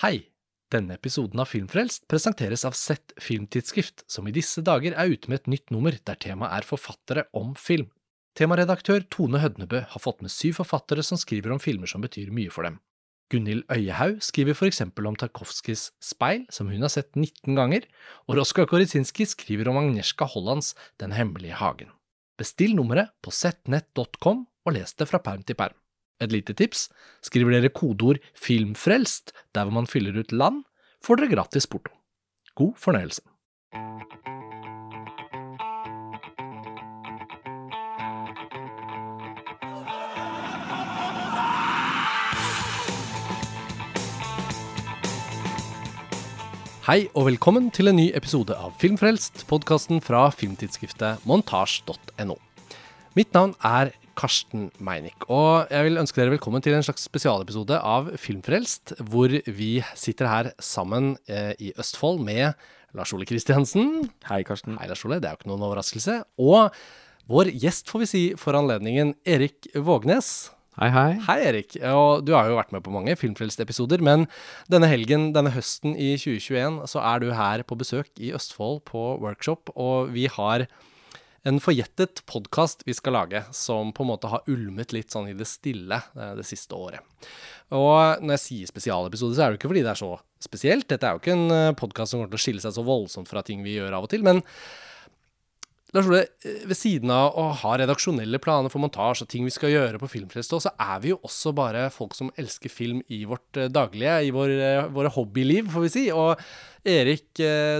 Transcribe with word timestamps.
Hei! 0.00 0.30
Denne 0.72 0.94
episoden 0.96 1.42
av 1.42 1.50
Filmfrelst 1.50 2.06
presenteres 2.08 2.62
av 2.64 2.72
Sett 2.72 3.12
Filmtidsskrift, 3.20 4.00
som 4.08 4.24
i 4.24 4.32
disse 4.32 4.62
dager 4.64 4.94
er 4.96 5.10
ute 5.12 5.28
med 5.28 5.42
et 5.42 5.50
nytt 5.52 5.72
nummer 5.74 5.92
der 5.92 6.16
temaet 6.16 6.54
er 6.56 6.64
forfattere 6.64 7.24
om 7.36 7.50
film. 7.52 7.90
Temaredaktør 8.38 9.04
Tone 9.12 9.42
Hødnebø 9.42 9.82
har 9.92 10.00
fått 10.00 10.22
med 10.24 10.32
syv 10.32 10.56
forfattere 10.62 11.04
som 11.04 11.20
skriver 11.20 11.52
om 11.52 11.60
filmer 11.60 11.90
som 11.90 12.00
betyr 12.00 12.32
mye 12.32 12.48
for 12.54 12.64
dem. 12.64 12.78
Gunhild 13.28 13.66
Øyehaug 13.68 14.24
skriver 14.24 14.56
for 14.56 14.70
eksempel 14.70 15.10
om 15.10 15.20
Tarkovskijs 15.20 15.90
Speil, 16.00 16.46
som 16.48 16.72
hun 16.72 16.80
har 16.80 16.94
sett 16.96 17.12
19 17.12 17.60
ganger, 17.60 17.84
og 18.24 18.40
Roska 18.40 18.64
Koritsinski 18.70 19.28
skriver 19.28 19.68
om 19.68 19.82
Agnieszka 19.82 20.24
Hollands 20.32 20.72
Den 20.96 21.12
hemmelige 21.12 21.60
hagen. 21.60 21.92
Bestill 22.40 22.72
nummeret 22.72 23.12
på 23.20 23.36
settnett.com 23.36 24.46
og 24.64 24.78
les 24.78 24.96
det 24.96 25.12
fra 25.12 25.20
perm 25.20 25.44
til 25.44 25.60
perm. 25.60 25.76
Et 26.20 26.28
lite 26.28 26.52
tips, 26.52 26.90
skriver 27.24 27.54
dere 27.56 27.72
kodeord 27.72 28.18
'filmfrelst' 28.36 29.32
der 29.54 29.64
hvor 29.64 29.72
man 29.72 29.86
fyller 29.86 30.18
ut 30.20 30.32
land, 30.32 30.64
får 31.00 31.16
dere 31.16 31.32
gratis 31.32 31.66
porto. 31.66 31.92
God 32.54 32.74
fornøyelse. 32.76 33.22
Hei 46.84 47.08
og 47.14 47.26
velkommen 47.30 47.70
til 47.70 47.88
en 47.88 47.96
ny 47.96 48.10
episode 48.16 48.52
av 48.52 48.72
Filmfrelst, 48.76 49.46
podkasten 49.48 50.00
fra 50.02 50.28
filmtidsskriftet 50.34 51.24
montasj.no. 51.24 52.36
Mitt 53.14 53.32
navn 53.32 53.54
er 53.64 53.92
Karsten 54.20 54.68
Meinick, 54.84 55.24
og 55.32 55.70
jeg 55.72 55.86
vil 55.86 55.96
ønske 55.96 56.20
dere 56.20 56.34
velkommen 56.34 56.60
til 56.60 56.74
en 56.76 56.84
slags 56.84 57.06
spesialepisode 57.08 57.78
av 57.80 58.10
Filmfrelst, 58.20 58.92
hvor 59.08 59.32
vi 59.32 59.70
sitter 59.96 60.28
her 60.28 60.50
sammen 60.60 61.14
eh, 61.24 61.54
i 61.56 61.70
Østfold 61.80 62.20
med 62.26 62.52
Lars 62.92 63.14
Ole 63.16 63.24
Kristiansen. 63.24 64.10
Hei, 64.28 64.42
Karsten. 64.44 64.76
Hei, 64.76 64.90
Lars 64.90 65.06
Ole, 65.08 65.22
det 65.22 65.30
er 65.30 65.38
jo 65.38 65.40
ikke 65.40 65.52
noen 65.54 65.64
overraskelse. 65.70 66.18
Og 66.36 66.68
vår 67.32 67.52
gjest, 67.62 67.88
får 67.88 68.02
vi 68.02 68.10
si, 68.10 68.22
for 68.36 68.58
anledningen, 68.58 69.14
Erik 69.24 69.70
Vågnes. 69.88 70.50
Hei, 70.76 70.90
hei. 70.92 71.08
Hei, 71.24 71.38
Erik. 71.48 71.80
Og 71.88 72.26
du 72.26 72.34
har 72.36 72.50
jo 72.50 72.60
vært 72.60 72.76
med 72.76 72.84
på 72.84 72.92
mange 72.92 73.16
Filmfrelst-episoder, 73.16 74.04
men 74.04 74.28
denne 74.68 74.90
helgen, 74.90 75.30
denne 75.32 75.54
høsten 75.56 75.96
i 75.96 76.12
2021, 76.20 76.82
så 76.92 77.00
er 77.08 77.24
du 77.24 77.30
her 77.40 77.64
på 77.64 77.80
besøk 77.80 78.12
i 78.20 78.34
Østfold 78.36 78.84
på 78.90 79.14
workshop, 79.24 79.72
og 79.80 80.12
vi 80.12 80.28
har 80.28 80.68
en 81.48 81.60
forjettet 81.62 82.20
podkast 82.28 82.82
vi 82.86 82.94
skal 82.96 83.16
lage, 83.16 83.42
som 83.56 83.94
på 83.96 84.04
en 84.04 84.10
måte 84.12 84.28
har 84.32 84.44
ulmet 84.50 84.92
litt 84.92 85.14
sånn 85.14 85.30
i 85.30 85.36
det 85.36 85.48
stille 85.48 85.96
eh, 85.96 86.34
det 86.36 86.44
siste 86.48 86.76
året. 86.76 87.00
Og 87.76 88.20
når 88.20 88.36
jeg 88.36 88.44
sier 88.44 88.70
spesialepisode, 88.72 89.36
så 89.36 89.46
er 89.46 89.52
det 89.52 89.60
ikke 89.60 89.70
fordi 89.70 89.86
det 89.86 89.94
er 89.94 90.02
så 90.02 90.12
spesielt. 90.42 90.88
Dette 90.90 91.06
er 91.06 91.16
jo 91.16 91.22
ikke 91.22 91.36
en 91.36 91.74
podkast 91.78 92.12
som 92.12 92.20
kommer 92.20 92.32
til 92.34 92.40
å 92.40 92.44
skille 92.44 92.64
seg 92.64 92.74
så 92.76 92.84
voldsomt 92.84 93.30
fra 93.30 93.44
ting 93.46 93.64
vi 93.64 93.76
gjør 93.78 93.96
av 93.96 94.08
og 94.08 94.12
til. 94.12 94.26
men 94.26 94.42
Lars 95.90 96.06
Ole, 96.06 96.20
ved 96.70 96.78
siden 96.78 97.10
av 97.10 97.34
å 97.34 97.48
ha 97.64 97.70
redaksjonelle 97.80 98.38
planer 98.42 98.70
for 98.70 98.78
montasje 98.78 99.24
og 99.24 99.30
ting 99.32 99.42
vi 99.42 99.50
skal 99.50 99.72
gjøre 99.72 99.98
på 99.98 100.06
Filmfrelst, 100.12 100.54
så 100.62 100.70
er 100.78 101.00
vi 101.02 101.10
jo 101.10 101.16
også 101.26 101.50
bare 101.56 101.88
folk 101.90 102.14
som 102.14 102.30
elsker 102.38 102.70
film 102.70 103.00
i 103.10 103.24
vårt 103.26 103.58
daglige, 103.74 104.20
i 104.28 104.30
vår, 104.34 104.52
våre 104.94 105.10
hobbyliv, 105.10 105.72
får 105.74 105.86
vi 105.86 105.90
si. 105.90 106.04
Og 106.14 106.38
Erik, 106.86 107.32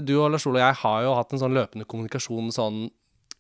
du 0.02 0.16
og 0.16 0.32
Lars 0.34 0.48
Ole 0.50 0.58
og 0.58 0.64
jeg 0.64 0.80
har 0.82 1.04
jo 1.06 1.14
hatt 1.20 1.36
en 1.36 1.44
sånn 1.44 1.54
løpende 1.54 1.86
kommunikasjon 1.86 2.50
sånn 2.54 2.88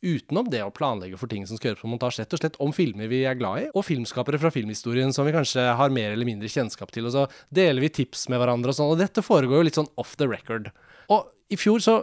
utenom 0.00 0.48
det 0.50 0.62
å 0.64 0.72
planlegge 0.74 1.18
for 1.20 1.30
ting 1.30 1.44
som 1.48 1.58
skal 1.58 1.72
gjøres 1.72 1.82
på 1.84 1.90
montasje, 1.92 2.24
rett 2.24 2.36
og 2.36 2.40
slett 2.42 2.60
om 2.64 2.72
filmer 2.76 3.10
vi 3.10 3.22
er 3.28 3.36
glad 3.38 3.64
i, 3.64 3.66
og 3.74 3.84
filmskapere 3.86 4.40
fra 4.40 4.52
filmhistorien 4.54 5.12
som 5.16 5.28
vi 5.28 5.34
kanskje 5.36 5.66
har 5.76 5.92
mer 5.94 6.14
eller 6.14 6.28
mindre 6.28 6.50
kjennskap 6.52 6.92
til. 6.94 7.08
Og 7.08 7.16
så 7.16 7.26
deler 7.54 7.84
vi 7.84 7.92
tips 8.00 8.28
med 8.32 8.40
hverandre 8.40 8.72
og 8.72 8.78
sånn. 8.78 8.94
Og 8.94 9.00
dette 9.00 9.24
foregår 9.24 9.60
jo 9.60 9.68
litt 9.68 9.80
sånn 9.80 9.92
off 10.00 10.16
the 10.20 10.28
record. 10.30 10.72
Og 11.12 11.28
i 11.52 11.58
fjor 11.60 11.84
så 11.84 12.00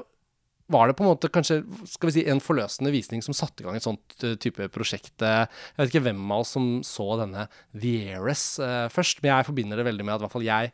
var 0.67 0.89
det 0.89 0.97
på 0.99 1.05
en 1.05 1.11
måte 1.13 1.29
kanskje 1.31 1.61
skal 1.87 2.09
vi 2.09 2.15
si, 2.17 2.25
en 2.27 2.43
forløsende 2.43 2.91
visning 2.91 3.21
som 3.23 3.35
satte 3.35 3.63
i 3.63 3.67
gang 3.67 3.77
et 3.79 3.85
sånt 3.85 4.17
uh, 4.25 4.33
type 4.35 4.67
prosjekt. 4.75 5.13
Jeg 5.23 5.47
vet 5.77 5.93
ikke 5.93 6.03
hvem 6.09 6.25
av 6.27 6.43
oss 6.43 6.51
som 6.57 6.67
så 6.85 7.07
denne 7.21 7.47
The 7.71 7.93
Heiress 8.09 8.57
uh, 8.59 8.89
først, 8.91 9.23
men 9.23 9.31
jeg 9.31 9.47
forbinder 9.47 9.79
det 9.79 9.87
veldig 9.87 10.07
med 10.07 10.17
at 10.17 10.21
i 10.21 10.27
hvert 10.27 10.35
fall 10.35 10.47
jeg 10.47 10.73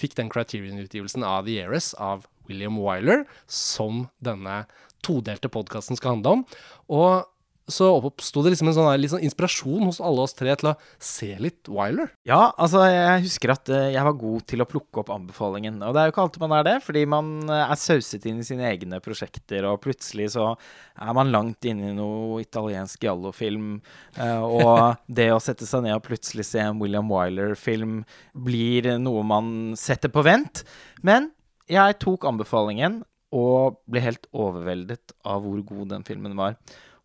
fikk 0.00 0.16
den 0.20 0.30
Criterion-utgivelsen 0.32 1.24
av 1.26 1.48
The 1.48 1.56
Heiress 1.62 1.94
av 2.00 2.28
William 2.50 2.76
Wyler, 2.80 3.24
som 3.48 4.06
denne 4.24 4.64
todelte 5.04 5.52
podkasten 5.52 5.98
skal 5.98 6.16
handle 6.16 6.38
om. 6.38 6.46
Og 6.92 7.28
så 7.70 7.86
oppsto 7.92 8.42
det 8.42 8.52
liksom 8.54 8.70
en 8.70 8.76
sånn, 8.76 9.06
sånn 9.12 9.24
inspirasjon 9.24 9.86
hos 9.86 10.00
alle 10.02 10.24
oss 10.24 10.34
tre 10.36 10.52
til 10.58 10.72
å 10.72 10.76
se 11.02 11.30
litt 11.40 11.70
Wiler. 11.70 12.10
Ja, 12.26 12.50
altså 12.60 12.82
jeg 12.88 13.24
husker 13.26 13.54
at 13.54 13.70
jeg 13.70 14.04
var 14.06 14.16
god 14.18 14.46
til 14.50 14.64
å 14.64 14.68
plukke 14.68 15.02
opp 15.02 15.12
anbefalingen. 15.14 15.78
Og 15.86 15.94
det 15.94 16.02
er 16.02 16.08
jo 16.08 16.14
ikke 16.14 16.24
alltid 16.24 16.44
man 16.44 16.56
er 16.58 16.66
det, 16.66 16.76
fordi 16.84 17.04
man 17.10 17.32
er 17.54 17.80
sauset 17.80 18.26
inn 18.28 18.42
i 18.42 18.46
sine 18.46 18.66
egne 18.70 19.00
prosjekter, 19.04 19.66
og 19.70 19.80
plutselig 19.84 20.32
så 20.34 20.50
er 20.50 21.16
man 21.16 21.32
langt 21.34 21.68
inne 21.68 21.92
i 21.92 21.96
noe 21.96 22.40
italiensk 22.42 23.06
giallo-film. 23.06 23.76
Og 24.18 24.72
det 25.20 25.30
å 25.34 25.42
sette 25.42 25.68
seg 25.68 25.86
ned 25.86 25.98
og 25.98 26.06
plutselig 26.06 26.48
se 26.50 26.62
en 26.64 26.80
William 26.82 27.10
Wiler-film 27.10 28.00
blir 28.34 28.94
noe 29.00 29.26
man 29.26 29.52
setter 29.78 30.12
på 30.12 30.26
vent. 30.26 30.64
Men 31.06 31.30
jeg 31.70 32.00
tok 32.02 32.26
anbefalingen 32.26 33.02
og 33.36 33.80
ble 33.90 34.02
helt 34.02 34.26
overveldet 34.34 35.14
av 35.26 35.44
hvor 35.44 35.62
god 35.66 35.94
den 35.94 36.06
filmen 36.06 36.34
var. 36.38 36.56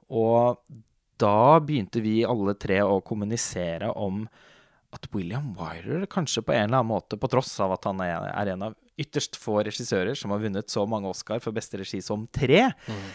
Og 0.10 0.62
da 1.22 1.60
begynte 1.64 2.02
vi 2.04 2.24
alle 2.28 2.56
tre 2.60 2.82
å 2.84 3.00
kommunisere 3.06 3.92
om 3.94 4.26
at 4.96 5.08
William 5.14 5.52
Wyler 5.58 6.06
kanskje 6.12 6.44
på 6.46 6.54
en 6.56 6.70
eller 6.70 6.80
annen 6.82 6.94
måte, 6.94 7.20
på 7.20 7.30
tross 7.32 7.52
av 7.64 7.76
at 7.76 7.88
han 7.88 8.02
er, 8.04 8.32
en 8.56 8.68
av 8.70 8.76
ytterst 9.00 9.36
få 9.40 9.60
regissører 9.68 10.16
som 10.16 10.32
har 10.32 10.44
vunnet 10.44 10.72
så 10.72 10.86
mange 10.88 11.10
Oscar 11.12 11.42
for 11.44 11.56
beste 11.56 11.80
regi 11.82 12.00
som 12.04 12.24
tre, 12.32 12.70
mm. 12.72 13.08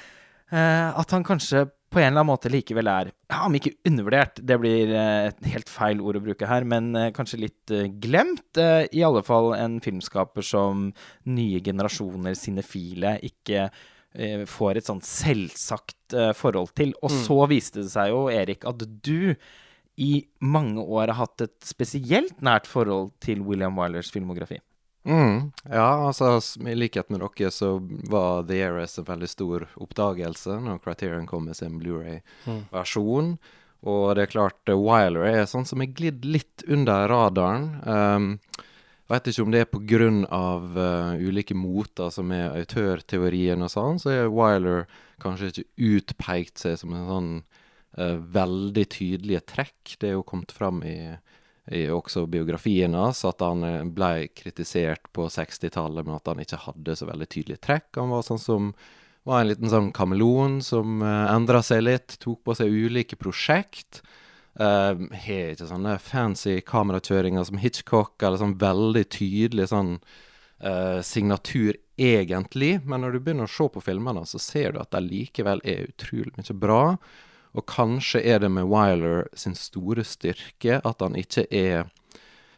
eh, 0.52 0.88
at 1.00 1.14
han 1.16 1.24
kanskje 1.24 1.64
på 1.90 1.98
en 1.98 2.06
eller 2.06 2.20
annen 2.20 2.30
måte 2.30 2.50
likevel 2.52 2.88
er, 2.90 3.10
ja, 3.30 3.40
om 3.46 3.54
ikke 3.58 3.72
undervurdert, 3.88 4.40
det 4.46 4.58
blir 4.62 4.92
eh, 4.94 5.30
et 5.30 5.48
helt 5.52 5.70
feil 5.70 6.02
ord 6.02 6.20
å 6.20 6.22
bruke 6.22 6.46
her, 6.46 6.66
men 6.68 6.92
eh, 6.98 7.10
kanskje 7.14 7.40
litt 7.42 7.72
eh, 7.74 7.88
glemt. 8.02 8.60
I 8.60 9.02
alle 9.06 9.24
fall 9.26 9.52
en 9.56 9.80
filmskaper 9.82 10.46
som 10.46 10.90
nye 11.30 11.62
generasjoner 11.64 12.36
sinefile 12.38 13.16
ikke 13.26 13.70
får 14.50 14.80
et 14.80 14.88
sånn 14.88 14.98
selvsagt 15.06 16.16
forhold 16.34 16.72
til. 16.74 16.90
Og 16.98 17.12
mm. 17.14 17.18
så 17.28 17.36
viste 17.46 17.84
det 17.84 17.92
seg 17.92 18.08
jo, 18.10 18.24
Erik, 18.34 18.66
at 18.66 18.82
du 18.82 19.36
i 20.02 20.10
mange 20.42 20.82
år 20.82 21.12
har 21.12 21.28
hatt 21.28 21.44
et 21.46 21.54
spesielt 21.62 22.42
nært 22.42 22.66
forhold 22.66 23.12
til 23.22 23.44
William 23.46 23.78
Wylers 23.78 24.10
filmografi. 24.10 24.58
Mm. 25.10 25.50
Ja, 25.66 26.06
altså 26.06 26.36
i 26.62 26.76
likhet 26.78 27.10
med 27.10 27.24
dere 27.24 27.50
så 27.50 27.72
var 28.10 28.44
The 28.46 28.60
Ares 28.68 28.98
en 29.00 29.08
veldig 29.08 29.30
stor 29.30 29.66
oppdagelse 29.82 30.60
når 30.62 30.82
Criterion 30.84 31.26
kom 31.26 31.48
med 31.50 31.58
sin 31.58 31.80
Blu-ray-versjon. 31.80 33.34
Mm. 33.34 33.56
Og 33.90 34.04
det 34.14 34.26
er 34.26 34.34
klart, 34.34 34.60
Wiler 34.68 34.76
Wyler 34.76 35.26
er 35.30 35.48
sånn 35.50 35.66
som 35.66 35.82
er 35.82 35.94
glidd 35.96 36.26
litt 36.28 36.66
under 36.68 37.08
radaren. 37.10 37.70
Um, 37.84 38.34
Vet 39.10 39.26
ikke 39.26 39.42
om 39.42 39.50
det 39.50 39.64
er 39.64 39.66
pga. 39.66 40.08
Uh, 40.30 41.16
ulike 41.18 41.56
moter 41.58 42.12
som 42.14 42.30
er 42.30 42.52
autørteorien 42.60 43.64
og 43.66 43.72
sånn, 43.72 43.98
så 43.98 44.12
er 44.14 44.30
Wyler 44.30 44.84
kanskje 45.22 45.50
ikke 45.50 45.88
utpekt 45.96 46.62
seg 46.62 46.76
som 46.78 46.94
en 46.94 47.08
sånn 47.08 47.32
uh, 47.98 48.20
veldig 48.38 48.86
tydelige 48.94 49.42
trekk. 49.50 49.96
Det 49.98 50.12
er 50.12 50.14
jo 50.14 50.26
kommet 50.28 50.54
fram 50.54 50.84
i 50.86 51.16
i 51.68 51.84
også 51.92 52.24
biografien 52.30 52.94
hans, 52.96 53.24
at 53.28 53.42
han 53.44 53.64
eh, 53.66 53.84
ble 53.84 54.30
kritisert 54.36 55.10
på 55.14 55.28
60-tallet 55.30 56.06
med 56.06 56.16
at 56.16 56.32
han 56.32 56.40
ikke 56.42 56.64
hadde 56.64 56.96
så 56.96 57.08
veldig 57.10 57.28
tydelige 57.30 57.64
trekk. 57.66 57.92
Han 58.00 58.14
var 58.14 58.24
sånn 58.26 58.42
som 58.42 58.72
var 59.28 59.42
en 59.42 59.50
liten 59.50 59.70
sånn 59.70 59.90
kameleon 59.92 60.60
som 60.64 61.02
uh, 61.04 61.10
eh, 61.10 61.34
endra 61.34 61.60
seg 61.64 61.84
litt, 61.84 62.16
tok 62.22 62.40
på 62.46 62.56
seg 62.56 62.72
ulike 62.72 63.18
prosjekt. 63.20 64.02
Uh, 64.60 65.06
ikke 65.20 65.68
sånne 65.68 65.94
fancy 66.02 66.58
kamerakjøringer 66.66 67.46
som 67.46 67.60
Hitchcock, 67.60 68.16
eller 68.22 68.40
sånn 68.40 68.58
veldig 68.60 69.04
tydelig 69.12 69.68
sånn 69.70 69.98
uh, 70.64 70.98
signatur 71.06 71.76
egentlig. 72.00 72.78
Men 72.84 73.04
når 73.04 73.16
du 73.16 73.20
begynner 73.20 73.48
å 73.48 73.52
se 73.52 73.68
på 73.70 73.84
filmene, 73.84 74.24
så 74.26 74.40
ser 74.42 74.74
du 74.74 74.80
at 74.82 74.92
det 74.96 75.04
likevel 75.06 75.62
er 75.68 75.90
utrolig 75.92 76.32
mye 76.38 76.56
bra. 76.64 76.82
Og 77.58 77.66
kanskje 77.66 78.22
er 78.22 78.42
det 78.42 78.50
med 78.52 78.68
Wyler 78.70 79.26
sin 79.34 79.56
store 79.58 80.04
styrke 80.06 80.78
at 80.78 81.02
han 81.02 81.18
ikke 81.18 81.46
er 81.50 81.88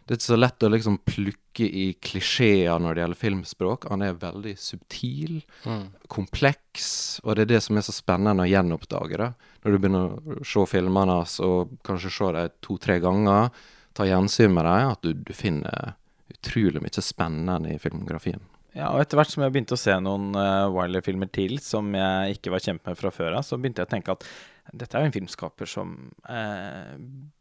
Det 0.02 0.16
er 0.16 0.18
ikke 0.18 0.26
så 0.26 0.36
lett 0.36 0.64
å 0.66 0.68
liksom 0.72 0.96
plukke 1.06 1.64
i 1.64 1.84
klisjeer 2.02 2.80
når 2.82 2.94
det 2.94 3.02
gjelder 3.04 3.20
filmspråk. 3.20 3.84
Han 3.92 4.02
er 4.02 4.18
veldig 4.18 4.56
subtil, 4.58 5.44
mm. 5.62 5.84
kompleks, 6.10 7.20
og 7.22 7.36
det 7.36 7.44
er 7.44 7.50
det 7.52 7.60
som 7.62 7.78
er 7.78 7.86
så 7.86 7.94
spennende 7.94 8.42
å 8.42 8.50
gjenoppdage 8.50 9.20
det. 9.22 9.28
Når 9.62 9.70
du 9.70 9.78
begynner 9.78 10.10
å 10.10 10.48
se 10.48 10.64
filmene 10.66 11.20
hans, 11.20 11.36
og 11.38 11.76
kanskje 11.86 12.10
se 12.18 12.32
dem 12.34 12.56
to-tre 12.66 12.98
ganger, 13.04 13.54
ta 13.94 14.08
gjensyn 14.08 14.52
med 14.52 14.66
dem, 14.66 14.90
at 14.90 15.06
du, 15.06 15.14
du 15.14 15.32
finner 15.38 15.94
utrolig 16.34 16.82
mye 16.82 17.06
spennende 17.06 17.70
i 17.70 17.78
filmografien. 17.78 18.42
Ja, 18.72 18.88
og 18.94 19.02
etter 19.02 19.18
hvert 19.20 19.28
som 19.28 19.44
jeg 19.44 19.52
begynte 19.52 19.76
å 19.76 19.80
se 19.80 19.94
noen 20.00 20.32
uh, 20.32 20.70
Wiley-filmer 20.72 21.28
til 21.28 21.58
som 21.60 21.90
jeg 21.92 22.38
ikke 22.38 22.54
var 22.54 22.64
kjent 22.64 22.86
med 22.88 22.96
fra 22.96 23.12
før 23.12 23.36
av, 23.36 23.44
så 23.44 23.58
begynte 23.60 23.84
jeg 23.84 23.90
å 23.90 23.92
tenke 23.92 24.14
at 24.16 24.24
dette 24.72 24.96
er 24.96 25.04
jo 25.04 25.10
en 25.10 25.14
filmskaper 25.14 25.68
som 25.68 25.94
eh, 26.28 26.94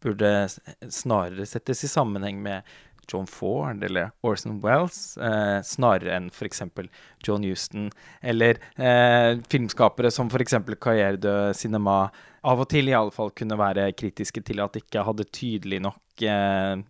burde 0.04 0.32
snarere 0.92 1.46
settes 1.48 1.86
i 1.88 1.90
sammenheng 1.92 2.42
med 2.44 2.68
John 3.12 3.28
Ford 3.28 3.84
eller 3.84 4.12
Orson 4.22 4.60
Wells, 4.64 5.18
eh, 5.18 5.60
snarere 5.66 6.16
enn 6.16 6.30
f.eks. 6.32 6.62
John 7.26 7.46
Houston, 7.48 7.90
eller 8.22 8.60
eh, 8.76 9.40
filmskapere 9.52 10.12
som 10.14 10.32
f.eks. 10.32 10.60
Carrière 10.80 11.20
de 11.20 11.36
Cinema 11.58 12.06
av 12.48 12.64
og 12.64 12.70
til 12.72 12.90
i 12.90 12.96
alle 12.98 13.14
fall 13.14 13.34
kunne 13.38 13.58
være 13.60 13.92
kritiske 13.98 14.42
til 14.46 14.64
at 14.64 14.74
de 14.74 14.82
ikke 14.82 15.04
hadde 15.06 15.28
tydelig 15.30 15.82
nok 15.84 16.24
eh, 16.26 16.82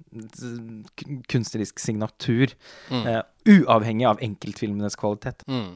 kunstnerisk 1.31 1.81
signatur, 1.83 2.53
mm. 2.91 3.03
eh, 3.03 3.23
uavhengig 3.57 4.07
av 4.07 4.21
enkeltfilmenes 4.23 4.95
kvalitet. 4.99 5.43
Mm. 5.51 5.73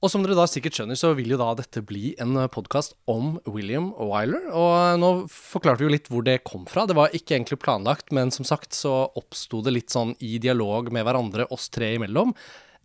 Og 0.00 0.08
som 0.08 0.22
dere 0.24 0.32
da 0.32 0.46
sikkert 0.48 0.78
skjønner, 0.78 0.96
så 0.96 1.10
vil 1.12 1.34
jo 1.34 1.36
da 1.36 1.50
dette 1.58 1.82
bli 1.84 2.14
en 2.24 2.32
podkast 2.48 2.94
om 3.10 3.34
William 3.44 3.90
Wyler. 3.98 4.46
Og 4.56 4.96
nå 4.96 5.10
forklarte 5.28 5.82
vi 5.82 5.90
jo 5.90 5.92
litt 5.92 6.08
hvor 6.08 6.24
det 6.24 6.38
kom 6.48 6.64
fra. 6.68 6.86
Det 6.88 6.96
var 6.96 7.12
ikke 7.12 7.36
egentlig 7.36 7.58
planlagt, 7.60 8.08
men 8.16 8.32
som 8.32 8.48
sagt 8.48 8.72
så 8.72 8.94
oppsto 9.20 9.60
det 9.66 9.74
litt 9.76 9.92
sånn 9.92 10.14
i 10.24 10.38
dialog 10.40 10.88
med 10.88 11.04
hverandre, 11.04 11.50
oss 11.52 11.68
tre 11.68 11.92
imellom, 11.98 12.32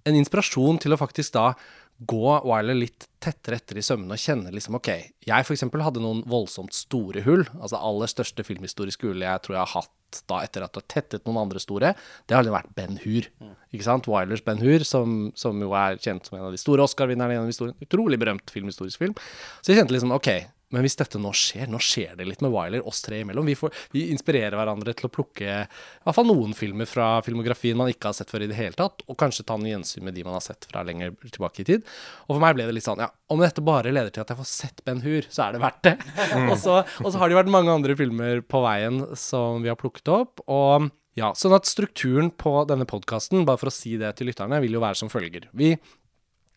en 0.06 0.20
inspirasjon 0.20 0.82
til 0.84 0.94
å 0.94 1.00
faktisk 1.00 1.38
da 1.38 1.54
gå 1.98 2.32
Wyler 2.44 2.76
litt 2.76 3.08
tettere 3.24 3.60
etter 3.62 3.80
i 3.80 3.84
sømmene 3.86 4.18
og 4.18 4.22
kjenne 4.22 4.52
liksom 4.54 4.78
OK, 4.78 4.90
jeg 5.26 5.46
f.eks. 5.48 5.64
hadde 5.64 6.04
noen 6.04 6.24
voldsomt 6.30 6.76
store 6.76 7.24
hull. 7.26 7.46
Altså 7.56 7.78
det 7.78 7.84
aller 7.90 8.12
største 8.12 8.46
filmhistoriske 8.46 9.08
hullet 9.08 9.30
jeg 9.30 9.46
tror 9.46 9.58
jeg 9.58 9.64
har 9.64 9.74
hatt 9.80 9.94
da 10.30 10.40
etter 10.46 10.64
at 10.64 10.72
du 10.72 10.80
har 10.80 10.88
tettet 10.88 11.26
noen 11.28 11.42
andre 11.42 11.60
store, 11.60 11.92
det 12.28 12.36
har 12.38 12.48
vært 12.48 12.72
Ben 12.78 13.00
Hur. 13.04 13.28
Ikke 13.74 13.88
sant? 13.88 14.08
Wylers 14.08 14.44
Ben 14.46 14.62
Hur, 14.62 14.86
som, 14.88 15.16
som, 15.36 15.60
jo 15.60 15.74
er 15.76 16.00
kjent 16.00 16.28
som 16.28 16.38
en 16.38 16.48
av 16.48 16.56
de 16.56 16.62
store 16.62 16.86
Oscar-vinnerne 16.86 17.36
gjennom 17.36 17.52
historien. 17.52 17.76
Utrolig 17.84 18.20
berømt 18.22 18.54
filmhistorisk 18.54 19.02
film. 19.02 19.16
Så 19.60 19.74
jeg 19.74 19.82
kjente 19.82 19.96
liksom 19.96 20.16
OK, 20.16 20.32
men 20.74 20.86
hvis 20.86 20.98
dette 21.00 21.20
nå 21.22 21.32
skjer, 21.36 21.68
nå 21.72 21.80
skjer 21.84 22.16
det 22.20 22.26
litt 22.28 22.42
med 22.44 22.54
Wyler, 22.54 22.86
oss 22.88 23.04
tre 23.06 23.22
imellom. 23.22 23.46
Vi, 23.46 23.56
får, 23.60 23.74
vi, 23.94 24.08
inspirerer 24.14 24.58
hverandre 24.58 24.96
til 24.98 25.08
å 25.10 25.14
plukke 25.14 25.46
i 25.46 25.68
hvert 25.68 26.18
fall 26.18 26.28
noen 26.30 26.56
filmer 26.58 26.90
fra 26.90 27.20
filmografien 27.26 27.78
man 27.78 27.92
ikke 27.92 28.10
har 28.10 28.18
sett 28.18 28.34
før 28.34 28.48
i 28.48 28.50
det 28.52 28.58
hele 28.58 28.78
tatt, 28.80 29.06
og 29.06 29.20
kanskje 29.22 29.46
ta 29.46 29.60
noen 29.60 29.76
gjensyn 29.76 30.06
med 30.08 30.18
de 30.18 30.26
man 30.26 30.38
har 30.38 30.46
sett 30.46 30.68
fra 30.70 30.84
lenger 30.88 31.14
tilbake 31.28 31.64
i 31.64 31.70
tid. 31.70 31.88
Og 32.26 32.36
for 32.36 32.44
meg 32.44 32.58
ble 32.58 32.68
det 32.68 32.76
litt 32.78 32.88
sånn, 32.88 33.04
ja, 33.06 33.12
om 33.32 33.42
dette 33.44 33.64
bare 33.66 33.94
leder 33.94 34.14
til 34.14 34.26
at 34.26 34.34
jeg 34.34 34.42
får 34.42 34.52
sett 34.52 34.86
Ben 34.88 35.04
Hur, 35.06 35.30
så 35.30 35.48
er 35.48 35.56
det 35.56 35.64
verdt 35.64 35.82
det. 35.88 35.96
Mm. 36.34 36.50
og, 36.52 36.58
så, 36.62 36.82
og 37.04 37.10
så 37.10 37.22
har 37.22 37.30
det 37.30 37.38
jo 37.38 37.42
vært 37.44 37.56
mange 37.56 37.74
andre 37.74 37.98
filmer 38.00 38.42
på 38.46 38.62
veien 38.66 39.04
som 39.20 39.66
vi 39.66 39.72
har 39.72 39.80
plukket 39.80 40.14
opp. 40.14 40.46
og 40.50 40.92
ja, 41.16 41.30
sånn 41.32 41.56
at 41.56 41.64
strukturen 41.64 42.28
på 42.36 42.52
denne 42.68 42.84
podkasten, 42.90 43.46
bare 43.48 43.60
for 43.62 43.72
å 43.72 43.74
si 43.74 43.94
det 44.02 44.10
til 44.18 44.28
lytterne, 44.28 44.60
vil 44.60 44.76
jo 44.76 44.82
være 44.84 45.00
som 45.00 45.12
følger. 45.12 45.48
Vi 45.56 45.72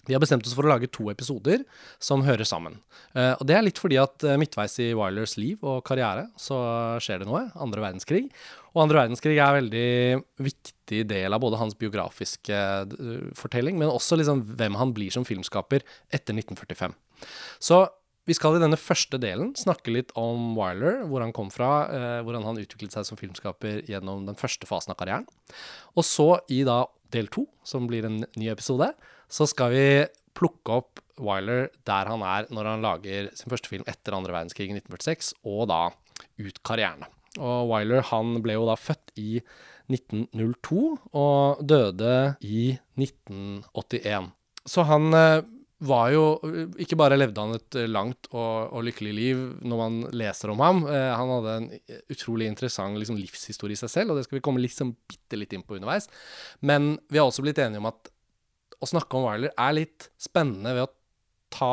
vi 0.08 0.16
har 0.16 0.22
bestemt 0.22 0.46
oss 0.48 0.54
for 0.56 0.64
å 0.64 0.70
lage 0.72 0.88
to 0.90 1.10
episoder 1.12 1.64
som 2.02 2.24
hører 2.24 2.48
sammen. 2.48 2.78
Uh, 3.12 3.34
og 3.36 3.44
Det 3.48 3.58
er 3.58 3.66
litt 3.66 3.80
fordi 3.80 3.98
at 4.00 4.24
uh, 4.24 4.38
midtveis 4.40 4.78
i 4.80 4.88
Wilers 4.96 5.36
liv 5.36 5.60
og 5.60 5.82
karriere 5.86 6.26
så 6.40 6.56
skjer 7.04 7.22
det 7.22 7.28
noe. 7.28 7.44
Andre 7.60 7.84
verdenskrig. 7.84 8.24
Og 8.72 8.86
andre 8.86 9.02
verdenskrig 9.02 9.36
er 9.36 9.44
en 9.44 9.60
veldig 9.60 10.48
viktig 10.48 11.02
del 11.10 11.36
av 11.36 11.44
både 11.44 11.60
hans 11.60 11.76
biografiske 11.76 12.56
uh, 12.56 13.28
fortelling, 13.36 13.76
men 13.76 13.92
også 13.92 14.16
liksom 14.16 14.46
hvem 14.56 14.80
han 14.80 14.96
blir 14.96 15.12
som 15.12 15.28
filmskaper 15.28 15.84
etter 16.08 16.36
1945. 16.36 16.96
Så 17.60 17.84
vi 18.28 18.36
skal 18.36 18.56
i 18.56 18.60
denne 18.60 18.76
første 18.80 19.20
delen 19.20 19.54
snakke 19.56 19.92
litt 19.92 20.10
om 20.20 20.52
Wyler, 20.56 21.02
hvor 21.08 21.24
han 21.24 21.32
kom 21.32 21.48
fra, 21.48 21.88
hvordan 22.20 22.44
han 22.44 22.58
utviklet 22.60 22.92
seg 22.92 23.06
som 23.08 23.16
filmskaper 23.16 23.78
gjennom 23.88 24.26
den 24.28 24.36
første 24.36 24.68
fasen 24.68 24.92
av 24.92 24.98
karrieren. 25.00 25.24
Og 25.96 26.04
så 26.04 26.34
i 26.52 26.58
da 26.68 26.82
del 27.14 27.30
to, 27.32 27.46
som 27.64 27.88
blir 27.88 28.04
en 28.04 28.20
ny 28.36 28.50
episode, 28.52 28.90
så 29.28 29.46
skal 29.48 29.74
vi 29.74 29.86
plukke 30.38 30.80
opp 30.80 31.02
Wyler 31.18 31.68
der 31.88 32.10
han 32.12 32.22
er 32.22 32.46
når 32.54 32.72
han 32.72 32.84
lager 32.84 33.30
sin 33.34 33.50
første 33.50 33.70
film 33.70 33.86
etter 33.90 34.14
andre 34.14 34.36
verdenskrig 34.36 34.68
i 34.70 34.76
1946, 34.78 35.32
og 35.50 35.66
da 35.70 35.80
ut 36.38 36.60
karrieren. 36.66 37.06
Og 37.38 37.68
Wyler 37.72 38.06
han 38.10 38.38
ble 38.42 38.56
jo 38.56 38.66
da 38.68 38.78
født 38.78 39.12
i 39.18 39.40
1902 39.90 40.80
og 41.16 41.62
døde 41.66 42.14
i 42.44 42.74
1981. 42.98 44.32
Så 44.68 44.84
han 44.84 45.14
eh, 45.16 45.46
var 45.78 46.10
jo 46.10 46.22
Ikke 46.82 46.98
bare 46.98 47.16
levde 47.16 47.38
han 47.38 47.54
et 47.54 47.76
langt 47.86 48.26
og, 48.32 48.72
og 48.74 48.82
lykkelig 48.88 49.12
liv 49.14 49.42
når 49.62 49.80
man 49.80 49.98
leser 50.12 50.52
om 50.52 50.62
ham. 50.64 50.82
Eh, 50.90 51.10
han 51.14 51.32
hadde 51.36 51.56
en 51.60 51.68
utrolig 52.10 52.50
interessant 52.50 52.98
liksom, 52.98 53.18
livshistorie 53.20 53.78
i 53.78 53.80
seg 53.80 53.92
selv, 53.92 54.12
og 54.12 54.18
det 54.18 54.26
skal 54.26 54.40
vi 54.40 54.44
komme 54.44 54.62
liksom 54.62 54.94
bitte 55.08 55.38
litt 55.38 55.54
inn 55.54 55.64
på 55.66 55.78
underveis. 55.78 56.10
Men 56.60 56.96
vi 57.08 57.20
har 57.20 57.30
også 57.30 57.46
blitt 57.46 57.62
enige 57.62 57.82
om 57.82 57.90
at 57.92 58.12
å 58.78 58.88
snakke 58.88 59.18
om 59.18 59.26
Wyler 59.26 59.54
er 59.54 59.76
litt 59.76 60.10
spennende 60.20 60.74
ved 60.76 60.86
å 60.86 60.92
ta 61.54 61.72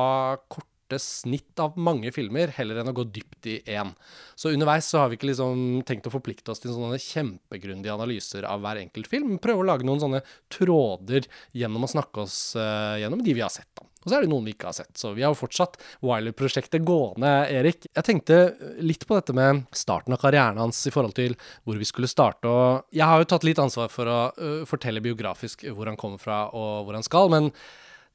korte 0.49 0.74
snitt 1.01 1.59
av 1.59 1.77
mange 1.77 2.11
filmer, 2.13 2.51
heller 2.53 2.81
enn 2.81 2.91
å 2.91 2.95
gå 2.95 3.07
dypt 3.15 3.49
i 3.49 3.55
én. 3.73 3.93
Så 4.37 4.51
underveis 4.53 4.87
så 4.91 5.01
har 5.01 5.09
vi 5.09 5.17
ikke 5.17 5.31
liksom 5.31 5.81
tenkt 5.87 6.07
å 6.09 6.13
forplikte 6.13 6.53
oss 6.53 6.61
til 6.61 6.73
sånne 6.75 6.99
kjempegrundige 7.01 7.95
analyser 7.95 8.45
av 8.49 8.61
hver 8.61 8.83
enkelt 8.83 9.09
film. 9.09 9.37
Prøve 9.41 9.63
å 9.63 9.67
lage 9.71 9.87
noen 9.87 10.03
sånne 10.03 10.21
tråder 10.53 11.27
gjennom 11.57 11.87
å 11.87 11.91
snakke 11.91 12.25
oss 12.25 12.37
uh, 12.59 12.95
gjennom 13.01 13.23
de 13.25 13.35
vi 13.35 13.43
har 13.43 13.53
sett. 13.53 13.71
da. 13.73 13.87
Og 14.05 14.11
så 14.11 14.19
er 14.19 14.25
det 14.25 14.29
noen 14.29 14.45
vi 14.45 14.53
ikke 14.53 14.69
har 14.69 14.75
sett. 14.77 14.93
Så 15.01 15.15
vi 15.17 15.23
har 15.25 15.33
jo 15.33 15.39
fortsatt 15.39 15.79
Wyler-prosjektet 16.05 16.83
gående, 16.85 17.31
Erik. 17.49 17.87
Jeg 17.89 18.05
tenkte 18.05 18.37
litt 18.85 19.07
på 19.09 19.17
dette 19.17 19.33
med 19.33 19.63
starten 19.73 20.13
av 20.13 20.21
karrieren 20.21 20.61
hans 20.61 20.83
i 20.85 20.93
forhold 20.93 21.15
til 21.17 21.33
hvor 21.65 21.79
vi 21.81 21.87
skulle 21.89 22.09
starte. 22.11 22.45
Og 22.45 22.93
jeg 22.93 23.09
har 23.09 23.23
jo 23.23 23.29
tatt 23.33 23.47
litt 23.47 23.61
ansvar 23.63 23.89
for 23.89 24.11
å 24.11 24.19
uh, 24.37 24.61
fortelle 24.69 25.01
biografisk 25.01 25.65
hvor 25.71 25.89
han 25.89 25.97
kommer 25.97 26.21
fra 26.21 26.43
og 26.53 26.85
hvor 26.85 26.99
han 26.99 27.07
skal. 27.07 27.33
men 27.33 27.49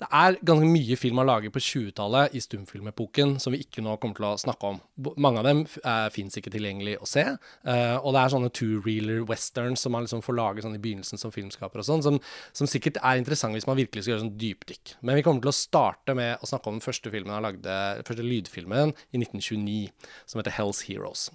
det 0.01 0.09
er 0.17 0.39
ganske 0.49 0.65
mye 0.65 0.97
film 0.97 1.21
han 1.21 1.29
lager 1.29 1.53
på 1.53 1.61
20-tallet 1.61 2.33
i 2.37 2.41
stumfilmepoken 2.41 3.35
som 3.43 3.53
vi 3.53 3.61
ikke 3.61 3.83
nå 3.85 3.99
kommer 4.01 4.17
til 4.17 4.27
å 4.31 4.39
snakke 4.41 4.71
om. 4.71 4.79
Mange 5.21 5.43
av 5.43 5.49
dem 5.49 5.61
uh, 5.85 6.07
fins 6.13 6.39
ikke 6.41 6.53
tilgjengelig 6.55 6.95
å 7.05 7.09
se. 7.09 7.27
Uh, 7.69 7.99
og 7.99 8.15
det 8.17 8.23
er 8.23 8.33
sånne 8.33 8.53
two-reeler 8.57 9.27
westerns 9.29 9.85
som 9.85 9.93
man 9.93 10.07
liksom 10.07 10.25
får 10.25 10.39
lage 10.39 10.65
sånn 10.65 10.79
i 10.79 10.81
begynnelsen 10.81 11.21
som 11.21 11.35
filmskaper 11.35 11.83
og 11.83 11.89
sånn, 11.89 12.05
som, 12.07 12.17
som, 12.57 12.71
sikkert 12.71 12.97
er 13.03 13.21
interessant 13.21 13.57
hvis 13.57 13.69
man 13.69 13.77
virkelig 13.77 14.07
skal 14.07 14.15
gjøre 14.15 14.25
sånn 14.25 14.41
dypdykk. 14.41 14.95
Men 15.05 15.21
vi 15.21 15.27
kommer 15.27 15.45
til 15.45 15.53
å 15.53 15.59
starte 15.59 16.17
med 16.17 16.41
å 16.41 16.49
snakke 16.49 16.73
om 16.73 16.79
den 16.79 16.87
første 16.87 17.13
filmen 17.13 17.37
han 17.37 17.45
lagde, 17.51 17.77
første 18.09 18.25
lydfilmen 18.25 18.97
i 19.13 19.21
1929, 19.21 20.09
som 20.25 20.41
heter 20.41 20.57
Hell's 20.57 20.85
Heroes. 20.89 21.29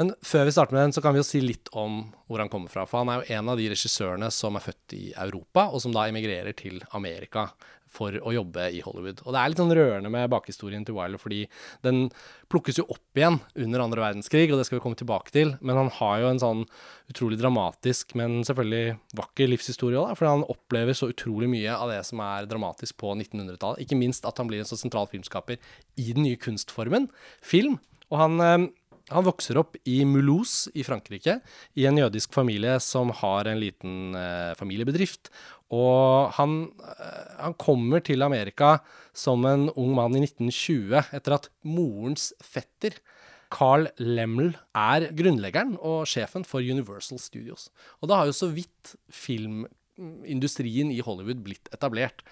Men 0.00 0.14
før 0.24 0.48
vi 0.48 0.56
starter 0.56 0.78
med 0.78 0.86
den, 0.86 0.96
så 0.96 1.04
kan 1.04 1.12
vi 1.12 1.20
jo 1.20 1.28
si 1.28 1.44
litt 1.44 1.68
om 1.76 2.06
hvor 2.30 2.40
han 2.40 2.50
kommer 2.50 2.72
fra. 2.72 2.88
For 2.88 3.04
han 3.04 3.12
er 3.12 3.20
jo 3.20 3.36
en 3.36 3.52
av 3.52 3.60
de 3.60 3.68
regissørene 3.74 4.32
som 4.32 4.56
er 4.56 4.64
født 4.64 4.96
i 4.96 5.04
Europa, 5.12 5.68
og 5.68 5.84
som 5.84 5.92
da 5.92 6.08
emigrerer 6.08 6.56
til 6.56 6.80
Amerika 6.96 7.50
for 7.96 8.16
å 8.20 8.34
jobbe 8.34 8.68
i 8.76 8.82
Hollywood. 8.84 9.22
Og 9.24 9.34
det 9.34 9.40
er 9.40 9.52
litt 9.52 9.62
sånn 9.62 9.74
rørende 9.76 10.12
med 10.12 10.30
bakhistorien 10.32 10.84
til 10.86 10.96
Wyler, 10.98 11.20
fordi 11.20 11.44
den 11.86 12.06
plukkes 12.52 12.80
jo 12.80 12.86
opp 12.92 13.18
igjen 13.18 13.40
under 13.64 13.84
andre 13.84 14.04
verdenskrig, 14.04 14.46
og 14.50 14.60
det 14.60 14.68
skal 14.68 14.78
vi 14.78 14.84
komme 14.84 15.00
tilbake 15.00 15.32
til. 15.34 15.54
Men 15.64 15.80
han 15.80 15.90
har 15.98 16.22
jo 16.22 16.30
en 16.30 16.42
sånn 16.42 16.62
utrolig 17.10 17.40
dramatisk, 17.40 18.14
men 18.18 18.40
selvfølgelig 18.46 18.96
vakker 19.18 19.50
livshistorie 19.50 20.00
òg, 20.02 20.14
for 20.18 20.30
han 20.30 20.46
opplever 20.52 20.96
så 20.96 21.10
utrolig 21.12 21.50
mye 21.50 21.74
av 21.74 21.92
det 21.92 22.02
som 22.08 22.22
er 22.24 22.48
dramatisk 22.50 22.98
på 23.02 23.16
1900-tallet. 23.16 23.82
Ikke 23.84 23.98
minst 23.98 24.28
at 24.28 24.38
han 24.42 24.50
blir 24.50 24.62
en 24.62 24.68
så 24.68 24.78
sentral 24.78 25.10
filmskaper 25.10 25.60
i 25.96 26.10
den 26.12 26.26
nye 26.26 26.40
kunstformen 26.40 27.10
film. 27.44 27.80
Og 28.12 28.20
han 28.20 28.42
eh, 28.42 28.68
han 29.12 29.26
vokser 29.26 29.58
opp 29.60 29.76
i 29.86 30.00
Mulhouse 30.08 30.72
i 30.74 30.82
Frankrike, 30.86 31.38
i 31.78 31.86
en 31.86 31.98
jødisk 32.00 32.34
familie 32.34 32.74
som 32.82 33.12
har 33.14 33.46
en 33.46 33.60
liten 33.60 34.16
eh, 34.18 34.52
familiebedrift. 34.58 35.30
Og 35.74 36.32
han, 36.34 36.56
eh, 36.82 37.36
han, 37.38 37.54
kommer 37.54 38.02
til 38.02 38.26
Amerika 38.26 38.80
som 39.14 39.46
en 39.46 39.68
ung 39.74 39.94
mann 39.94 40.16
i 40.18 40.24
1920 40.24 41.14
etter 41.14 41.36
at 41.38 41.50
morens 41.62 42.32
fetter, 42.42 42.98
Carl 43.54 43.86
Lemmel, 44.02 44.56
er 44.74 45.06
grunnleggeren 45.14 45.76
og 45.78 46.08
sjefen 46.10 46.42
for 46.42 46.58
Universal 46.58 47.22
Studios. 47.22 47.70
Og 48.02 48.10
da 48.10 48.18
har 48.18 48.26
jo 48.26 48.34
så 48.34 48.50
vidt 48.50 48.96
filmindustrien 49.06 50.90
i 50.90 50.98
Hollywood 50.98 51.46
blitt 51.46 51.70
etablert. 51.70 52.26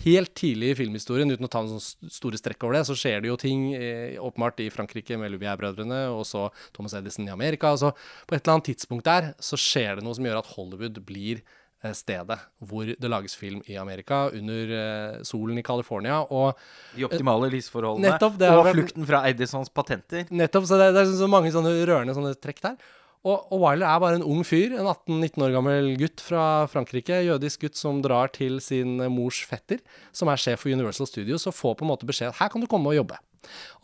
Helt 0.00 0.32
tidlig 0.38 0.72
i 0.72 0.78
filmhistorien, 0.78 1.30
uten 1.30 1.46
å 1.46 1.52
ta 1.52 1.62
noen 1.66 1.80
store 1.82 2.40
strekk 2.40 2.64
over 2.64 2.78
det, 2.78 2.84
så 2.88 2.96
skjer 2.96 3.22
det 3.22 3.30
jo 3.30 3.38
ting 3.40 3.70
eh, 3.76 4.16
åpenbart 4.22 4.62
i 4.64 4.70
Frankrike 4.72 5.18
med 5.20 5.34
Lumière-brødrene, 5.34 6.06
og 6.14 6.24
så 6.28 6.48
Thomas 6.76 6.96
Edison 6.96 7.28
i 7.28 7.34
Amerika. 7.34 7.74
Altså, 7.74 7.92
på 8.26 8.36
et 8.36 8.42
eller 8.42 8.58
annet 8.58 8.70
tidspunkt 8.72 9.08
der 9.08 9.32
så 9.42 9.60
skjer 9.60 9.98
det 9.98 10.06
noe 10.06 10.16
som 10.16 10.28
gjør 10.28 10.40
at 10.40 10.52
Hollywood 10.56 11.02
blir 11.08 11.44
Eh, 11.80 11.94
stedet 11.96 12.36
hvor 12.68 12.84
det 12.84 13.08
lages 13.08 13.32
film 13.40 13.62
i 13.64 13.78
Amerika, 13.80 14.26
under 14.36 14.72
uh, 14.76 15.22
solen 15.24 15.56
i 15.56 15.64
California. 15.64 16.18
Og, 16.28 16.58
De 16.92 17.06
optimale 17.08 17.48
lysforholdene 17.54 18.10
nettopp, 18.10 18.36
og 18.52 18.68
flukten 18.74 19.08
fra 19.08 19.22
Edisons 19.30 19.72
patenter. 19.72 20.26
Nettopp. 20.28 20.68
Så 20.68 20.76
det, 20.76 20.90
det, 20.92 21.06
er 21.06 21.14
så 21.16 21.28
mange 21.30 21.52
sånne 21.54 21.72
rørende 21.88 22.16
sånne 22.16 22.34
trekk 22.36 22.60
der. 22.66 22.76
Og, 23.20 23.50
og 23.52 23.58
Wyler 23.60 23.84
er 23.84 24.00
bare 24.00 24.16
en 24.16 24.24
ung 24.24 24.40
fyr, 24.48 24.72
en 24.72 24.88
18-19 24.88 25.42
år 25.44 25.52
gammel 25.52 25.90
gutt 26.00 26.22
fra 26.24 26.44
Frankrike. 26.72 27.18
Jødisk 27.26 27.66
gutt 27.66 27.76
som 27.76 27.98
drar 28.04 28.32
til 28.32 28.56
sin 28.64 28.94
mors 29.12 29.42
fetter, 29.44 29.82
som 30.16 30.30
er 30.32 30.40
sjef 30.40 30.64
for 30.64 30.72
Universal 30.72 31.08
Studios, 31.10 31.44
og 31.44 31.56
får 31.56 31.76
på 31.76 31.84
en 31.84 31.92
måte 31.92 32.08
beskjed 32.08 32.38
her 32.38 32.52
kan 32.52 32.64
du 32.64 32.68
komme 32.70 32.92
og 32.92 32.96
jobbe. 32.96 33.18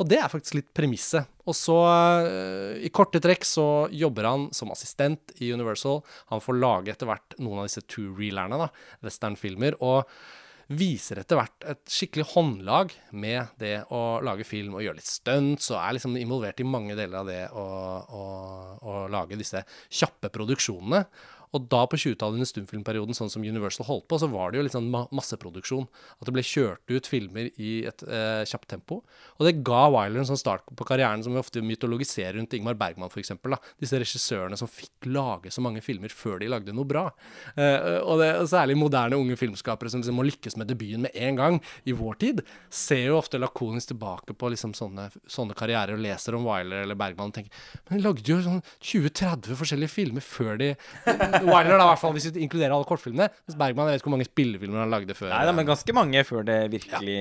Og 0.00 0.08
det 0.08 0.18
er 0.20 0.32
faktisk 0.32 0.58
litt 0.58 0.72
premisset. 0.76 1.28
Og 1.48 1.56
så, 1.56 1.76
uh, 1.76 2.72
i 2.80 2.90
korte 2.92 3.20
trekk, 3.24 3.44
så 3.48 3.66
jobber 3.92 4.28
han 4.28 4.48
som 4.56 4.72
assistent 4.72 5.36
i 5.40 5.52
Universal. 5.52 6.02
Han 6.32 6.42
får 6.44 6.60
lage 6.60 6.92
etter 6.92 7.08
hvert 7.08 7.36
noen 7.40 7.62
av 7.62 7.68
disse 7.68 7.84
two-reelerne, 7.84 8.60
da, 8.64 8.70
westernfilmer, 9.04 9.78
og 9.84 10.08
viser 10.66 11.20
etter 11.20 11.38
hvert 11.38 11.66
et 11.70 11.82
skikkelig 11.92 12.26
håndlag 12.32 12.94
med 13.14 13.54
det 13.60 13.84
å 13.94 14.18
lage 14.26 14.46
film 14.46 14.74
og 14.74 14.82
gjøre 14.82 14.98
litt 14.98 15.10
stunts, 15.10 15.70
og 15.70 15.78
er 15.78 15.94
liksom 15.94 16.16
involvert 16.18 16.62
i 16.62 16.66
mange 16.66 16.96
deler 16.98 17.20
av 17.20 17.30
det 17.30 17.42
å, 17.54 17.66
å, 18.02 18.24
å 18.82 18.96
lage 19.12 19.38
disse 19.38 19.62
kjappe 19.86 20.32
produksjonene. 20.34 21.04
Og 21.56 21.68
da 21.72 21.82
på 21.88 21.98
20-tallet 21.98 22.38
under 22.38 22.48
stumfilmperioden, 22.48 23.16
sånn 23.16 23.32
som 23.32 23.44
Universal 23.46 23.88
holdt 23.88 24.06
på, 24.10 24.18
så 24.20 24.28
var 24.30 24.52
det 24.52 24.60
jo 24.60 24.66
litt 24.66 24.76
sånn 24.76 24.90
masseproduksjon. 24.92 25.86
At 26.20 26.28
det 26.28 26.34
ble 26.36 26.44
kjørt 26.44 26.92
ut 26.92 27.08
filmer 27.08 27.48
i 27.56 27.72
et 27.88 28.04
eh, 28.04 28.42
kjapt 28.48 28.68
tempo. 28.74 29.00
Og 29.38 29.46
det 29.48 29.56
ga 29.66 29.86
Wyler 29.92 30.22
en 30.22 30.28
sånn 30.28 30.40
start 30.40 30.66
på 30.76 30.88
karrieren 30.88 31.24
som 31.24 31.34
vi 31.34 31.40
ofte 31.40 31.62
mytologiserer 31.64 32.36
rundt 32.38 32.54
Ingmar 32.56 32.76
Bergman, 32.78 33.10
f.eks. 33.10 33.32
Disse 33.80 34.00
regissørene 34.02 34.58
som 34.60 34.70
fikk 34.70 35.08
lage 35.08 35.52
så 35.54 35.64
mange 35.64 35.82
filmer 35.84 36.12
før 36.12 36.40
de 36.42 36.50
lagde 36.52 36.74
noe 36.76 36.88
bra. 36.88 37.06
Eh, 37.54 37.98
og, 38.02 38.20
det, 38.20 38.30
og 38.42 38.50
særlig 38.52 38.76
moderne 38.78 39.18
unge 39.20 39.38
filmskapere 39.40 39.92
som 39.92 40.02
liksom 40.02 40.20
må 40.20 40.26
lykkes 40.28 40.58
med 40.60 40.70
debuten 40.70 41.06
med 41.06 41.16
en 41.16 41.40
gang 41.40 41.60
i 41.88 41.94
vår 41.96 42.20
tid, 42.22 42.42
ser 42.72 43.06
jo 43.08 43.18
ofte 43.20 43.40
lakonisk 43.40 43.94
tilbake 43.94 44.36
på 44.36 44.52
liksom 44.52 44.74
sånne, 44.76 45.08
sånne 45.30 45.56
karrierer 45.56 45.96
og 45.96 46.04
leser 46.04 46.36
om 46.36 46.46
Wyler 46.46 46.84
eller 46.84 46.98
Bergman 46.98 47.32
og 47.32 47.36
tenker 47.36 47.52
Men 47.88 47.98
de 47.98 48.04
lagde 48.04 48.30
jo 48.30 48.38
sånn 48.44 48.62
20-30 48.80 49.58
forskjellige 49.60 49.92
filmer 49.92 50.24
før 50.24 50.60
de 50.60 50.70
Wyler, 51.46 51.76
da, 51.76 51.84
i 51.84 51.90
hvert 51.92 52.02
fall, 52.02 52.14
hvis 52.16 52.28
vi 52.30 52.44
inkluderer 52.46 52.74
alle 52.76 52.88
kortfilmene. 52.88 53.28
Mens 53.46 53.58
Bergman, 53.60 53.90
jeg 53.90 53.96
vet 53.96 54.02
ikke 54.02 54.10
hvor 54.10 54.16
mange 54.16 54.28
spillefilmer 54.28 54.82
han 54.82 54.92
lagde 54.94 55.16
før. 55.18 55.30
Nei 55.32 55.44
da, 55.48 55.54
men 55.56 55.68
ganske 55.68 55.96
mange 55.96 56.24
før 56.28 56.48
det 56.48 56.58
virkelig 56.74 57.20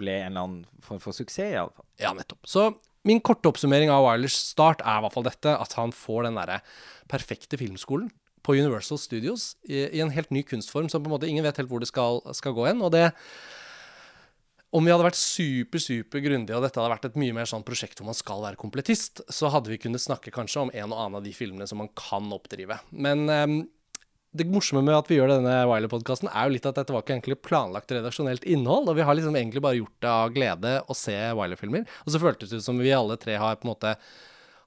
ble 0.00 0.18
en 0.22 0.32
eller 0.32 0.42
annen 0.42 0.82
form 0.84 1.00
for 1.02 1.16
suksess, 1.16 1.54
i 1.54 1.60
alle 1.60 1.72
fall. 1.74 1.88
Ja, 2.02 2.12
nettopp. 2.16 2.42
Så 2.48 2.68
min 3.08 3.22
korte 3.24 3.50
oppsummering 3.50 3.92
av 3.92 4.04
Wilders 4.06 4.36
start 4.52 4.84
er 4.84 5.00
i 5.00 5.04
hvert 5.04 5.16
fall 5.16 5.26
dette, 5.26 5.56
at 5.60 5.78
han 5.78 5.94
får 5.94 6.28
den 6.28 6.38
derre 6.40 6.60
perfekte 7.12 7.60
filmskolen 7.60 8.08
på 8.44 8.56
Universal 8.58 9.00
Studios 9.00 9.54
i, 9.64 9.86
i, 9.86 10.00
en 10.04 10.12
helt 10.12 10.32
ny 10.34 10.44
kunstform 10.46 10.90
som 10.92 11.04
på 11.04 11.08
en 11.08 11.14
måte 11.16 11.28
ingen 11.28 11.44
vet 11.46 11.58
helt 11.60 11.70
hvor 11.70 11.80
det 11.80 11.88
skal, 11.88 12.20
skal 12.36 12.56
gå 12.56 12.66
hen. 12.68 12.82
Og 12.84 12.92
det 12.92 13.10
om 14.74 14.82
vi 14.82 14.90
hadde 14.90 15.06
vært 15.06 15.18
super, 15.18 15.82
super 15.82 16.22
grundige, 16.24 16.56
og 16.56 16.64
dette 16.64 16.80
hadde 16.80 16.90
vært 16.90 17.06
et 17.06 17.20
mye 17.20 17.36
mer 17.36 17.46
sånn 17.46 17.62
prosjekt 17.66 18.00
hvor 18.00 18.08
man 18.10 18.18
skal 18.18 18.42
være 18.42 18.58
kompletist, 18.58 19.22
så 19.30 19.52
hadde 19.54 19.70
vi 19.70 19.78
kunnet 19.78 20.02
snakke 20.02 20.34
kanskje 20.34 20.64
om 20.64 20.74
en 20.74 20.90
og 20.90 20.98
annen 20.98 21.20
av 21.20 21.26
de 21.26 21.34
filmene 21.36 21.68
som 21.70 21.78
man 21.82 21.92
kan 21.94 22.26
oppdrive. 22.34 22.80
Men 22.90 23.24
um, 23.30 23.56
det 24.34 24.48
morsomme 24.50 24.82
med 24.82 24.96
at 24.96 25.10
vi 25.10 25.20
gjør 25.20 25.30
denne 25.36 25.54
Wiley-podkasten, 25.70 26.26
er 26.26 26.48
jo 26.48 26.56
litt 26.56 26.66
at 26.66 26.80
dette 26.80 26.94
var 26.94 27.04
ikke 27.04 27.14
egentlig 27.20 27.38
planlagt 27.46 27.94
redaksjonelt 27.94 28.46
innhold, 28.50 28.90
og 28.90 28.98
vi 28.98 29.06
har 29.06 29.14
liksom 29.14 29.38
egentlig 29.38 29.62
bare 29.62 29.78
gjort 29.78 29.98
det 30.02 30.10
av 30.10 30.34
glede 30.34 30.76
å 30.90 30.98
se 30.98 31.16
Wiley-filmer. 31.38 31.86
Og 32.02 32.10
så 32.10 32.22
føltes 32.26 32.50
det 32.50 32.58
ut 32.58 32.66
som 32.66 32.82
vi 32.82 32.94
alle 32.96 33.18
tre 33.20 33.38
har 33.38 33.60
på 33.60 33.68
en 33.68 33.76
måte 33.76 33.94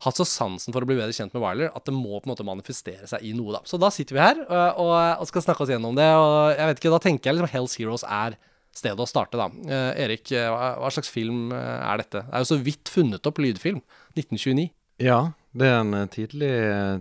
hatt 0.06 0.20
så 0.20 0.24
sansen 0.30 0.72
for 0.72 0.86
å 0.86 0.88
bli 0.88 0.96
bedre 0.96 1.16
kjent 1.16 1.34
med 1.34 1.42
Wyler 1.42 1.72
at 1.76 1.88
det 1.90 1.96
må 1.96 2.20
på 2.20 2.28
en 2.28 2.32
måte 2.32 2.46
manifestere 2.48 3.10
seg 3.10 3.24
i 3.26 3.34
noe, 3.36 3.58
da. 3.58 3.62
Så 3.68 3.80
da 3.82 3.90
sitter 3.92 4.16
vi 4.16 4.24
her 4.24 4.44
og, 4.46 4.84
og, 4.86 4.94
og 5.24 5.30
skal 5.32 5.44
snakke 5.50 5.66
oss 5.66 5.72
gjennom 5.74 5.98
det, 5.98 6.08
og 6.16 6.54
jeg 6.54 6.70
vet 6.70 6.80
ikke, 6.80 6.94
da 6.94 7.02
tenker 7.04 7.30
jeg 7.30 7.40
liksom 7.40 7.52
Hells 7.56 7.76
Heroes 7.82 8.06
er 8.08 8.38
stedet 8.78 9.02
å 9.04 9.10
starte, 9.10 9.40
da. 9.40 9.48
Eh, 9.68 10.04
Erik, 10.06 10.32
eh, 10.32 10.50
hva, 10.52 10.92
slags 10.94 11.10
film 11.12 11.52
eh, 11.56 11.80
er 11.82 12.04
dette? 12.04 12.24
Det 12.28 12.36
er 12.36 12.44
jo 12.44 12.52
så 12.52 12.60
vidt 12.64 12.92
funnet 12.92 13.30
opp 13.30 13.42
lydfilm. 13.42 13.82
1929. 14.18 14.70
Ja, 15.04 15.20
det 15.58 15.70
er 15.70 15.82
en 15.82 16.12
tidlig, 16.14 16.54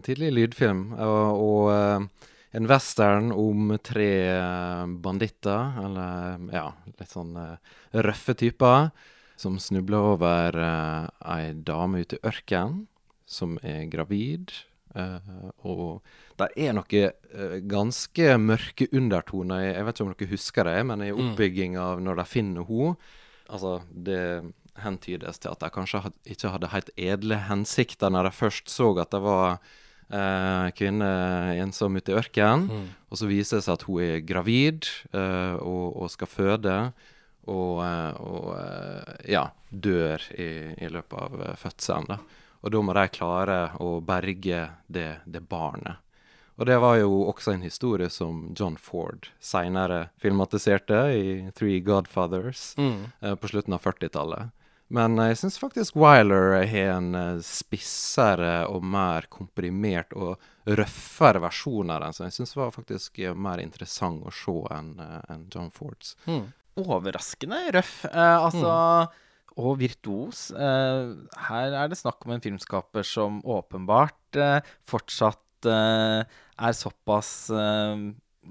tidlig 0.07 0.33
lydfilm. 0.37 0.89
Og, 1.01 1.43
og, 1.47 2.33
en 2.57 2.69
western 2.71 3.33
om 3.37 3.75
tre 3.85 4.09
banditter, 5.05 5.75
eller 5.83 6.47
ja, 6.55 6.71
litt 6.89 7.11
sånn 7.13 7.35
røffe 8.07 8.33
typer, 8.39 8.87
som 9.37 9.59
snubler 9.61 10.07
over 10.15 10.57
ei 10.57 11.51
dame 11.69 12.01
ute 12.01 12.17
i 12.17 12.23
ørkenen 12.25 12.87
som 13.29 13.59
er 13.61 13.85
gravid. 13.93 14.55
og 15.69 16.01
det 16.41 16.49
er 16.57 16.77
noen 16.77 17.15
uh, 17.37 17.57
ganske 17.69 18.37
mørke 18.43 18.89
undertoner 18.93 19.65
Jeg 19.65 19.87
vet 19.87 19.97
ikke 19.97 20.07
om 20.07 20.13
dere 20.13 20.31
husker 20.33 20.69
det, 20.69 20.77
men 20.91 21.05
i 21.05 21.13
oppbygginga 21.15 21.33
oppbygging 21.33 21.81
av 21.81 22.05
når 22.05 22.21
de 22.21 22.29
finner 22.31 22.69
henne 22.69 22.97
Altså, 23.47 23.77
det 23.93 24.23
hentydes 24.83 25.39
til 25.39 25.53
at 25.53 25.61
de 25.63 25.69
kanskje 25.73 26.01
ikke 26.27 26.51
hadde 26.51 26.73
helt 26.73 26.89
edle 26.99 27.37
hensikter 27.47 28.11
når 28.11 28.27
de 28.27 28.33
først 28.35 28.73
så 28.73 28.89
at 28.99 29.13
det 29.15 29.21
var 29.23 29.61
uh, 30.11 30.67
kvinne 30.77 31.11
ensom 31.63 31.97
ute 31.97 32.13
i 32.13 32.17
ørkenen. 32.19 32.67
Mm. 32.67 32.89
Og 33.07 33.21
så 33.21 33.29
viser 33.31 33.61
det 33.61 33.69
seg 33.69 33.79
at 33.79 33.87
hun 33.87 34.03
er 34.03 34.25
gravid 34.27 34.91
uh, 35.15 35.55
og, 35.63 35.85
og, 35.95 36.11
skal 36.11 36.33
føde. 36.33 36.75
Og, 37.47 37.79
og 37.79 38.47
ja, 39.31 39.45
dør 39.71 40.19
i, 40.35 40.49
i, 40.83 40.89
løpet 40.91 41.15
av 41.15 41.45
fødselen. 41.61 42.09
da. 42.11 42.19
Og 42.67 42.73
da 42.75 42.81
må 42.83 42.97
de 42.99 43.05
klare 43.15 43.59
å 43.79 44.01
berge 44.03 44.65
det, 44.91 45.11
det 45.31 45.43
barnet. 45.47 46.03
Og 46.57 46.69
det 46.69 46.77
var 46.81 46.97
jo 47.03 47.27
også 47.29 47.53
en 47.53 47.65
historie 47.67 48.09
som 48.13 48.47
John 48.57 48.79
Ford 48.81 49.29
seinere 49.43 50.07
filmatiserte 50.21 51.01
i 51.13 51.27
Three 51.57 51.83
Godfathers 51.85 52.71
mm. 52.81 53.01
eh, 53.21 53.35
på 53.37 53.51
slutten 53.53 53.77
av 53.77 53.85
40-tallet. 53.85 54.55
Men 54.97 55.19
jeg 55.19 55.39
syns 55.41 55.59
faktisk 55.59 55.97
Wyler 55.99 56.61
har 56.63 56.93
en 56.95 57.11
eh, 57.19 57.45
spissere 57.45 58.69
og 58.71 58.85
mer 58.87 59.27
komprimert 59.33 60.15
og 60.15 60.41
røffere 60.67 61.43
versjon 61.43 61.91
av 61.93 62.05
den, 62.05 62.15
så 62.15 62.27
jeg 62.27 62.37
syns 62.39 62.57
var 62.59 62.75
faktisk 62.75 63.21
eh, 63.23 63.35
mer 63.35 63.63
interessant 63.63 64.25
å 64.27 64.35
se 64.35 64.57
enn 64.75 64.95
en 65.03 65.47
John 65.53 65.73
Fords. 65.75 66.15
Mm. 66.27 66.47
Overraskende 66.87 67.63
røff. 67.77 67.99
Eh, 68.09 68.37
altså 68.37 68.73
mm. 68.73 69.23
Og 69.57 69.79
virtuos. 69.81 70.51
Eh, 70.53 71.13
her 71.49 71.77
er 71.83 71.89
det 71.89 71.97
snakk 71.97 72.27
om 72.27 72.35
en 72.35 72.45
filmskaper 72.45 73.07
som 73.07 73.39
åpenbart 73.41 74.37
fortsatt 74.85 75.46
er 75.65 76.77
såpass 76.77 77.49
uh, 77.55 77.97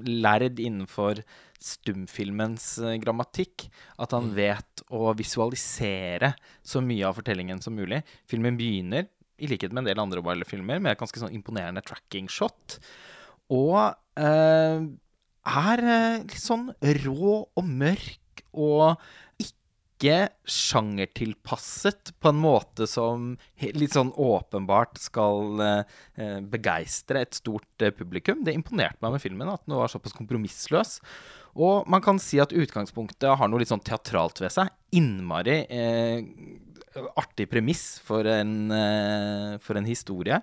lærd 0.05 0.59
innenfor 0.59 1.21
stumfilmens 1.62 2.75
uh, 2.83 2.95
grammatikk 3.01 3.67
at 4.01 4.15
han 4.15 4.31
mm. 4.31 4.33
vet 4.38 4.85
å 4.93 5.13
visualisere 5.17 6.33
så 6.65 6.81
mye 6.83 7.05
av 7.07 7.19
fortellingen 7.19 7.62
som 7.63 7.77
mulig. 7.77 8.01
Filmen 8.29 8.57
begynner, 8.59 9.07
i 9.38 9.50
likhet 9.51 9.74
med 9.74 9.83
en 9.83 9.91
del 9.91 10.01
andre 10.01 10.24
Wilder-filmer, 10.24 10.79
med 10.79 10.95
et 10.95 11.01
ganske 11.01 11.19
sånn 11.21 11.35
imponerende 11.35 11.83
tracking 11.85 12.29
shot. 12.31 12.79
Og 13.53 13.77
uh, 13.77 14.85
er 15.45 15.85
litt 16.25 16.39
sånn 16.41 16.71
rå 17.05 17.35
og 17.45 17.65
mørk 17.65 18.45
og 18.55 18.95
ikke 20.05 20.50
sjangertilpasset 20.50 22.12
på 22.21 22.29
en 22.29 22.41
måte 22.41 22.85
som 22.89 23.31
litt 23.57 23.95
sånn 23.95 24.12
åpenbart 24.13 25.00
skal 25.01 25.63
eh, 25.65 26.41
begeistre 26.45 27.24
et 27.25 27.38
stort 27.38 27.81
eh, 27.81 27.93
publikum. 27.95 28.43
Det 28.45 28.53
imponerte 28.53 29.01
meg 29.01 29.15
med 29.15 29.24
filmen 29.24 29.50
at 29.50 29.65
den 29.65 29.77
var 29.79 29.89
såpass 29.91 30.15
kompromissløs. 30.17 31.00
Og 31.55 31.88
man 31.89 32.03
kan 32.05 32.19
si 32.21 32.38
at 32.43 32.53
utgangspunktet 32.53 33.39
har 33.39 33.50
noe 33.50 33.63
litt 33.63 33.71
sånn 33.71 33.83
teatralt 33.83 34.43
ved 34.43 34.53
seg. 34.53 34.69
Innmari 34.95 35.62
eh, 35.65 36.21
artig 37.17 37.50
premiss 37.51 37.97
for 38.05 38.27
en, 38.29 38.55
eh, 38.71 39.55
for 39.63 39.79
en 39.79 39.89
historie. 39.89 40.41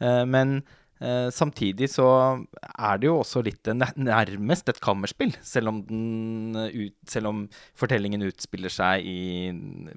Eh, 0.00 0.24
men 0.24 0.62
Eh, 1.02 1.28
samtidig 1.30 1.88
så 1.90 2.06
er 2.78 2.98
det 3.00 3.08
jo 3.08 3.16
også 3.18 3.42
litt 3.44 3.66
nærmest 3.74 4.68
et 4.70 4.78
kammerspill, 4.82 5.34
selv 5.42 5.72
om, 5.72 5.80
den, 5.88 6.54
ut, 6.54 6.94
selv 7.10 7.32
om, 7.32 7.40
fortellingen 7.78 8.22
utspiller 8.28 8.70
seg 8.72 9.02
i 9.02 9.50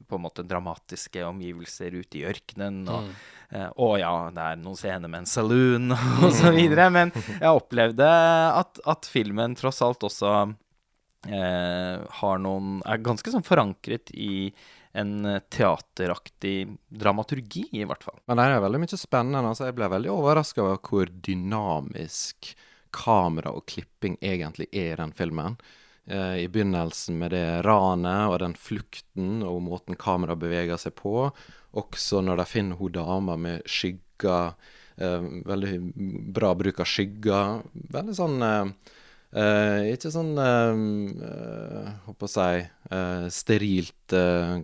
på 0.09 0.17
en 0.17 0.23
måte 0.23 0.45
dramatiske 0.47 1.21
omgivelser 1.27 1.99
ute 1.99 2.21
i 2.21 2.25
ørkenen. 2.27 2.81
Og, 2.89 3.05
mm. 3.05 3.17
eh, 3.53 3.69
og 3.75 3.97
ja, 4.01 4.13
det 4.33 4.47
er 4.47 4.61
noen 4.63 4.79
scener 4.79 5.11
med 5.11 5.23
en 5.23 5.29
saloon 5.29 5.93
og 6.25 6.31
så 6.35 6.53
videre. 6.55 6.89
Men 6.93 7.13
jeg 7.13 7.51
opplevde 7.51 8.07
at, 8.07 8.81
at 8.89 9.11
filmen 9.11 9.55
tross 9.59 9.83
alt 9.85 10.07
også 10.07 10.33
eh, 11.29 11.95
har 12.19 12.41
noen 12.41 12.81
Er 12.85 13.05
ganske 13.05 13.31
sånn 13.33 13.45
forankret 13.45 14.11
i 14.17 14.49
en 14.97 15.25
eh, 15.25 15.41
teateraktig 15.53 16.67
dramaturgi, 16.89 17.67
i 17.71 17.85
hvert 17.85 18.03
fall. 18.03 18.17
Men 18.25 18.39
det 18.39 18.47
er 18.47 18.63
veldig 18.63 18.81
mye 18.83 18.99
spennende. 18.99 19.51
altså 19.51 19.67
Jeg 19.69 19.77
ble 19.77 19.91
veldig 19.93 20.13
overraska 20.13 20.63
over 20.63 20.79
hvor 20.81 21.11
dynamisk 21.11 22.53
kamera 22.95 23.53
og 23.53 23.67
klipping 23.69 24.17
egentlig 24.23 24.69
er 24.71 24.95
i 24.95 25.01
den 25.01 25.13
filmen. 25.17 25.59
Eh, 26.07 26.43
I 26.45 26.47
begynnelsen 26.49 27.19
med 27.21 27.35
det 27.35 27.45
ranet 27.67 28.31
og 28.31 28.39
den 28.41 28.57
flukten 28.57 29.43
og 29.45 29.61
måten 29.67 29.99
kameraet 29.99 30.41
beveger 30.41 30.81
seg 30.81 30.97
på. 30.97 31.29
Også 31.77 32.23
når 32.25 32.41
de 32.41 32.49
finner 32.49 32.79
hun 32.79 32.95
dama 32.95 33.37
med 33.37 33.67
skygger. 33.69 34.55
Eh, 34.97 35.29
veldig 35.45 35.73
bra 36.33 36.55
bruk 36.57 36.81
av 36.81 36.89
skygger. 36.89 37.59
Veldig 37.93 38.17
sånn 38.17 38.39
Uh, 39.37 39.93
ikke 39.93 40.09
sånn 40.09 40.31
uh, 40.33 40.73
håper 42.07 42.25
å 42.25 42.31
si 42.31 42.61
uh, 42.89 43.27
sterilt 43.29 44.15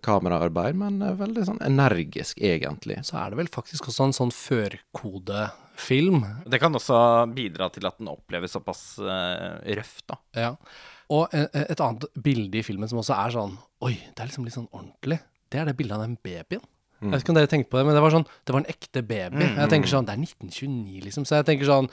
kameraarbeid, 0.02 0.78
men 0.80 0.98
veldig 1.20 1.44
sånn 1.46 1.62
energisk, 1.66 2.42
egentlig. 2.42 2.98
Så 3.06 3.20
er 3.22 3.34
det 3.34 3.42
vel 3.44 3.52
faktisk 3.54 3.92
også 3.92 4.08
en 4.08 4.18
sånn 4.18 4.34
førkodefilm. 4.34 6.24
Det 6.50 6.62
kan 6.64 6.74
også 6.80 6.98
bidra 7.36 7.70
til 7.76 7.86
at 7.90 8.00
den 8.02 8.10
oppleves 8.14 8.56
såpass 8.56 8.82
røff, 8.98 9.96
da. 10.10 10.18
Ja. 10.40 10.52
Og 11.14 11.36
et 11.36 11.82
annet 11.84 12.08
bilde 12.26 12.58
i 12.58 12.66
filmen 12.66 12.90
som 12.90 13.02
også 13.02 13.14
er 13.20 13.34
sånn 13.36 13.58
Oi, 13.84 13.98
det 14.00 14.24
er 14.24 14.30
liksom 14.30 14.46
litt 14.48 14.56
sånn 14.56 14.72
ordentlig. 14.72 15.20
Det 15.52 15.60
er 15.60 15.68
det 15.68 15.76
bildet 15.78 16.00
av 16.00 16.06
den 16.06 16.16
babyen. 16.24 16.64
Mm. 17.04 17.12
Jeg 17.12 17.14
vet 17.18 17.24
ikke 17.26 17.34
om 17.34 17.38
dere 17.38 17.52
tenkte 17.52 17.70
på 17.74 17.78
det, 17.78 17.86
men 17.90 17.98
det 17.98 18.04
var 18.06 18.14
sånn 18.16 18.26
Det 18.32 18.54
var 18.56 18.64
en 18.64 18.72
ekte 18.72 19.02
baby. 19.04 19.44
Mm. 19.44 19.58
Jeg 19.60 19.72
tenker 19.74 19.92
sånn 19.92 20.08
Det 20.08 20.14
er 20.16 20.22
1929, 20.24 21.02
liksom. 21.04 21.28
Så 21.28 21.42
jeg 21.42 21.50
tenker 21.50 21.68
sånn 21.68 21.90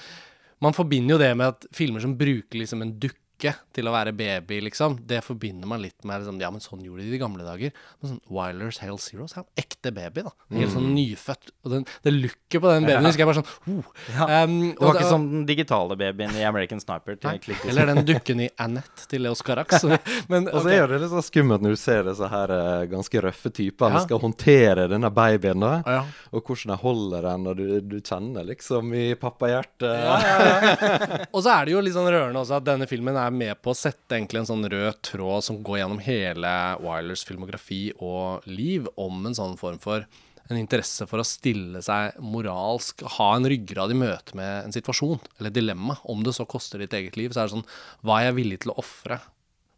man 0.61 0.77
forbinder 0.77 1.17
jo 1.17 1.23
det 1.23 1.31
med 1.37 1.53
at 1.53 1.67
filmer 1.77 2.03
som 2.03 2.19
bruker 2.21 2.61
liksom 2.61 2.83
en 2.85 2.97
dukke 3.01 3.20
dukke 3.41 3.55
til 3.75 3.89
å 3.89 3.93
være 3.95 4.13
baby, 4.17 4.59
liksom, 4.67 4.99
det 5.09 5.23
forbinder 5.25 5.67
man 5.71 5.81
litt 5.83 6.05
med 6.05 6.21
liksom, 6.21 6.41
Ja, 6.41 6.51
men 6.53 6.61
sånn 6.61 6.83
gjorde 6.85 7.03
de 7.03 7.09
i 7.09 7.11
de 7.15 7.19
gamle 7.21 7.45
dager. 7.47 7.71
Men 8.01 8.11
sånn 8.13 8.21
Wilders 8.29 8.79
Hale 8.83 8.99
Zeros 9.01 9.35
er 9.37 9.41
en 9.43 9.47
ekte 9.63 9.93
baby, 9.95 10.23
da. 10.27 10.31
Helt 10.53 10.73
sånn 10.75 10.91
nyfødt. 10.95 11.51
Og 11.65 11.71
den, 11.75 11.85
det 12.05 12.13
looket 12.15 12.61
på 12.61 12.69
den 12.73 12.85
babyen 12.89 13.07
husker 13.09 13.23
jeg 13.25 13.31
bare 13.31 13.41
sånn 13.41 13.79
oh. 13.79 13.85
Ja. 14.11 14.25
Um, 14.45 14.57
Det 14.75 14.81
var 14.81 14.89
og 14.89 14.95
ikke 14.95 15.05
da- 15.05 15.11
som 15.11 15.23
den 15.31 15.45
digitale 15.49 15.97
babyen 16.01 16.37
i 16.37 16.45
American 16.49 16.81
Sniper. 16.83 17.15
Til 17.21 17.57
Eller 17.71 17.85
den 17.95 18.05
dukken 18.09 18.39
i 18.45 18.49
Annette 18.61 19.03
til 19.11 19.21
Leos 19.25 19.43
Carax. 19.47 19.71
Men 20.33 20.49
Og 20.51 20.59
så 20.65 20.69
gjør 20.75 20.87
er 20.91 20.95
det 20.97 21.01
litt 21.05 21.15
så 21.15 21.23
skummelt 21.25 21.63
når 21.65 21.71
du 21.77 21.81
ser 21.81 22.03
disse 22.09 22.27
her 22.33 22.49
eh, 22.57 22.85
ganske 22.91 23.17
røffe 23.27 23.51
typene 23.55 23.95
Ja. 24.01 24.05
skal 24.05 24.19
håndtere 24.23 24.89
denne 24.91 25.11
babyen, 25.15 25.61
da. 25.63 25.73
Ja. 25.87 26.03
Og 26.35 26.45
hvordan 26.47 26.75
de 26.75 26.79
holder 26.83 27.21
den, 27.31 27.47
og 27.51 27.55
du, 27.59 27.67
du 27.81 27.99
kjenner 28.01 28.45
liksom 28.47 28.93
i 28.97 29.07
pappahjertet 29.21 31.31
Og 31.35 31.41
så 31.45 31.53
er 31.55 31.67
det 31.69 31.75
jo 31.75 31.83
litt 31.85 31.95
sånn 31.97 32.09
rørende 32.11 32.41
også 32.43 32.59
at 32.61 32.67
denne 32.67 32.87
filmen 32.91 33.17
er 33.19 33.30
med 33.35 33.59
på 33.63 33.73
å 33.73 33.79
sette 33.79 34.17
egentlig 34.17 34.43
en 34.43 34.51
sånn 34.51 34.67
rød 34.73 35.01
tråd 35.07 35.47
som 35.47 35.61
går 35.67 35.83
gjennom 35.83 36.03
hele 36.05 36.51
Wilers 36.83 37.25
filmografi 37.29 37.91
og 37.99 38.47
liv, 38.51 38.89
om 39.01 39.25
en 39.29 39.37
sånn 39.37 39.57
form 39.61 39.81
for 39.83 40.07
en 40.51 40.59
interesse 40.59 41.07
for 41.07 41.23
å 41.23 41.27
stille 41.27 41.83
seg 41.85 42.17
moralsk, 42.25 43.05
ha 43.19 43.29
en 43.37 43.47
ryggrad 43.49 43.95
i 43.95 43.99
møte 43.99 44.35
med 44.39 44.67
en 44.67 44.75
situasjon, 44.75 45.21
eller 45.39 45.55
dilemma. 45.55 45.97
Om 46.11 46.25
det 46.27 46.35
så 46.37 46.47
koster 46.49 46.83
ditt 46.83 46.97
eget 46.97 47.19
liv, 47.21 47.31
så 47.31 47.43
er 47.43 47.51
det 47.51 47.55
sånn 47.55 47.69
Hva 48.03 48.19
er 48.19 48.31
jeg 48.31 48.39
villig 48.41 48.61
til 48.65 48.75
å 48.75 48.79
ofre? 48.83 49.21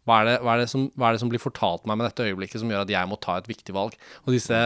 Hva 0.09 0.23
er, 0.23 0.41
hva, 0.43 0.57
er 0.57 0.67
hva 0.97 1.11
er 1.11 1.15
det 1.15 1.23
som 1.23 1.31
blir 1.31 1.43
fortalt 1.43 1.85
meg 1.87 2.01
med 2.01 2.09
dette 2.09 2.27
øyeblikket 2.27 2.63
som 2.63 2.73
gjør 2.73 2.87
at 2.87 2.91
jeg 2.91 3.11
må 3.11 3.21
ta 3.23 3.37
et 3.39 3.51
viktig 3.51 3.77
valg? 3.77 3.95
Og 4.25 4.35
disse 4.35 4.63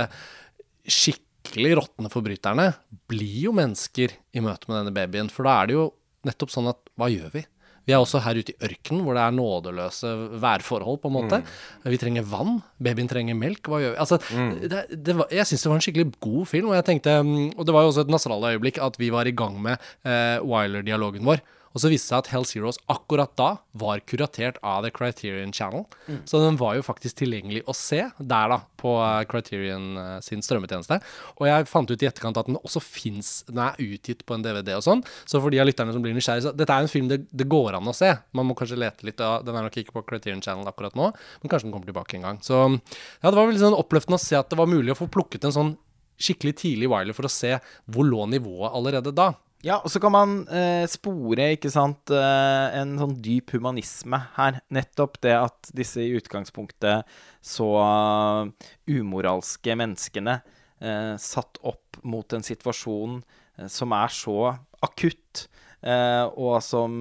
skikkelig 0.86 1.74
råtne 1.80 2.12
forbryterne 2.12 2.70
blir 3.10 3.42
jo 3.48 3.56
mennesker 3.56 4.14
i 4.14 4.44
møte 4.44 4.70
med 4.70 4.80
denne 4.80 4.94
babyen. 4.96 5.32
For 5.32 5.48
da 5.48 5.58
er 5.58 5.68
det 5.68 5.76
jo 5.76 5.90
nettopp 6.26 6.54
sånn 6.54 6.70
at 6.70 6.80
hva 6.96 7.10
gjør 7.12 7.34
vi? 7.34 7.44
Vi 7.86 7.94
er 7.94 8.02
også 8.02 8.18
her 8.24 8.40
ute 8.40 8.50
i 8.50 8.58
ørkenen 8.66 9.04
hvor 9.06 9.14
det 9.14 9.22
er 9.22 9.34
nådeløse 9.36 10.12
værforhold, 10.42 10.98
på 11.02 11.10
en 11.10 11.14
måte. 11.14 11.38
Vi 11.86 11.98
trenger 12.02 12.26
vann. 12.26 12.56
Babyen 12.82 13.08
trenger 13.10 13.38
melk. 13.38 13.70
Hva 13.70 13.78
gjør 13.82 13.92
vi? 13.94 14.00
Altså, 14.02 14.18
det, 14.66 14.80
det 15.06 15.14
var, 15.20 15.30
jeg 15.30 15.46
syns 15.46 15.62
det 15.62 15.70
var 15.70 15.78
en 15.78 15.84
skikkelig 15.86 16.08
god 16.26 16.48
film. 16.50 16.72
Og 16.72 16.78
jeg 16.80 16.86
tenkte, 16.88 17.14
mm, 17.22 17.52
og 17.54 17.66
det 17.68 17.76
var 17.76 17.86
jo 17.86 17.92
også 17.92 18.02
et 18.06 18.10
Nasrallah-øyeblikk 18.10 18.80
at 18.82 18.98
vi 18.98 19.12
var 19.14 19.30
i 19.30 19.34
gang 19.38 19.60
med 19.62 19.78
eh, 20.02 20.42
Wiler-dialogen 20.42 21.24
vår. 21.30 21.44
Og 21.76 21.82
så 21.82 21.90
viste 21.92 22.08
det 22.08 22.14
seg 22.14 22.22
at 22.22 22.28
Hell 22.32 22.46
Zeros 22.48 22.78
akkurat 22.88 23.34
da 23.36 23.50
var 23.76 24.00
kuratert 24.08 24.56
av 24.64 24.86
The 24.86 24.90
Criterion 24.96 25.52
Channel. 25.52 25.84
Så 26.24 26.40
den 26.40 26.56
var 26.56 26.78
jo 26.78 26.84
faktisk 26.86 27.18
tilgjengelig 27.20 27.66
å 27.68 27.74
se 27.76 27.98
der, 28.16 28.48
da, 28.48 28.62
på 28.80 28.94
eh, 29.04 29.26
Criterion 29.28 29.90
eh, 30.00 30.14
sin 30.24 30.40
strømmetjeneste. 30.44 30.98
Og 31.36 31.44
jeg 31.50 31.68
fant 31.68 31.92
ut 31.92 32.00
i 32.00 32.08
etterkant 32.08 32.40
at 32.40 32.48
den 32.48 32.56
også 32.62 32.80
fins 32.80 33.42
Den 33.50 33.60
er 33.60 33.76
utgitt 33.82 34.24
på 34.24 34.38
en 34.38 34.44
DVD 34.46 34.72
og 34.78 34.86
sånn. 34.86 35.04
Så 35.28 35.42
for 35.42 35.52
de 35.52 35.60
av 35.60 35.68
lytterne 35.68 35.92
som 35.92 36.04
blir 36.04 36.16
nysgjerrige, 36.16 36.48
så 36.48 36.56
dette 36.56 36.72
er 36.72 36.86
en 36.86 36.92
film 36.92 37.12
det, 37.12 37.26
det 37.28 37.48
går 37.52 37.76
an 37.76 37.92
å 37.92 37.96
se. 37.96 38.14
Man 38.36 38.48
må 38.48 38.56
kanskje 38.56 38.80
lete 38.80 39.04
litt. 39.04 39.20
Ja, 39.20 39.42
den 39.44 39.60
er 39.60 39.68
nok 39.68 39.76
ikke 39.76 39.98
på 39.98 40.06
Criterion 40.08 40.40
Channel 40.44 40.72
akkurat 40.72 40.96
nå, 40.96 41.12
men 41.12 41.52
kanskje 41.52 41.68
den 41.68 41.76
kommer 41.76 41.92
tilbake 41.92 42.16
en 42.16 42.24
gang. 42.30 42.40
Så 42.46 42.62
ja, 42.64 43.28
det 43.28 43.36
var 43.36 43.44
veldig 43.44 43.66
sånn 43.66 43.76
oppløftende 43.76 44.16
å 44.16 44.24
se 44.24 44.40
at 44.40 44.48
det 44.48 44.58
var 44.60 44.70
mulig 44.70 44.96
å 44.96 45.00
få 45.04 45.12
plukket 45.12 45.44
en 45.44 45.56
sånn 45.60 45.76
skikkelig 46.16 46.54
tidlig 46.62 46.88
Wiley 46.88 47.16
for 47.16 47.28
å 47.28 47.32
se 47.32 47.56
hvor 47.92 48.06
lå 48.08 48.24
nivået 48.32 48.72
allerede 48.72 49.12
da. 49.12 49.34
Ja, 49.64 49.78
og 49.80 49.88
så 49.90 50.00
kan 50.02 50.12
man 50.12 50.34
eh, 50.52 50.84
spore, 50.90 51.48
ikke 51.56 51.70
sant, 51.72 52.12
eh, 52.12 52.76
en 52.76 52.94
sånn 53.00 53.14
dyp 53.24 53.54
humanisme 53.56 54.18
her. 54.36 54.60
Nettopp 54.74 55.16
det 55.24 55.32
at 55.38 55.70
disse 55.76 56.04
i 56.04 56.12
utgangspunktet 56.18 57.08
så 57.44 57.70
eh, 57.80 58.68
umoralske 58.98 59.76
menneskene 59.80 60.36
eh, 60.36 61.14
satt 61.20 61.58
opp 61.66 61.98
mot 62.04 62.36
en 62.36 62.44
situasjon 62.46 63.18
eh, 63.22 63.70
som 63.72 63.96
er 63.96 64.12
så 64.12 64.36
akutt, 64.84 65.46
eh, 65.80 66.24
og 66.36 66.60
som 66.62 66.92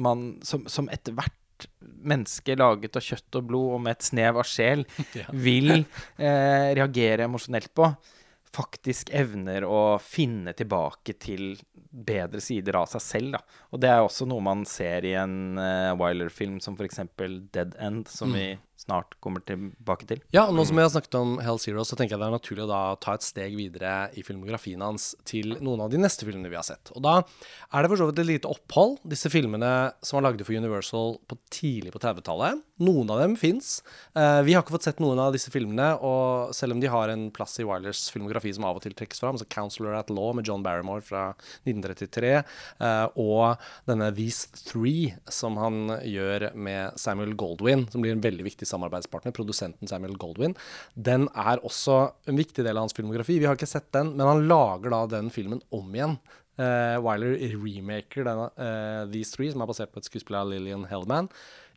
man 0.00 0.24
Som, 0.46 0.64
som 0.70 0.88
etter 0.92 1.16
hvert 1.18 1.66
menneske 2.06 2.54
laget 2.56 2.96
av 2.96 3.04
kjøtt 3.04 3.36
og 3.36 3.48
blod 3.50 3.74
og 3.76 3.82
med 3.84 3.98
et 3.98 4.06
snev 4.06 4.38
av 4.40 4.46
sjel 4.48 4.86
vil 5.46 5.74
eh, 5.74 6.70
reagere 6.78 7.26
emosjonelt 7.26 7.74
på 7.76 7.90
faktisk 8.56 9.12
evner 9.14 9.64
å 9.66 9.98
finne 10.02 10.54
tilbake 10.58 11.14
til 11.22 11.54
bedre 11.90 12.42
sider 12.42 12.78
av 12.80 12.88
seg 12.90 13.04
selv. 13.04 13.36
Da. 13.36 13.60
Og 13.70 13.82
det 13.82 13.90
er 13.92 14.02
også 14.02 14.26
noe 14.30 14.44
man 14.44 14.64
ser 14.68 15.06
i 15.06 15.14
en 15.18 15.58
uh, 15.58 15.94
Wyler-film 15.98 16.58
som 16.62 16.78
f.eks. 16.78 17.02
Dead 17.54 17.76
End, 17.78 18.08
som 18.10 18.34
vi 18.34 18.52
snart 18.80 19.16
kommer 19.20 19.44
tilbake 19.44 20.08
til. 20.08 20.22
Ja, 20.34 20.46
og 20.48 20.56
nå 20.56 20.64
som 20.68 20.78
vi 20.78 20.84
har 20.84 20.92
snakket 20.92 21.16
om 21.18 21.36
Hell 21.44 21.60
Zero, 21.62 21.84
så 21.84 21.98
tenker 21.98 22.16
jeg 22.16 22.22
det 22.22 22.28
er 22.30 22.36
naturlig 22.36 22.64
å 22.64 22.70
da 22.70 22.80
ta 23.02 23.16
et 23.16 23.26
steg 23.26 23.56
videre 23.58 24.08
i 24.16 24.24
filmografien 24.26 24.80
hans 24.84 25.12
til 25.28 25.56
noen 25.60 25.84
av 25.84 25.92
de 25.92 26.00
neste 26.00 26.26
filmene 26.28 26.50
vi 26.50 26.58
har 26.58 26.66
sett. 26.66 26.92
Og 26.96 27.04
da 27.04 27.18
er 27.20 27.84
det 27.84 27.90
for 27.92 28.00
så 28.00 28.08
vidt 28.08 28.22
et 28.22 28.30
lite 28.30 28.50
opphold. 28.50 28.98
Disse 29.12 29.30
filmene 29.32 29.92
som 30.04 30.18
var 30.18 30.30
lagde 30.30 30.46
for 30.46 30.56
Universal 30.56 31.18
på 31.28 31.38
tidlig 31.52 31.92
på 31.94 32.02
30-tallet. 32.02 32.62
Noen 32.80 33.12
av 33.12 33.20
dem 33.20 33.36
fins. 33.36 33.80
Eh, 34.16 34.40
vi 34.46 34.56
har 34.56 34.64
ikke 34.64 34.76
fått 34.78 34.88
sett 34.88 35.02
noen 35.02 35.20
av 35.20 35.34
disse 35.36 35.52
filmene, 35.52 35.92
og 36.00 36.54
selv 36.56 36.76
om 36.76 36.80
de 36.82 36.90
har 36.90 37.12
en 37.12 37.28
plass 37.34 37.58
i 37.60 37.66
Wilers 37.68 38.06
filmografi 38.12 38.54
som 38.56 38.64
av 38.68 38.80
og 38.80 38.84
til 38.86 38.96
trekkes 38.96 39.20
fram, 39.20 39.36
så 39.36 39.44
'Counselor 39.44 39.98
at 39.98 40.08
Law' 40.08 40.32
med 40.34 40.48
John 40.48 40.64
Barrymore 40.64 41.04
fra 41.04 41.34
1933, 41.66 42.32
eh, 42.80 43.06
og 43.16 43.58
denne 43.86 44.08
These 44.14 44.64
Three 44.64 45.14
som 45.28 45.56
han 45.60 46.00
gjør 46.00 46.54
med 46.54 46.98
Samuel 46.98 47.34
Goldwyn, 47.34 47.90
som 47.90 48.00
blir 48.00 48.12
en 48.16 48.24
veldig 48.24 48.46
viktig 48.46 48.69
samarbeidspartner, 48.70 49.34
produsenten 49.36 49.90
Samuel 49.90 50.18
Goldwyn, 50.20 50.56
den 50.94 51.28
er 51.34 51.62
også 51.66 52.02
en 52.30 52.38
viktig 52.40 52.64
del 52.64 52.76
av 52.76 52.86
hans 52.86 52.96
filmografi. 52.96 53.40
Vi 53.40 53.48
har 53.48 53.58
ikke 53.58 53.70
sett 53.70 53.90
den, 53.96 54.14
men 54.16 54.28
han 54.28 54.46
lager 54.50 54.94
da 54.94 55.04
den 55.18 55.32
filmen 55.34 55.62
om 55.74 55.90
igjen. 55.96 56.20
Uh, 56.60 56.98
Wyler 57.00 57.38
remaker 57.62 58.26
denne 58.26 58.50
uh, 58.58 59.08
These 59.08 59.32
Three, 59.32 59.52
som 59.52 59.62
er 59.64 59.70
basert 59.70 59.92
på 59.94 60.00
et 60.02 60.08
skuespill 60.08 60.36
av 60.36 60.50
Lillian 60.50 60.84
Hellman, 60.90 61.30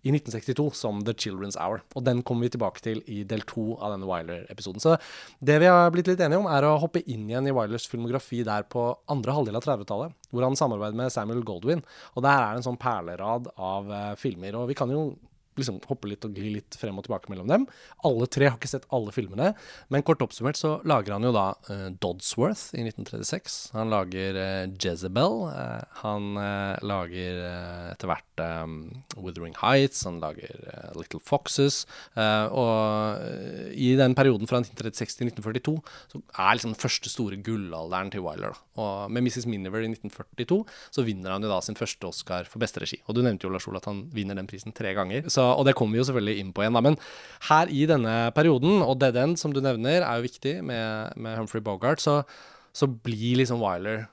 i 0.04 0.12
1962 0.12 0.66
som 0.76 1.00
The 1.08 1.14
Children's 1.16 1.56
Hour. 1.56 1.80
Og 1.96 2.04
den 2.04 2.20
kommer 2.28 2.44
vi 2.48 2.54
tilbake 2.58 2.84
til 2.84 3.00
i 3.08 3.22
del 3.28 3.46
to 3.48 3.78
av 3.78 3.94
denne 3.94 4.08
Wyler-episoden. 4.10 4.84
Så 4.84 4.98
det 5.40 5.62
vi 5.64 5.70
har 5.72 5.94
blitt 5.96 6.10
litt 6.12 6.24
enige 6.24 6.42
om, 6.42 6.50
er 6.52 6.68
å 6.68 6.76
hoppe 6.82 7.06
inn 7.08 7.30
igjen 7.30 7.48
i 7.48 7.54
Wylers 7.56 7.88
filmografi 7.88 8.42
der 8.44 8.68
på 8.68 8.90
andre 9.12 9.38
halvdel 9.38 9.60
av 9.60 9.64
30-tallet, 9.64 10.18
hvor 10.34 10.44
han 10.44 10.60
samarbeider 10.60 11.00
med 11.00 11.14
Samuel 11.16 11.46
Goldwyn. 11.48 11.86
Og 12.18 12.26
der 12.26 12.36
er 12.36 12.50
det 12.50 12.64
en 12.64 12.68
sånn 12.68 12.82
perlerad 12.82 13.48
av 13.56 13.88
uh, 13.88 14.10
filmer. 14.20 14.60
Og 14.60 14.68
vi 14.74 14.78
kan 14.78 14.92
jo 14.92 15.14
liksom 15.60 15.80
hoppe 15.90 16.10
litt 16.12 16.26
og 16.28 16.38
gli 16.38 16.56
litt 16.58 16.78
frem 16.80 16.98
og 17.00 17.08
tilbake 17.08 17.32
mellom 17.32 17.50
dem. 17.52 17.68
Alle 18.08 18.28
tre 18.32 18.50
har 18.50 18.58
ikke 18.58 18.72
sett 18.72 18.88
alle 18.94 19.14
filmene, 19.16 19.54
men 19.94 20.06
kort 20.06 20.24
oppsummert 20.26 20.60
så 20.60 20.76
lager 20.88 21.16
han 21.16 21.28
jo 21.28 21.34
da 21.36 21.48
uh, 21.70 21.90
Dodsworth 22.04 22.74
i 22.78 22.86
1936. 22.88 23.60
Han 23.78 23.94
lager 23.94 24.40
uh, 24.40 24.72
Jezebel. 24.74 25.40
Uh, 25.50 25.82
han 26.04 26.34
lager 26.84 27.40
etter 27.94 28.10
hvert 28.10 28.33
eh, 28.42 28.66
Wuthering 29.18 29.56
Heights. 29.62 30.04
Han 30.08 30.20
lager 30.22 30.54
uh, 30.68 30.92
Little 30.98 31.22
Foxes. 31.24 31.84
Uh, 32.18 32.48
og 32.50 33.24
eh, 33.24 33.72
i 33.74 33.94
den 34.00 34.16
perioden 34.18 34.50
fra 34.50 34.62
1936 34.62 35.18
til 35.20 35.30
1942 35.32 35.76
så 36.14 36.22
er 36.22 36.56
liksom 36.56 36.74
den 36.74 36.82
første 36.82 37.12
store 37.12 37.40
gullalderen 37.46 38.12
til 38.14 38.24
Wyler. 38.26 38.54
Da. 38.54 38.82
Og 38.84 39.12
med 39.14 39.26
Mrs. 39.28 39.48
Miniver 39.50 39.86
i 39.86 39.92
1942 39.92 40.62
så 40.94 41.06
vinner 41.06 41.36
han 41.36 41.46
jo 41.46 41.52
da 41.52 41.60
sin 41.64 41.78
første 41.80 42.10
Oscar 42.10 42.50
for 42.50 42.64
beste 42.64 42.84
regi. 42.84 43.02
Og 43.08 43.18
du 43.18 43.24
nevnte 43.26 43.48
jo 43.48 43.54
Lars 43.54 43.68
Ole 43.70 43.82
at 43.82 43.90
han 43.90 44.06
vinner 44.14 44.38
den 44.40 44.50
prisen 44.50 44.76
tre 44.76 44.96
ganger. 44.98 45.30
Så, 45.34 45.44
og 45.44 45.68
det 45.68 45.76
kommer 45.80 45.98
vi 45.98 46.04
jo 46.04 46.08
selvfølgelig 46.10 46.42
inn 46.42 46.54
på 46.56 46.66
igjen. 46.66 46.78
Da. 46.78 46.84
Men 46.86 47.00
her 47.50 47.72
i 47.74 47.86
denne 47.90 48.18
perioden, 48.36 48.82
og 48.86 48.98
Dead 49.02 49.18
End 49.20 49.40
som 49.42 49.54
du 49.54 49.62
nevner, 49.64 50.02
er 50.02 50.20
jo 50.20 50.28
viktig 50.28 50.58
med, 50.66 51.14
med 51.18 51.38
Humphrey 51.40 51.64
Bogart, 51.64 52.04
så, 52.04 52.22
så 52.74 52.90
blir 52.90 53.42
liksom 53.42 53.62
Wyler 53.64 54.08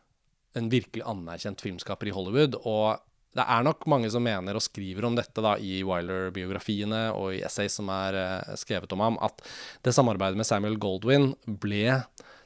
en 0.59 0.70
virkelig 0.70 1.04
anerkjent 1.06 1.62
filmskaper 1.62 2.11
i 2.11 2.14
Hollywood. 2.14 2.59
Og 2.66 2.98
det 3.36 3.44
er 3.46 3.62
nok 3.66 3.86
mange 3.90 4.10
som 4.10 4.24
mener 4.26 4.58
og 4.58 4.64
skriver 4.64 5.06
om 5.06 5.14
dette 5.18 5.44
da 5.44 5.54
i 5.62 5.80
Wiler-biografiene 5.86 7.02
og 7.14 7.36
i 7.36 7.44
essays 7.46 7.76
som 7.78 7.90
er 7.94 8.18
eh, 8.18 8.56
skrevet 8.58 8.90
om 8.96 9.04
ham, 9.04 9.20
at 9.22 9.44
det 9.86 9.94
samarbeidet 9.94 10.40
med 10.40 10.48
Samuel 10.48 10.80
Goldwyn 10.82 11.30
ble 11.46 12.00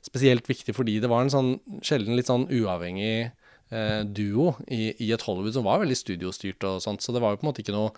spesielt 0.04 0.48
viktig 0.50 0.74
fordi 0.76 0.98
det 1.00 1.08
var 1.08 1.24
en 1.24 1.32
sånn 1.32 1.50
sjelden 1.84 2.18
litt 2.18 2.28
sånn 2.28 2.44
uavhengig 2.52 3.30
eh, 3.30 4.02
duo 4.04 4.52
i, 4.68 4.92
i 5.00 5.10
et 5.16 5.24
Hollywood 5.24 5.56
som 5.56 5.64
var 5.64 5.80
veldig 5.80 5.96
studiostyrt 5.96 6.68
og 6.68 6.82
sånt, 6.84 7.04
så 7.04 7.16
det 7.16 7.24
var 7.24 7.32
jo 7.32 7.40
på 7.40 7.46
en 7.46 7.52
måte 7.52 7.64
ikke 7.64 7.76
noe 7.76 7.94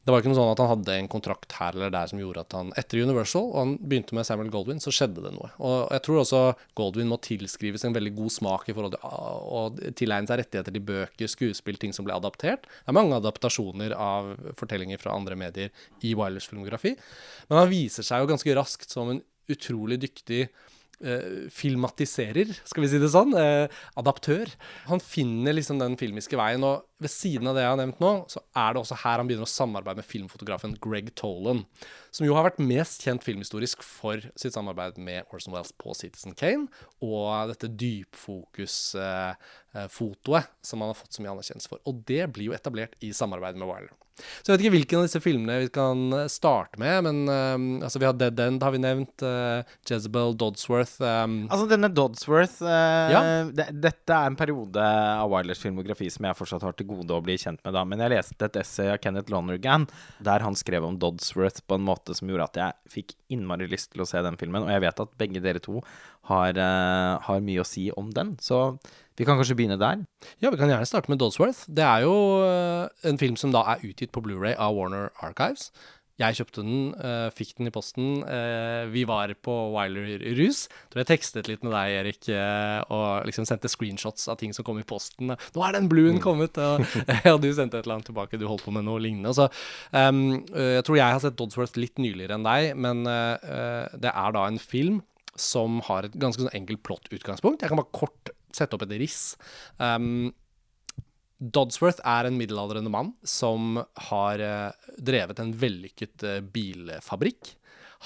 det 0.00 0.12
var 0.14 0.22
ikke 0.22 0.30
noe 0.30 0.38
sånn 0.38 0.50
at 0.54 0.60
han 0.62 0.70
hadde 0.70 0.94
en 0.96 1.08
kontrakt 1.12 1.54
her 1.58 1.76
eller 1.76 1.92
der 1.92 2.08
som 2.08 2.20
gjorde 2.20 2.40
at 2.46 2.54
han 2.56 2.70
Etter 2.80 3.02
Universal, 3.04 3.50
og 3.50 3.58
han 3.58 3.74
begynte 3.82 4.16
med 4.16 4.24
Samuel 4.24 4.48
Goldwyn, 4.52 4.80
så 4.80 4.92
skjedde 4.96 5.20
det 5.26 5.32
noe. 5.34 5.50
Og 5.60 5.92
jeg 5.92 6.04
tror 6.06 6.20
også 6.22 6.40
Goldwyn 6.78 7.10
må 7.10 7.18
tilskrives 7.20 7.84
en 7.84 7.96
veldig 7.96 8.14
god 8.16 8.32
smak 8.32 8.70
i 8.70 8.76
forhold 8.76 8.96
til 8.96 9.04
å 9.04 9.92
tilegne 10.00 10.30
seg 10.30 10.40
rettigheter 10.40 10.76
til 10.76 10.86
bøker, 10.88 11.32
skuespill, 11.34 11.80
ting 11.82 11.92
som 11.96 12.08
ble 12.08 12.16
adaptert. 12.16 12.64
Det 12.64 12.88
er 12.94 12.96
mange 12.96 13.20
adaptasjoner 13.20 13.92
av 13.92 14.32
fortellinger 14.56 15.02
fra 15.02 15.12
andre 15.18 15.36
medier 15.38 15.86
i 16.00 16.16
Wilers 16.16 16.48
filmografi. 16.48 16.96
Men 17.52 17.62
han 17.62 17.72
viser 17.72 18.06
seg 18.06 18.24
jo 18.24 18.32
ganske 18.32 18.56
raskt 18.56 18.96
som 18.96 19.12
en 19.12 19.24
utrolig 19.52 20.00
dyktig 20.08 20.46
Uh, 21.00 21.46
filmatiserer, 21.48 22.50
skal 22.68 22.84
vi 22.84 22.88
si 22.92 22.98
det 23.00 23.08
sånn, 23.08 23.30
Uh, 23.32 23.72
adaptør. 23.96 24.50
Han 24.90 25.00
finner 25.00 25.54
liksom 25.56 25.78
den 25.80 25.94
filmiske 25.96 26.36
veien, 26.36 26.60
og 26.60 26.84
ved 27.00 27.10
siden 27.12 27.48
av 27.50 27.54
det 27.56 27.62
jeg 27.64 27.72
har 27.72 27.80
nevnt 27.80 28.00
nå, 28.02 28.12
så 28.30 28.38
er 28.56 28.70
det 28.72 28.80
også 28.82 29.00
her 29.02 29.18
han 29.20 29.28
begynner 29.28 29.48
å 29.48 29.56
samarbeide 29.56 30.00
med 30.02 30.08
filmfotografen 30.08 30.78
Greg 30.84 31.06
Tolan, 31.18 31.60
som 32.14 32.24
jo 32.26 32.36
har 32.36 32.46
vært 32.48 32.62
mest 32.62 32.98
kjent 33.06 33.22
filmhistorisk 33.24 33.78
for 33.86 34.16
sitt 34.38 34.54
samarbeid 34.56 34.94
med 35.00 35.18
Orson 35.34 35.54
Wells 35.56 35.72
på 35.80 35.88
Citizen 35.96 36.32
Kane, 36.38 36.64
og 37.04 37.26
dette 37.52 37.76
dypfokus-fotoet 37.80 40.44
som 40.66 40.80
han 40.82 40.90
har 40.92 41.00
fått 41.00 41.14
så 41.16 41.20
mye 41.24 41.34
anerkjennelse 41.36 41.70
for. 41.72 41.78
Og 41.88 41.94
det 42.08 42.24
blir 42.34 42.46
jo 42.50 42.56
etablert 42.56 42.92
i 43.04 43.08
samarbeid 43.16 43.56
med 43.56 43.68
Wilder. 43.70 43.94
Så 44.40 44.50
jeg 44.50 44.54
vet 44.54 44.64
ikke 44.64 44.74
hvilken 44.74 45.00
av 45.00 45.06
disse 45.06 45.22
filmene 45.22 45.58
vi 45.62 45.70
kan 45.72 46.14
starte 46.32 46.80
med, 46.80 47.06
men 47.06 47.20
um, 47.28 47.68
altså 47.84 48.00
vi 48.02 48.08
har 48.08 48.16
Dead 48.18 48.42
End, 48.44 48.62
har 48.64 48.74
vi 48.74 48.82
nevnt. 48.82 49.24
Uh, 49.24 49.62
Jezebel, 49.88 50.34
Dodsworth 50.38 51.00
um. 51.00 51.42
Altså, 51.48 51.68
denne 51.70 51.90
Dodsworth 51.94 52.60
uh, 52.64 53.12
ja. 53.12 53.22
Dette 53.70 54.16
er 54.16 54.30
en 54.30 54.38
periode 54.38 54.84
av 54.84 55.30
Wilders 55.32 55.62
filmografi 55.62 56.10
som 56.12 56.28
jeg 56.28 56.38
fortsatt 56.38 56.66
har 56.66 56.76
til 56.76 56.89
gode 56.90 57.16
å 57.16 57.24
bli 57.24 57.38
kjent 57.40 57.62
med, 57.64 57.74
da. 57.76 57.84
Men 57.88 58.04
jeg 58.04 58.14
leste 58.14 58.46
et 58.46 58.60
essay 58.60 58.90
av 58.92 59.00
Kenneth 59.02 59.32
Lonergan 59.32 59.86
der 60.22 60.44
han 60.44 60.58
skrev 60.58 60.86
om 60.86 60.98
Dodsworth 61.00 61.64
på 61.66 61.78
en 61.78 61.86
måte 61.86 62.16
som 62.18 62.30
gjorde 62.30 62.50
at 62.50 62.60
jeg 62.60 62.96
fikk 62.96 63.14
innmari 63.32 63.70
lyst 63.70 63.94
til 63.94 64.04
å 64.04 64.08
se 64.08 64.22
den 64.24 64.38
filmen. 64.40 64.66
Og 64.66 64.74
jeg 64.74 64.84
vet 64.86 65.04
at 65.06 65.14
begge 65.20 65.42
dere 65.44 65.62
to 65.62 65.78
har, 66.30 66.58
har 67.24 67.46
mye 67.46 67.62
å 67.62 67.66
si 67.66 67.88
om 67.98 68.10
den. 68.14 68.36
Så 68.42 68.60
vi 69.20 69.26
kan 69.28 69.36
kanskje 69.36 69.56
begynne 69.58 69.76
der? 69.76 70.04
Ja, 70.40 70.48
vi 70.48 70.56
kan 70.56 70.70
gjerne 70.70 70.88
starte 70.88 71.12
med 71.12 71.20
Dodsworth. 71.20 71.66
Det 71.68 71.84
er 71.84 72.06
jo 72.06 72.14
uh, 72.40 72.86
en 73.04 73.18
film 73.20 73.36
som 73.36 73.52
da 73.52 73.66
er 73.74 73.82
utgitt 73.84 74.14
på 74.14 74.22
Blu-ray 74.24 74.54
av 74.56 74.72
Warner 74.78 75.10
Archives. 75.20 75.68
Jeg 76.20 76.36
kjøpte 76.36 76.64
den, 76.64 76.92
uh, 77.00 77.28
fikk 77.32 77.54
den 77.58 77.70
i 77.70 77.72
posten. 77.74 78.22
Uh, 78.26 78.84
vi 78.92 79.06
var 79.08 79.32
på 79.40 79.54
Wiler-rus. 79.74 80.66
Tror 80.92 81.02
jeg 81.02 81.08
tekstet 81.08 81.48
litt 81.48 81.64
med 81.64 81.72
deg, 81.74 81.96
Erik, 82.00 82.30
og 82.92 83.28
liksom 83.28 83.46
sendte 83.48 83.70
screenshots 83.72 84.28
av 84.30 84.38
ting 84.40 84.52
som 84.56 84.66
kom 84.66 84.80
i 84.80 84.86
posten. 84.86 85.32
'Nå 85.32 85.64
er 85.64 85.76
den 85.76 85.88
bluen 85.90 86.18
mm. 86.18 86.24
kommet!' 86.24 86.58
Og, 86.60 86.84
og, 87.32 87.38
du 87.42 87.50
sendte 87.56 87.80
et 87.80 87.86
eller 87.86 87.98
annet 87.98 88.10
tilbake. 88.10 88.40
Du 88.40 88.46
holdt 88.50 88.66
på 88.66 88.74
med 88.74 88.86
noe 88.86 89.00
lignende. 89.02 89.32
Så 89.36 89.48
um, 89.94 90.42
jeg 90.52 90.84
tror 90.86 90.98
jeg 90.98 91.16
har 91.16 91.22
sett 91.24 91.38
Dodsworth 91.38 91.80
litt 91.80 92.00
nyligere 92.02 92.36
enn 92.36 92.46
deg, 92.46 92.74
men 92.76 93.04
det 93.04 94.12
er 94.12 94.36
da 94.36 94.44
en 94.46 94.60
film 94.60 95.00
som 95.40 95.80
har 95.86 96.06
et 96.06 96.18
ganske 96.20 96.42
sånn 96.42 96.54
enkelt 96.56 96.82
plott-utgangspunkt. 96.86 97.64
Jeg 97.64 97.72
kan 97.72 97.80
bare 97.80 97.96
kort 97.96 98.32
sette 98.56 98.76
opp 98.76 98.84
et 98.86 98.96
riss. 99.00 99.36
Um, 99.78 100.32
Dodsworth 101.40 102.02
er 102.04 102.28
en 102.28 102.36
middelaldrende 102.36 102.92
mann 102.92 103.14
som 103.24 103.78
har 104.10 104.42
uh, 104.44 104.90
drevet 105.00 105.40
en 105.40 105.54
vellykket 105.56 106.24
uh, 106.28 106.38
bilfabrikk. 106.44 107.54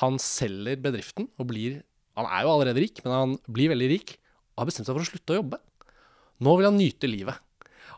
Han 0.03 0.21
selger 0.23 0.79
bedriften 0.83 1.27
og 1.39 1.51
blir 1.51 1.83
Han 2.15 2.29
er 2.31 2.45
jo 2.47 2.53
allerede 2.53 2.79
rik, 2.79 3.01
men 3.03 3.13
han 3.13 3.33
blir 3.51 3.73
veldig 3.73 3.89
rik 3.91 4.17
og 4.55 4.63
har 4.63 4.69
bestemt 4.69 4.87
seg 4.87 4.95
for 4.95 5.03
å 5.03 5.09
slutte 5.09 5.35
å 5.35 5.39
jobbe. 5.41 5.59
Nå 6.47 6.53
vil 6.55 6.69
han 6.69 6.79
nyte 6.79 7.11
livet. 7.11 7.41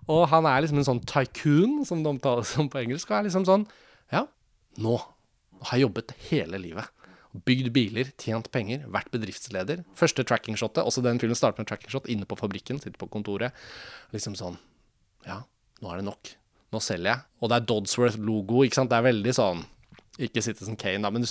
Og 0.09 0.22
han 0.33 0.49
er 0.49 0.62
liksom 0.64 0.81
en 0.81 0.88
sånn 0.88 1.03
tycoon, 1.05 1.83
som 1.85 2.01
det 2.01 2.09
omtales 2.14 2.55
som 2.57 2.70
på 2.72 2.81
engelsk. 2.81 3.11
Og 3.11 3.18
er 3.18 3.27
liksom 3.29 3.44
sånn 3.44 3.66
Ja, 4.14 4.25
nå 4.81 4.96
har 4.96 5.77
jeg 5.77 5.85
jobbet 5.85 6.16
hele 6.31 6.61
livet 6.62 6.88
bygd 7.44 7.72
biler, 7.75 8.12
tjent 8.20 8.49
penger, 8.55 8.87
vært 8.92 9.11
bedriftsleder. 9.12 9.83
Første 9.99 10.25
trackingshotet, 10.25 10.85
også 10.87 11.05
den 11.05 11.20
filmen 11.20 11.37
starter 11.37 11.61
med 11.61 11.68
trackingshot 11.68 12.09
inne 12.12 12.29
på 12.29 12.38
fabrikken, 12.38 12.81
sitter 12.81 12.96
på 13.01 13.11
kontoret. 13.12 13.53
Liksom 14.14 14.38
sånn 14.38 14.57
Ja, 15.26 15.42
nå 15.82 15.92
er 15.92 16.00
det 16.00 16.08
nok. 16.08 16.34
Nå 16.74 16.82
selger 16.82 17.12
jeg. 17.12 17.24
Og 17.40 17.50
det 17.50 17.58
er 17.58 17.66
Dodsworth-logo, 17.70 18.64
ikke 18.66 18.80
sant. 18.80 18.92
Det 18.92 18.98
er 19.00 19.10
veldig 19.10 19.34
sånn 19.36 19.64
ikke 20.22 20.40
Citizen 20.40 20.78
Kane, 20.80 21.04
da, 21.04 21.10
men 21.12 21.24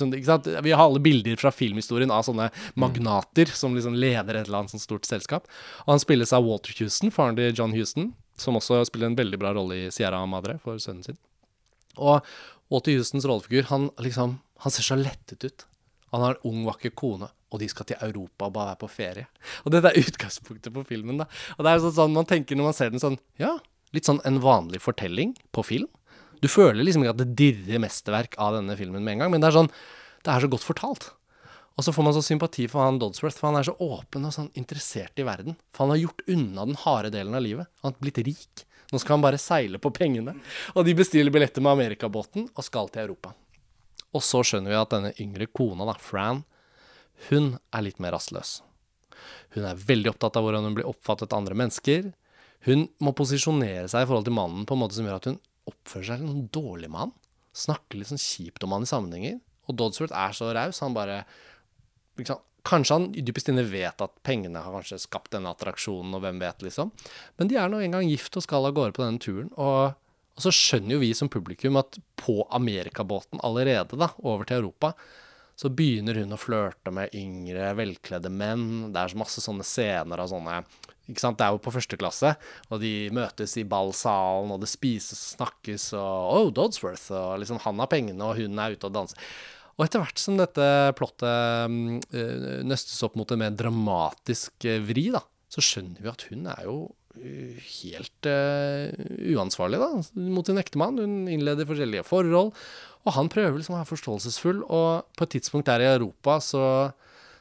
vi 0.61 0.73
har 0.73 0.83
alle 0.83 1.01
bilder 1.01 1.39
fra 1.41 1.49
filmhistorien 1.53 2.11
av 2.13 2.25
sånne 2.27 2.51
magnater 2.77 3.49
som 3.49 3.73
liksom 3.73 3.95
leder 3.97 4.37
et 4.37 4.45
eller 4.45 4.61
annet 4.61 4.75
sånt 4.75 4.83
stort 4.83 5.07
selskap. 5.09 5.47
Og 5.85 5.95
han 5.95 6.03
spilles 6.03 6.33
av 6.35 6.45
Walter 6.45 6.75
Houston, 6.77 7.13
faren 7.13 7.37
til 7.39 7.49
John 7.49 7.73
Houston, 7.73 8.11
som 8.37 8.59
også 8.59 8.83
spiller 8.89 9.09
en 9.09 9.17
veldig 9.17 9.39
bra 9.41 9.55
rolle 9.57 9.79
i 9.85 9.93
Sierra 9.93 10.19
Madre 10.29 10.59
for 10.61 10.77
sønnen 10.81 11.05
sin. 11.07 11.17
Og 11.97 12.21
Walter 12.69 12.97
Houstons 12.97 13.25
rollefigur, 13.25 13.69
han 13.71 13.91
liksom 14.01 14.41
Han 14.63 14.71
ser 14.71 14.85
så 14.87 14.95
lettet 14.95 15.43
ut. 15.43 15.65
Han 16.13 16.21
har 16.23 16.37
en 16.37 16.47
ung, 16.47 16.61
vakker 16.63 16.93
kone, 16.95 17.27
og 17.51 17.59
de 17.59 17.67
skal 17.67 17.85
til 17.89 17.99
Europa 18.01 18.47
og 18.47 18.53
bare 18.55 18.69
være 18.69 18.79
på 18.79 18.87
ferie. 18.87 19.25
Og 19.65 19.73
dette 19.73 19.91
er 19.91 19.99
utgangspunktet 19.99 20.71
på 20.73 20.83
filmen. 20.87 21.17
da. 21.19 21.25
Og 21.57 21.65
det 21.65 21.73
er 21.73 21.81
sånn, 21.83 21.93
sånn 21.97 22.13
Man 22.15 22.25
tenker 22.25 22.55
når 22.55 22.69
man 22.69 22.77
ser 22.77 22.93
den 22.93 23.03
sånn 23.03 23.17
Ja, 23.37 23.57
litt 23.95 24.07
sånn 24.07 24.21
en 24.27 24.41
vanlig 24.43 24.81
fortelling 24.83 25.33
på 25.55 25.63
film. 25.65 25.89
Du 26.43 26.49
føler 26.51 26.83
liksom 26.83 27.05
ikke 27.05 27.15
at 27.15 27.21
det 27.21 27.35
dirrer 27.39 27.81
mesterverk 27.81 28.35
av 28.41 28.57
denne 28.57 28.75
filmen 28.77 29.03
med 29.03 29.15
en 29.15 29.25
gang, 29.25 29.33
men 29.33 29.43
det 29.43 29.49
er 29.49 29.61
sånn 29.61 29.71
Det 30.25 30.33
er 30.33 30.41
så 30.41 30.49
godt 30.49 30.65
fortalt. 30.65 31.11
Og 31.75 31.83
så 31.85 31.91
får 31.93 32.05
man 32.07 32.15
så 32.15 32.21
sympati 32.23 32.63
for 32.71 32.81
han 32.81 32.97
Dodsworth, 32.97 33.37
for 33.37 33.51
han 33.51 33.59
er 33.59 33.67
så 33.67 33.75
åpen 33.83 34.25
og 34.25 34.33
sånn 34.33 34.47
interessert 34.57 35.19
i 35.21 35.25
verden. 35.27 35.57
For 35.75 35.85
han 35.85 35.93
har 35.93 36.01
gjort 36.01 36.23
unna 36.31 36.65
den 36.65 36.79
harde 36.81 37.11
delen 37.13 37.35
av 37.37 37.43
livet. 37.45 37.69
Han 37.83 37.91
har 37.91 37.99
blitt 38.01 38.21
rik. 38.25 38.63
Nå 38.89 39.01
skal 39.01 39.17
han 39.17 39.25
bare 39.25 39.41
seile 39.41 39.81
på 39.81 39.91
pengene. 39.93 40.37
Og 40.73 40.87
de 40.87 40.95
bestiller 40.97 41.33
billetter 41.35 41.61
med 41.61 41.75
amerikabåten 41.75 42.47
og 42.53 42.65
skal 42.65 42.89
til 42.89 43.03
Europa. 43.03 43.35
Og 44.15 44.23
så 44.23 44.41
skjønner 44.47 44.71
vi 44.71 44.79
at 44.79 44.93
denne 44.95 45.13
yngre 45.19 45.49
kona, 45.51 45.85
da, 45.89 45.97
Fran, 45.99 46.45
hun 47.29 47.57
er 47.75 47.85
litt 47.85 47.99
mer 47.99 48.15
rastløs. 48.15 48.61
Hun 49.55 49.67
er 49.67 49.79
veldig 49.79 50.13
opptatt 50.13 50.39
av 50.39 50.45
hvordan 50.45 50.69
hun 50.69 50.77
blir 50.77 50.87
oppfattet 50.87 51.33
av 51.33 51.43
andre 51.43 51.57
mennesker. 51.59 52.13
Hun 52.65 52.87
må 53.03 53.13
posisjonere 53.17 53.89
seg 53.91 54.05
i 54.05 54.09
forhold 54.09 54.27
til 54.29 54.37
mannen 54.37 54.65
på 54.67 54.77
en 54.77 54.81
måte 54.81 54.97
som 54.97 55.07
gjør 55.07 55.19
at 55.19 55.29
hun 55.29 55.39
oppfører 55.69 56.07
seg 56.09 56.23
som 56.23 56.31
en 56.31 56.47
dårlig 56.55 56.89
mann. 56.93 57.13
Snakker 57.55 57.99
litt 57.99 58.11
sånn 58.11 58.21
kjipt 58.21 58.65
om 58.65 58.75
han 58.75 58.85
i 58.85 58.89
sammenhenger. 58.89 59.39
Og 59.69 59.77
Dodsworth 59.79 60.15
er 60.15 60.35
så 60.37 60.51
raus. 60.55 60.81
Han 60.85 60.97
bare 60.97 61.23
liksom, 62.19 62.41
Kanskje 62.65 62.95
han 62.97 63.03
dypest 63.13 63.51
inne 63.51 63.61
vet 63.69 63.99
at 64.01 64.13
pengene 64.25 64.63
har 64.65 64.73
kanskje 64.73 64.97
skapt 65.03 65.35
denne 65.35 65.51
attraksjonen, 65.53 66.15
og 66.17 66.23
hvem 66.23 66.39
vet, 66.41 66.63
liksom. 66.65 66.89
Men 67.37 67.51
de 67.51 67.59
er 67.61 67.69
nå 67.69 67.77
engang 67.85 68.07
gift 68.09 68.39
og 68.39 68.41
skal 68.41 68.65
av 68.65 68.73
gårde 68.73 68.95
på 68.97 69.03
denne 69.03 69.21
turen. 69.21 69.51
Og 69.53 69.93
og 70.35 70.43
så 70.43 70.51
skjønner 70.51 70.97
jo 70.97 71.03
vi 71.03 71.13
som 71.15 71.31
publikum 71.31 71.77
at 71.79 71.97
på 72.19 72.41
amerikabåten 72.55 73.39
allerede, 73.45 73.95
da, 73.99 74.09
over 74.19 74.47
til 74.47 74.59
Europa, 74.59 74.91
så 75.55 75.71
begynner 75.71 76.19
hun 76.19 76.35
å 76.35 76.39
flørte 76.39 76.91
med 76.91 77.13
yngre, 77.15 77.71
velkledde 77.77 78.31
menn. 78.31 78.91
Det 78.91 79.01
er 79.01 79.15
masse 79.19 79.43
sånne 79.43 79.63
scener 79.67 80.19
av 80.19 80.31
sånne 80.31 80.59
ikke 81.05 81.21
sant? 81.21 81.37
Det 81.37 81.45
er 81.45 81.53
jo 81.53 81.61
på 81.61 81.73
første 81.75 81.97
klasse, 82.01 82.31
og 82.73 82.81
de 82.81 83.11
møtes 83.13 83.53
i 83.61 83.65
ballsalen, 83.69 84.53
og 84.55 84.63
det 84.63 84.71
spises 84.71 85.19
og 85.19 85.35
snakkes, 85.35 85.91
og 85.99 86.31
Oh, 86.35 86.47
Dodsworth, 86.55 87.11
og 87.13 87.37
liksom 87.43 87.61
han 87.61 87.83
har 87.83 87.91
pengene, 87.91 88.25
og 88.25 88.39
hun 88.41 88.57
er 88.61 88.73
ute 88.73 88.89
og 88.89 88.95
danser. 88.95 89.21
Og 89.75 89.85
etter 89.85 90.01
hvert 90.01 90.21
som 90.21 90.37
dette 90.39 90.65
plottet 90.95 91.71
øh, 92.15 92.63
nøstes 92.65 93.03
opp 93.05 93.17
mot 93.19 93.31
en 93.31 93.41
mer 93.43 93.55
dramatisk 93.59 94.65
øh, 94.71 94.79
vri, 94.87 95.09
da, 95.13 95.21
så 95.51 95.63
skjønner 95.63 96.01
vi 96.01 96.11
at 96.11 96.25
hun 96.31 96.47
er 96.51 96.61
jo 96.65 96.77
helt 97.15 98.27
uh, 98.29 98.91
uansvarlig 99.35 99.79
da, 99.81 99.89
mot 100.33 100.47
sin 100.47 100.59
ektemann. 100.61 100.99
Hun 101.01 101.31
innleder 101.31 101.67
forskjellige 101.69 102.05
forhold, 102.07 102.53
og 103.05 103.15
han 103.17 103.31
prøver 103.31 103.59
liksom 103.59 103.77
å 103.77 103.81
være 103.81 103.91
forståelsesfull. 103.93 104.63
Og 104.65 105.17
på 105.17 105.27
et 105.27 105.35
tidspunkt 105.37 105.69
der 105.69 105.83
i 105.83 105.91
Europa 105.93 106.39
så, 106.43 106.65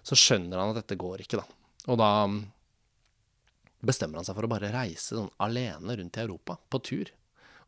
så 0.07 0.19
skjønner 0.19 0.61
han 0.61 0.75
at 0.75 0.83
dette 0.83 0.99
går 1.01 1.25
ikke, 1.25 1.41
da. 1.43 1.49
Og 1.93 2.01
da 2.01 2.11
mm, 2.31 2.39
bestemmer 3.85 4.21
han 4.21 4.29
seg 4.29 4.37
for 4.39 4.47
å 4.47 4.53
bare 4.55 4.73
reise 4.73 5.19
sånn 5.19 5.33
alene 5.45 5.99
rundt 5.99 6.19
i 6.19 6.25
Europa, 6.25 6.59
på 6.71 6.81
tur. 6.85 7.13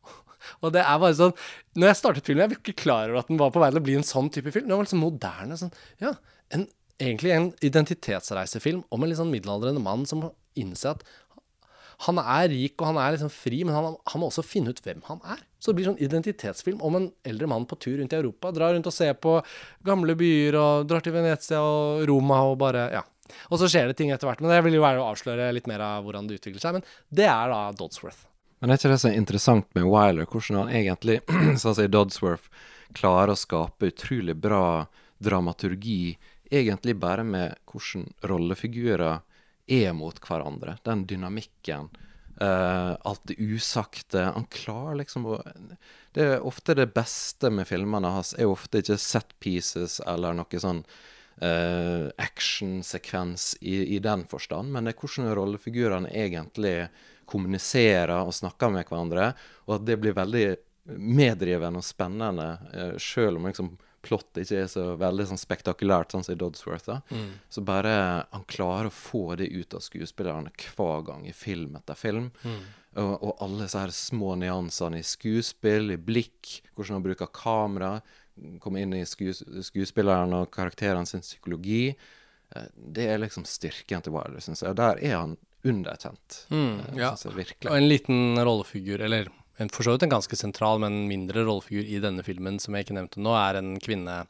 Og 0.63 0.71
det 0.73 0.83
er 0.85 0.99
bare 1.01 1.17
sånn 1.17 1.33
Når 1.75 1.89
jeg 1.89 1.99
startet 1.99 2.29
filmen, 2.29 2.45
jeg 2.45 2.53
var 2.53 2.61
ikke 2.61 2.81
klar 2.85 3.11
over 3.11 3.21
at 3.21 3.29
den 3.31 3.39
var 3.41 3.53
på 3.53 3.61
vei 3.61 3.71
til 3.73 3.81
å 3.81 3.85
bli 3.89 3.99
en 3.99 4.07
sånn 4.07 4.31
type 4.33 4.53
film. 4.53 4.69
Den 4.69 4.79
var 4.79 4.87
liksom 4.87 5.03
moderne. 5.03 5.59
sånn, 5.59 5.73
ja, 6.03 6.15
en, 6.55 6.67
Egentlig 6.97 7.29
en 7.29 7.51
identitetsreisefilm 7.61 8.79
om 8.89 9.03
en 9.03 9.11
litt 9.11 9.19
sånn 9.19 9.29
middelaldrende 9.29 9.83
mann 9.83 10.07
som 10.09 10.23
må 10.23 10.31
innse 10.57 10.95
at 10.95 11.03
han 12.05 12.19
er 12.21 12.51
rik 12.51 12.75
og 12.77 12.91
han 12.91 12.99
er 13.01 13.15
liksom 13.15 13.31
fri, 13.33 13.63
men 13.65 13.73
han, 13.73 13.95
han, 14.05 14.21
må 14.21 14.29
også 14.29 14.43
finne 14.45 14.69
ut 14.69 14.81
hvem 14.85 15.01
han 15.07 15.21
er. 15.33 15.41
Så 15.57 15.71
det 15.71 15.79
blir 15.79 15.89
sånn 15.89 16.01
identitetsfilm 16.03 16.83
om 16.85 16.97
en 16.99 17.07
eldre 17.25 17.49
mann 17.49 17.65
på 17.69 17.79
tur 17.81 17.97
rundt 17.97 18.13
i 18.13 18.19
Europa. 18.19 18.51
Drar 18.53 18.75
rundt 18.75 18.89
og 18.89 18.93
ser 18.93 19.15
på 19.17 19.39
gamle 19.85 20.13
byer 20.19 20.59
og 20.61 20.85
drar 20.89 21.01
til 21.05 21.15
Venezia 21.15 21.63
og 21.65 22.05
Roma 22.09 22.43
og 22.51 22.59
bare 22.61 22.89
Ja. 22.93 23.03
Og 23.51 23.59
så 23.59 23.67
skjer 23.67 23.89
det 23.89 23.97
ting 23.99 24.13
etter 24.13 24.29
hvert. 24.29 24.39
Men 24.39 24.53
det 24.53 24.61
vil 24.63 24.77
jo 24.77 24.85
være 24.85 25.01
å 25.01 25.09
avsløre 25.11 25.49
litt 25.51 25.65
mer 25.67 25.81
av 25.83 26.05
hvordan 26.05 26.29
det 26.29 26.37
utvikler 26.37 26.63
seg. 26.63 26.77
Men 26.77 26.85
det 27.11 27.25
er 27.27 27.49
da 27.51 27.57
Dodsworth. 27.75 28.21
Men 28.61 28.71
er 28.71 28.79
ikke 28.79 28.93
det 28.93 29.01
så 29.03 29.11
interessant 29.11 29.67
med 29.75 29.83
Wyler, 29.83 30.29
hvordan 30.29 30.61
han 30.61 30.71
egentlig, 30.71 31.19
sånn 31.61 31.75
som 31.75 31.83
i 31.83 31.91
Dodsworth, 31.91 32.47
klarer 32.95 33.33
å 33.33 33.37
skape 33.37 33.91
utrolig 33.91 34.37
bra 34.39 34.87
dramaturgi, 35.19 36.15
egentlig 36.47 36.95
bare 37.01 37.25
med 37.27 37.57
hvordan 37.67 38.07
rollefigurer 38.31 39.19
er 39.67 39.93
mot 39.93 40.19
hverandre. 40.23 40.77
Den 40.83 41.05
dynamikken. 41.07 41.89
Uh, 42.41 42.93
alt 43.01 43.23
det 43.23 43.39
usagte. 43.39 44.21
Han 44.21 44.45
klarer 44.53 44.99
liksom 44.99 45.25
å 45.25 45.41
Det 46.13 46.23
er 46.23 46.45
ofte 46.45 46.75
det 46.77 46.91
beste 46.93 47.49
med 47.49 47.67
filmene 47.69 48.11
hans, 48.13 48.35
er 48.37 48.49
ofte 48.49 48.81
ikke 48.81 48.97
set 49.01 49.33
pieces 49.41 49.99
eller 50.05 50.37
noe 50.37 50.61
sånn 50.61 50.83
uh, 51.41 52.09
actionsekvens 52.17 53.55
i, 53.61 53.95
i, 53.95 53.99
den 53.99 54.25
forstand, 54.29 54.71
men 54.73 54.85
det 54.85 54.95
er 54.95 55.01
hvordan 55.01 55.33
rollefigurene 55.37 56.13
egentlig 56.13 56.87
kommuniserer 57.29 58.15
og 58.21 58.33
snakker 58.33 58.73
med 58.73 58.89
hverandre, 58.89 59.31
og 59.67 59.79
at 59.79 59.85
det 59.89 59.99
blir 60.01 60.17
veldig 60.17 60.47
meddrivende 60.97 61.81
og 61.81 61.85
spennende, 61.85 62.49
uh, 62.73 62.95
selv 63.01 63.41
om 63.41 63.49
liksom 63.49 63.73
plottet 64.05 64.43
ikke 64.43 64.63
er 64.63 64.69
så 64.71 64.83
veldig 64.99 65.27
sånn 65.29 65.41
spektakulært, 65.41 66.13
sånn 66.13 66.25
som 66.25 66.35
i 66.35 66.39
Dodsworth. 66.39 66.89
Mm. 67.09 67.31
Så 67.49 67.63
bare 67.65 67.93
han 68.31 68.45
klarer 68.49 68.89
å 68.89 68.93
få 68.93 69.35
det 69.39 69.49
ut 69.53 69.75
av 69.77 69.83
skuespillerne 69.85 70.53
hver 70.53 71.07
gang, 71.07 71.25
i 71.27 71.35
film 71.35 71.77
etter 71.79 71.97
film. 71.97 72.29
Mm. 72.43 72.61
Og, 72.97 73.11
og, 73.13 73.33
alle 73.45 73.65
disse 73.65 73.81
her 73.81 73.93
små 73.93 74.35
nyansene 74.41 75.01
i 75.01 75.05
skuespill, 75.05 75.91
i 75.93 75.99
blikk, 76.01 76.61
hvordan 76.73 76.97
han 76.97 77.05
bruker 77.05 77.33
kamera, 77.33 77.91
komme 78.61 78.81
inn 78.81 78.95
i 78.97 79.03
skues 79.05 79.43
skuespilleren 79.69 80.33
og 80.37 80.49
karakteren 80.53 81.09
sin 81.09 81.25
psykologi. 81.25 81.91
Eh, 82.55 82.69
det 82.75 83.09
er 83.11 83.21
liksom 83.21 83.45
styrken 83.49 84.05
til 84.05 84.15
Wilder, 84.15 84.41
syns 84.43 84.63
jeg. 84.63 84.73
Og 84.73 84.79
der 84.79 85.01
er 85.03 85.17
han 85.17 85.35
underkjent. 85.67 86.43
Mm, 86.53 86.79
eh, 86.79 87.01
ja. 87.01 87.11
jeg. 87.13 87.57
Og 87.67 87.75
en 87.75 87.89
liten 87.89 88.39
rollefigur, 88.39 89.03
eller 89.09 89.29
en, 89.57 89.73
for 89.73 89.85
så 89.85 89.95
vidt 89.95 90.07
en 90.07 90.15
ganske 90.17 90.37
sentral, 90.39 90.81
men 90.83 91.05
mindre 91.09 91.45
rollefigur 91.47 91.85
i 91.85 92.01
denne 92.03 92.25
filmen, 92.25 92.59
som 92.61 92.77
jeg 92.77 92.87
ikke 92.87 92.97
nevnte 92.97 93.21
nå, 93.23 93.33
er 93.37 93.59
en 93.59 93.75
kvinne 93.83 94.23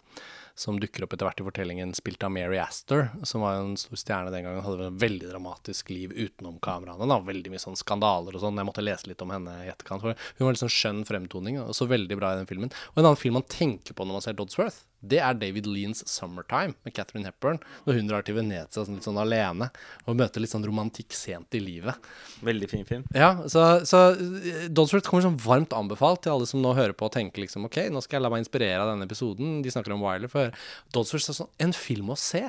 som 0.57 0.79
dukker 0.81 1.03
opp 1.05 1.13
etter 1.13 1.27
hvert 1.27 1.41
i 1.41 1.45
fortellingen, 1.45 1.91
spilt 1.93 2.23
av 2.25 2.31
Mary 2.33 2.57
Astor, 2.57 3.11
som 3.29 3.43
var 3.45 3.59
en 3.59 3.75
stor 3.77 3.99
stjerne 3.99 4.31
den 4.33 4.41
gangen. 4.41 4.63
Hadde 4.65 4.87
et 4.87 5.01
veldig 5.03 5.29
dramatisk 5.29 5.91
liv 5.93 6.15
utenom 6.15 6.57
kameraene. 6.65 7.05
da, 7.05 7.19
Veldig 7.27 7.51
mye 7.53 7.61
sånn 7.61 7.77
skandaler 7.77 8.33
og 8.33 8.41
sånn. 8.41 8.57
Jeg 8.57 8.65
måtte 8.65 8.85
lese 8.85 9.11
litt 9.11 9.21
om 9.21 9.35
henne 9.35 9.53
i 9.67 9.69
etterkant. 9.69 10.01
for 10.01 10.17
Hun 10.39 10.47
var 10.47 10.55
litt 10.55 10.63
sånn 10.63 10.73
skjønn 10.73 11.03
fremtoning, 11.05 11.59
og 11.61 11.75
så 11.77 11.85
veldig 11.85 12.17
bra 12.17 12.33
i 12.33 12.41
den 12.41 12.49
filmen. 12.49 12.73
Og 12.95 12.97
en 12.97 13.05
annen 13.05 13.21
film 13.21 13.37
man 13.37 13.45
tenker 13.45 13.93
på 13.93 14.07
når 14.07 14.17
man 14.17 14.25
ser 14.25 14.39
Dodsworth, 14.39 14.81
det 15.05 15.19
er 15.21 15.37
David 15.37 15.67
Leans 15.69 16.03
'Summertime' 16.03 16.75
med 16.83 16.93
Catherine 16.93 17.27
Hepburn. 17.27 17.59
Når 17.85 17.99
hun 17.99 18.07
drar 18.09 18.25
til 18.25 18.37
Venezia 18.37 18.85
sånn 18.85 18.97
litt 18.97 19.05
sånn 19.05 19.19
alene 19.21 19.69
og 20.05 20.17
møter 20.17 20.41
litt 20.41 20.53
sånn 20.53 20.65
romantikk 20.65 21.13
sent 21.13 21.53
i 21.53 21.61
livet. 21.61 21.95
Veldig 22.41 22.69
fin 22.71 22.85
film. 22.87 23.05
Ja, 23.13 23.35
så, 23.45 23.85
så 23.85 24.03
eh, 24.17 24.67
Dodsworth 24.73 25.07
kommer 25.09 25.27
sånn 25.27 25.39
varmt 25.41 25.75
anbefalt 25.77 26.25
til 26.25 26.33
alle 26.33 26.49
som 26.49 26.63
nå 26.63 26.73
hører 26.77 26.97
på 26.97 27.09
og 27.09 27.13
tenker 27.13 27.45
liksom 27.45 27.69
OK, 27.69 27.83
nå 27.93 28.01
skal 28.01 28.17
jeg 28.17 28.25
la 28.25 28.33
meg 28.33 28.45
inspirere 28.45 28.81
av 28.81 28.93
denne 28.93 29.05
episoden. 29.05 29.59
De 29.61 29.73
snakker 29.73 29.93
om 29.93 30.01
Wilder 30.05 30.33
før. 30.33 30.55
Dodsworth 30.95 31.29
er 31.29 31.41
sånn 31.43 31.53
en 31.61 31.75
film 31.77 32.09
å 32.13 32.17
se. 32.19 32.47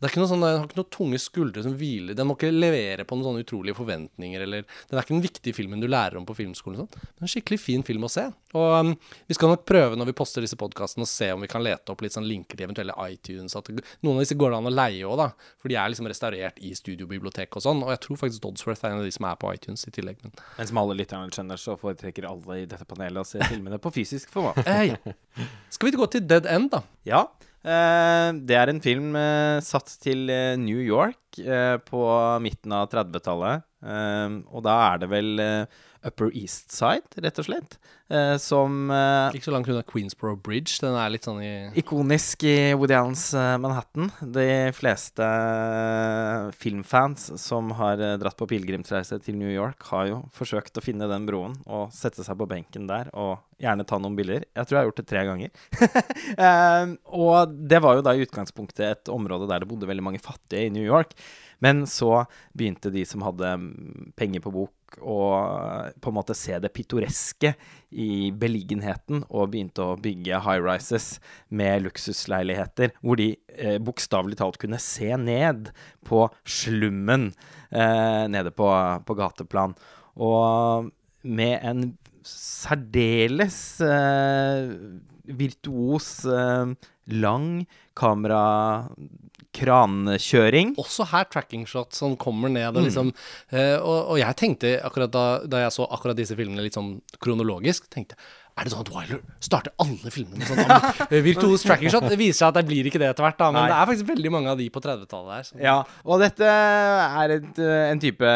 Det 0.00 0.06
er 0.08 0.12
ikke 0.12 0.22
noe 0.22 0.30
sånn, 0.30 0.44
Den 0.46 0.58
har 0.60 0.66
ikke 0.68 0.78
noen 0.80 0.90
tunge 0.96 1.18
skuldre 1.22 1.62
som 1.66 1.74
hviler. 1.78 2.14
Den 2.18 2.26
må 2.28 2.36
ikke 2.36 2.50
levere 2.52 3.04
på 3.04 3.16
noen 3.18 3.28
sånne 3.30 3.44
utrolige 3.44 3.76
forventninger. 3.78 4.40
eller 4.46 4.64
Den 4.90 4.98
er 4.98 5.02
ikke 5.04 5.14
den 5.16 5.24
viktige 5.24 5.54
filmen 5.56 5.80
du 5.80 5.88
lærer 5.88 6.16
om 6.20 6.26
på 6.28 6.36
filmskolen. 6.36 6.82
Sånn. 6.84 6.90
Det 6.92 7.22
er 7.22 7.26
en 7.28 7.32
skikkelig 7.34 7.60
fin 7.60 7.82
film 7.86 8.04
å 8.04 8.10
se. 8.12 8.26
Og 8.56 8.72
um, 8.80 8.92
Vi 9.28 9.34
skal 9.36 9.52
nok 9.52 9.64
prøve 9.68 9.96
når 9.98 10.10
vi 10.10 10.16
poster 10.16 10.40
disse 10.44 10.56
podkastene, 10.56 11.04
å 11.04 11.10
se 11.10 11.30
om 11.34 11.40
vi 11.44 11.50
kan 11.50 11.62
lete 11.64 11.92
opp 11.92 12.00
litt 12.04 12.14
sånn 12.16 12.26
linker 12.28 12.56
til 12.56 12.66
eventuelle 12.68 12.94
iTunes. 13.10 13.56
at 13.56 13.68
Noen 14.02 14.16
av 14.16 14.24
disse 14.24 14.36
går 14.38 14.50
det 14.54 14.60
an 14.62 14.70
å 14.70 14.74
leie 14.74 15.04
òg, 15.06 15.16
da. 15.20 15.28
For 15.60 15.68
de 15.72 15.76
er 15.80 15.90
liksom 15.92 16.08
restaurert 16.08 16.58
i 16.64 16.72
studiobiblioteket 16.76 17.56
og 17.56 17.64
sånn. 17.66 17.82
Og 17.84 17.90
jeg 17.94 18.02
tror 18.06 18.20
faktisk 18.22 18.42
Dodsworth 18.46 18.84
er 18.84 18.94
en 18.94 19.02
av 19.02 19.08
de 19.08 19.12
som 19.16 19.26
er 19.28 19.36
på 19.40 19.52
iTunes 19.54 19.84
i 19.88 19.92
tillegg. 19.94 20.20
Men 20.22 20.32
Men 20.58 20.66
som 20.70 20.78
alle 20.82 20.96
lytterne 20.98 21.30
skjønner, 21.34 21.60
så 21.60 21.76
foretrekker 21.80 22.28
alle 22.28 22.62
i 22.62 22.66
dette 22.70 22.84
panelet 22.88 23.20
å 23.22 23.26
se 23.28 23.38
filmene 23.50 23.78
på 23.82 23.92
fysisk 23.92 24.30
format. 24.32 24.62
eh, 24.66 24.94
ja. 24.94 24.96
Skal 25.70 25.90
vi 25.90 25.96
gå 25.98 26.06
til 26.10 26.24
Dead 26.26 26.46
End, 26.46 26.70
da? 26.72 26.82
Ja. 27.04 27.26
Eh, 27.66 28.28
det 28.48 28.56
er 28.58 28.72
en 28.72 28.82
film 28.82 29.16
eh, 29.18 29.58
satt 29.64 29.90
til 30.02 30.30
eh, 30.32 30.54
New 30.60 30.80
York 30.82 31.20
på 31.36 32.02
midten 32.40 32.72
av 32.72 32.86
30-tallet. 32.88 33.66
Eh, 33.86 34.38
og 34.50 34.66
da 34.66 34.78
er 34.90 35.04
det 35.04 35.10
vel 35.12 35.42
eh, 35.42 35.84
Upper 36.06 36.30
East 36.34 36.70
Side, 36.74 37.18
rett 37.22 37.38
og 37.40 37.46
slett, 37.48 37.76
uh, 38.12 38.36
som 38.38 38.90
uh, 38.92 39.34
Ikke 39.34 39.48
så 39.48 39.54
langt 39.54 39.68
unna 39.70 39.82
Queensborough 39.86 40.38
Bridge. 40.38 40.78
Den 40.82 40.94
er 40.94 41.10
litt 41.10 41.26
sånn 41.26 41.40
i 41.42 41.52
Ikonisk 41.80 42.46
i 42.46 42.74
Woody 42.78 42.94
Allens 42.94 43.28
uh, 43.34 43.56
Manhattan. 43.62 44.12
De 44.22 44.46
fleste 44.76 45.26
filmfans 46.60 47.32
som 47.42 47.74
har 47.80 48.02
dratt 48.20 48.38
på 48.38 48.48
pilegrimsreise 48.52 49.18
til 49.24 49.38
New 49.40 49.50
York, 49.50 49.82
har 49.90 50.10
jo 50.12 50.22
forsøkt 50.36 50.78
å 50.78 50.84
finne 50.84 51.10
den 51.10 51.26
broen 51.28 51.58
og 51.66 51.90
sette 51.94 52.24
seg 52.26 52.38
på 52.38 52.48
benken 52.50 52.86
der 52.90 53.10
og 53.16 53.40
gjerne 53.62 53.86
ta 53.88 53.98
noen 54.00 54.16
bilder. 54.18 54.44
Jeg 54.52 54.68
tror 54.68 54.76
jeg 54.76 54.82
har 54.82 54.90
gjort 54.90 55.02
det 55.02 55.10
tre 55.12 55.26
ganger. 55.30 55.56
Eh, 56.36 56.90
og 57.16 57.52
det 57.70 57.78
var 57.80 57.96
jo 57.96 58.02
da 58.04 58.12
i 58.16 58.24
utgangspunktet 58.24 58.82
et 58.84 59.10
område 59.12 59.46
der 59.48 59.62
det 59.62 59.68
bodde 59.70 59.88
veldig 59.88 60.04
mange 60.04 60.20
fattige 60.20 60.66
i 60.66 60.72
New 60.74 60.84
York. 60.84 61.14
Men 61.64 61.84
så 61.88 62.26
begynte 62.56 62.92
de 62.92 63.04
som 63.08 63.24
hadde 63.24 63.52
mm, 63.60 64.12
penger 64.18 64.44
på 64.44 64.52
bok, 64.54 64.72
å 65.02 65.18
på 66.00 66.10
en 66.12 66.14
måte 66.14 66.34
se 66.38 66.56
det 66.62 66.70
pittoreske 66.76 67.54
i 67.90 68.30
beliggenheten, 68.30 69.24
og 69.28 69.50
begynte 69.52 69.82
å 69.82 69.98
bygge 70.00 70.40
high 70.44 70.62
rises 70.62 71.16
med 71.48 71.84
luksusleiligheter, 71.86 72.94
hvor 73.02 73.18
de 73.20 73.32
eh, 73.56 73.80
bokstavelig 73.82 74.38
talt 74.40 74.60
kunne 74.62 74.80
se 74.82 75.10
ned 75.20 75.72
på 76.06 76.26
slummen 76.46 77.32
eh, 77.70 78.24
nede 78.30 78.54
på, 78.54 78.70
på 79.08 79.18
gateplan. 79.18 79.74
Og 80.16 80.92
med 81.26 81.58
en 81.66 81.86
særdeles 82.26 83.58
eh, 83.84 84.70
virtuos, 85.26 86.24
eh, 86.24 86.74
lang 87.06 87.66
kamera 87.96 88.88
krankjøring. 89.56 90.74
Også 90.80 91.06
her 91.12 91.28
tracking 91.32 91.66
shot 91.68 91.96
som 91.96 92.16
kommer 92.20 92.52
ned 92.52 92.76
og 92.76 92.86
liksom 92.86 93.12
eh, 93.50 93.76
og, 93.80 94.12
og 94.14 94.18
jeg 94.20 94.38
tenkte 94.38 94.74
akkurat 94.86 95.12
da, 95.14 95.26
da 95.48 95.64
jeg 95.64 95.76
så 95.76 95.88
akkurat 95.88 96.18
disse 96.18 96.36
filmene 96.38 96.64
litt 96.66 96.76
sånn 96.76 96.96
kronologisk, 97.22 97.88
tenkte 97.92 98.18
er 98.56 98.64
det 98.64 98.72
sånn 98.72 98.86
at 98.86 98.88
Wyler 98.88 99.18
starter 99.44 99.72
alle 99.84 100.10
filmene 100.12 100.40
med 100.40 100.48
sånn 100.48 101.10
virtuos 101.26 101.64
tracking 101.66 101.92
shot? 101.92 102.06
Det 102.08 102.16
viser 102.16 102.38
seg 102.38 102.46
at 102.48 102.56
det 102.56 102.62
blir 102.70 102.86
ikke 102.88 103.00
det 103.02 103.10
etter 103.10 103.26
hvert, 103.26 103.36
da, 103.36 103.50
men 103.52 103.60
Nei. 103.60 103.68
det 103.68 103.76
er 103.76 103.88
faktisk 103.90 104.08
veldig 104.08 104.30
mange 104.32 104.48
av 104.54 104.56
de 104.60 104.68
på 104.72 104.80
30-tallet 104.80 105.34
her. 105.34 105.42
som- 105.44 105.60
Ja, 105.60 105.74
og 106.06 106.22
dette 106.24 106.48
er 106.48 107.34
et, 107.36 107.58
eh, 107.60 107.90
en 107.90 108.00
type 108.00 108.30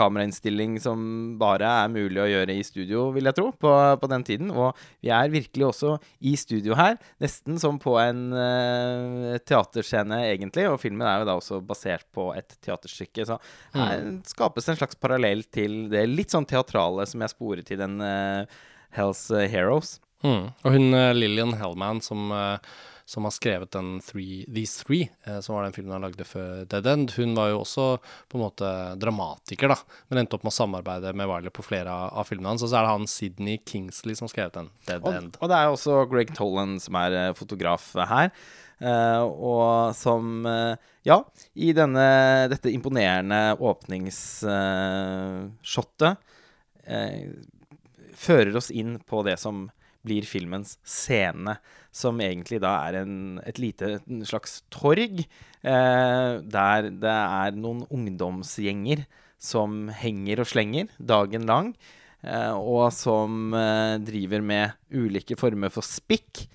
kamerainnstilling 0.00 0.78
som 0.80 1.02
bare 1.40 1.68
er 1.84 1.92
mulig 1.92 2.22
å 2.22 2.28
gjøre 2.30 2.56
i 2.56 2.64
studio, 2.64 3.10
vil 3.12 3.28
jeg 3.28 3.36
tro, 3.36 3.50
på, 3.52 3.74
på 4.00 4.10
den 4.14 4.24
tiden. 4.24 4.50
Og 4.56 4.72
vi 5.04 5.12
er 5.12 5.28
virkelig 5.32 5.68
også 5.68 5.92
i 6.32 6.34
studio 6.40 6.78
her, 6.80 6.96
nesten 7.20 7.60
som 7.60 7.76
på 7.82 7.98
en 8.00 8.24
uh, 8.32 9.36
teaterscene, 9.44 10.22
egentlig. 10.32 10.64
Og 10.72 10.80
filmen 10.80 11.04
er 11.04 11.20
jo 11.20 11.28
da 11.28 11.36
også 11.36 11.60
basert 11.66 12.08
på 12.16 12.30
et 12.36 12.56
teaterstykke, 12.64 13.28
så 13.28 13.36
her 13.76 14.08
skapes 14.30 14.72
en 14.72 14.80
slags 14.80 14.96
parallell 15.00 15.44
til 15.52 15.82
det 15.92 16.06
litt 16.08 16.32
sånn 16.32 16.48
teatrale 16.48 17.04
som 17.10 17.20
jeg 17.20 17.34
sporet 17.36 17.76
i 17.76 17.80
den 17.80 18.00
uh, 18.00 18.60
Hells 18.96 19.28
Heroes. 19.30 19.98
Mm. 20.24 20.48
Og 20.52 20.72
hun 20.74 20.94
eh, 20.94 21.14
Lillian 21.16 21.54
Hellman 21.56 22.00
som, 22.04 22.32
eh, 22.34 22.58
som 23.08 23.24
har 23.26 23.32
skrevet 23.34 23.72
den 23.72 24.00
three, 24.04 24.44
These 24.52 24.84
Three, 24.84 25.08
eh, 25.24 25.40
som 25.40 25.54
var 25.56 25.64
den 25.64 25.76
filmen 25.76 25.94
han 25.96 26.04
lagde 26.04 26.24
før 26.28 26.64
Dead 26.70 26.86
End, 26.86 27.10
hun 27.16 27.32
var 27.38 27.46
jo 27.50 27.62
også 27.62 27.86
på 28.28 28.38
en 28.38 28.44
måte 28.44 28.68
dramatiker, 29.00 29.68
da, 29.72 29.78
men 30.08 30.18
endte 30.22 30.36
opp 30.36 30.44
med 30.46 30.52
å 30.52 30.58
samarbeide 30.58 31.16
med 31.16 31.28
Wiley 31.30 31.52
på 31.56 31.66
flere 31.66 31.90
av, 31.90 32.24
filmene 32.28 32.50
hans. 32.52 32.64
Og 32.66 32.70
så 32.70 32.76
er 32.78 32.84
det 32.86 32.94
han 32.94 33.10
Sidney 33.10 33.56
Kingsley 33.64 34.14
som 34.18 34.24
har 34.28 34.34
skrevet 34.34 34.58
den, 34.60 34.70
Dead 34.88 35.02
Og, 35.02 35.12
End. 35.16 35.32
og 35.40 35.46
det 35.50 35.56
er 35.58 35.66
også 35.72 35.92
Greg 36.12 36.30
Tolan 36.36 36.72
som 36.82 36.94
er 37.00 37.10
eh, 37.22 37.36
fotograf 37.38 37.84
her. 38.12 38.28
Uh, 38.80 39.22
og 39.28 39.92
som 39.92 40.40
uh, 40.48 40.72
Ja, 41.04 41.20
i 41.52 41.68
denne, 41.76 42.48
dette 42.48 42.72
imponerende 42.72 43.52
åpningsshottet 43.60 46.16
fører 48.20 48.56
oss 48.60 48.70
inn 48.70 48.98
på 49.08 49.22
det 49.26 49.38
som 49.40 49.68
blir 50.06 50.24
filmens 50.24 50.78
scene, 50.86 51.58
som 51.92 52.20
egentlig 52.24 52.60
da 52.62 52.72
er 52.86 53.02
en, 53.02 53.40
et 53.44 53.58
lite 53.60 53.98
en 54.00 54.22
slags 54.28 54.62
torg, 54.72 55.20
eh, 55.20 56.32
der 56.40 56.90
det 57.02 57.16
er 57.16 57.58
noen 57.58 57.82
ungdomsgjenger 57.92 59.04
som 59.40 59.88
henger 60.00 60.40
og 60.42 60.48
slenger 60.48 60.88
dagen 60.96 61.44
lang, 61.48 61.74
eh, 62.24 62.54
og 62.54 62.88
som 62.96 63.52
eh, 63.56 63.98
driver 64.04 64.44
med 64.44 64.78
ulike 64.92 65.36
former 65.40 65.72
for 65.72 65.84
spikk. 65.84 66.46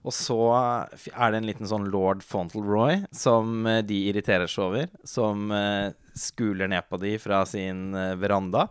Og 0.00 0.14
så 0.16 0.38
er 0.56 1.32
det 1.32 1.40
en 1.40 1.48
liten 1.48 1.68
sånn 1.68 1.90
lord 1.92 2.22
Fauntleroy 2.24 3.02
som 3.12 3.66
eh, 3.68 3.82
de 3.84 3.98
irriterer 4.08 4.48
seg 4.48 4.70
over, 4.70 4.94
som 5.04 5.50
eh, 5.52 5.92
skuler 6.16 6.70
ned 6.72 6.88
på 6.88 7.00
de 7.02 7.16
fra 7.20 7.42
sin 7.48 7.90
eh, 7.92 8.16
veranda. 8.20 8.68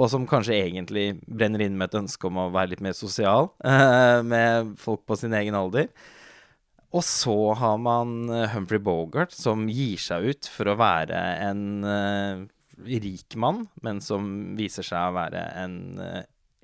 Og 0.00 0.08
som 0.08 0.24
kanskje 0.28 0.56
egentlig 0.56 1.10
brenner 1.28 1.66
inn 1.66 1.76
med 1.76 1.90
et 1.90 1.98
ønske 2.00 2.28
om 2.30 2.38
å 2.40 2.48
være 2.54 2.72
litt 2.72 2.84
mer 2.84 2.96
sosial 2.96 3.50
eh, 3.60 4.20
med 4.24 4.72
folk 4.80 5.04
på 5.08 5.18
sin 5.20 5.36
egen 5.36 5.58
alder. 5.58 5.90
Og 6.96 7.04
så 7.06 7.36
har 7.60 7.76
man 7.82 8.24
eh, 8.32 8.48
Humphrey 8.54 8.80
Bogart, 8.82 9.36
som 9.36 9.68
gir 9.68 10.00
seg 10.00 10.32
ut 10.32 10.48
for 10.48 10.72
å 10.72 10.78
være 10.80 11.20
en 11.44 11.62
eh, 11.84 12.42
rik 13.04 13.36
mann, 13.36 13.66
men 13.84 14.00
som 14.00 14.56
viser 14.56 14.86
seg 14.88 15.10
å 15.10 15.16
være 15.18 15.44
en, 15.60 15.78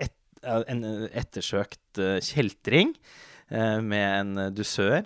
et, 0.01 0.15
en 0.41 0.85
ettersøkt 1.13 2.01
kjeltring. 2.25 2.97
Med 3.47 4.03
en 4.03 4.39
dusør 4.51 5.05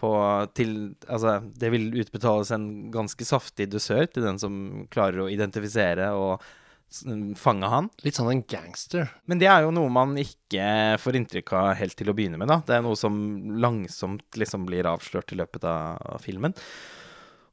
på 0.00 0.10
til 0.56 0.70
Altså, 1.04 1.34
det 1.60 1.68
vil 1.74 1.98
utbetales 2.00 2.48
en 2.56 2.62
ganske 2.94 3.26
saftig 3.28 3.66
dusør 3.74 4.06
til 4.08 4.24
den 4.24 4.40
som 4.40 4.54
klarer 4.94 5.26
å 5.26 5.28
identifisere 5.28 6.06
og 6.16 6.46
fange 7.40 7.70
han. 7.70 7.88
Litt 8.06 8.18
sånn 8.18 8.30
en 8.32 8.42
gangster. 8.48 9.08
Men 9.30 9.40
det 9.42 9.48
er 9.50 9.64
jo 9.64 9.72
noe 9.74 9.92
man 9.92 10.16
ikke 10.20 10.98
får 11.02 11.20
inntrykk 11.20 11.54
av 11.58 11.70
helt 11.80 11.96
til 11.98 12.10
å 12.10 12.16
begynne 12.16 12.40
med, 12.40 12.50
da. 12.50 12.60
Det 12.66 12.76
er 12.76 12.84
noe 12.86 12.98
som 12.98 13.16
langsomt 13.62 14.38
liksom 14.38 14.68
blir 14.68 14.88
avslørt 14.90 15.34
i 15.34 15.40
løpet 15.40 15.66
av 15.70 16.20
filmen. 16.22 16.54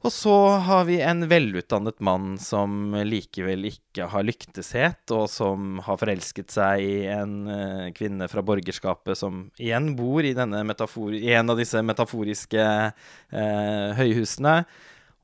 Og 0.01 0.09
så 0.09 0.33
har 0.65 0.87
vi 0.87 0.95
en 1.05 1.27
velutdannet 1.29 1.99
mann 2.01 2.33
som 2.41 2.95
likevel 3.05 3.67
ikke 3.69 4.07
har 4.09 4.25
lykteset, 4.25 5.13
og 5.13 5.27
som 5.29 5.77
har 5.85 5.99
forelsket 6.01 6.49
seg 6.55 6.81
i 6.81 6.95
en 7.13 7.35
eh, 7.45 7.91
kvinne 7.93 8.25
fra 8.31 8.41
borgerskapet 8.45 9.19
som 9.19 9.43
igjen 9.61 9.91
bor 9.99 10.25
i, 10.25 10.33
denne 10.37 10.63
metafor 10.65 11.13
i 11.13 11.35
en 11.37 11.53
av 11.53 11.61
disse 11.61 11.83
metaforiske 11.85 12.65
eh, 12.65 13.99
høyhusene. 13.99 14.55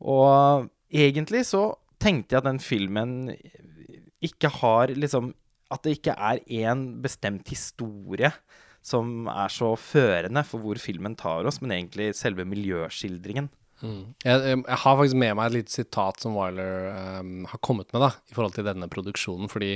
Og 0.05 0.69
egentlig 0.93 1.41
så 1.49 1.71
tenkte 1.97 2.35
jeg 2.35 2.43
at 2.43 2.51
den 2.51 2.61
filmen 2.61 3.15
ikke 4.23 4.51
har 4.61 4.93
liksom 4.95 5.33
At 5.67 5.83
det 5.83 5.97
ikke 5.97 6.13
er 6.15 6.39
én 6.47 7.01
bestemt 7.03 7.49
historie 7.51 8.29
som 8.87 9.27
er 9.27 9.51
så 9.51 9.73
førende 9.75 10.45
for 10.47 10.63
hvor 10.63 10.79
filmen 10.79 11.17
tar 11.19 11.43
oss, 11.43 11.57
men 11.59 11.73
egentlig 11.75 12.13
selve 12.15 12.45
miljøskildringen. 12.47 13.49
Mm. 13.77 14.15
Jeg, 14.25 14.41
jeg, 14.41 14.77
har 14.81 14.95
faktisk 14.97 15.19
med 15.21 15.35
meg 15.37 15.49
et 15.49 15.55
lite 15.59 15.73
sitat 15.75 16.23
som 16.23 16.37
Wyler 16.37 16.87
um, 17.19 17.43
har 17.51 17.61
kommet 17.61 17.91
med 17.93 18.01
da, 18.01 18.09
i 18.25 18.33
forhold 18.33 18.55
til 18.55 18.65
denne 18.65 18.89
produksjonen. 18.89 19.51
Fordi 19.51 19.73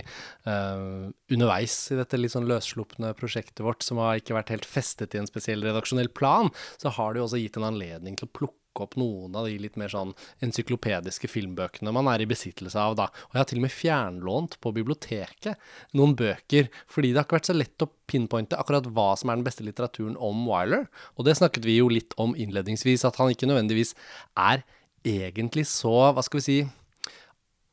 uh, 0.47 1.11
underveis 1.33 1.75
i 1.93 1.99
dette 1.99 2.19
litt 2.19 2.33
sånn 2.33 2.49
løsslupne 2.49 3.13
prosjektet 3.19 3.63
vårt, 3.65 3.85
som 3.85 4.01
har 4.01 4.21
ikke 4.21 4.37
vært 4.37 4.53
helt 4.55 4.69
festet 4.69 5.13
i 5.13 5.21
en 5.21 5.29
spesiell 5.29 5.61
redaksjonell 5.67 6.09
plan, 6.17 6.49
så 6.81 6.93
har 6.97 7.13
det 7.13 7.21
jo 7.21 7.27
også 7.27 7.43
gitt 7.43 7.61
en 7.61 7.69
anledning 7.69 8.17
til 8.17 8.29
å 8.29 8.35
plukke 8.39 8.60
opp 8.79 8.95
noen 8.99 9.35
av 9.35 9.49
de 9.49 9.57
litt 9.59 9.77
mer 9.79 9.91
sånn 9.91 10.13
encyklopediske 10.45 11.27
filmbøkene 11.31 11.91
man 11.91 12.07
er 12.11 12.23
i 12.23 12.29
besittelse 12.29 12.79
av, 12.79 12.95
da. 12.99 13.09
Og 13.29 13.35
jeg 13.35 13.41
har 13.41 13.49
til 13.51 13.61
og 13.61 13.65
med 13.65 13.75
fjernlånt 13.75 14.59
på 14.63 14.73
biblioteket 14.75 15.59
noen 15.97 16.15
bøker, 16.15 16.71
fordi 16.87 17.11
det 17.11 17.21
har 17.21 17.27
ikke 17.27 17.39
vært 17.39 17.51
så 17.51 17.57
lett 17.57 17.85
å 17.85 17.91
pinpointe 18.11 18.59
akkurat 18.59 18.87
hva 18.91 19.11
som 19.19 19.31
er 19.31 19.39
den 19.39 19.47
beste 19.47 19.65
litteraturen 19.67 20.15
om 20.19 20.45
Wyler. 20.47 20.87
Og 21.17 21.27
det 21.27 21.37
snakket 21.39 21.67
vi 21.67 21.79
jo 21.79 21.91
litt 21.91 22.15
om 22.21 22.35
innledningsvis, 22.35 23.03
at 23.07 23.19
han 23.19 23.33
ikke 23.33 23.49
nødvendigvis 23.51 23.95
er 24.39 24.63
egentlig 25.07 25.65
så, 25.69 26.11
hva 26.13 26.23
skal 26.23 26.41
vi 26.41 26.45
si 26.45 26.59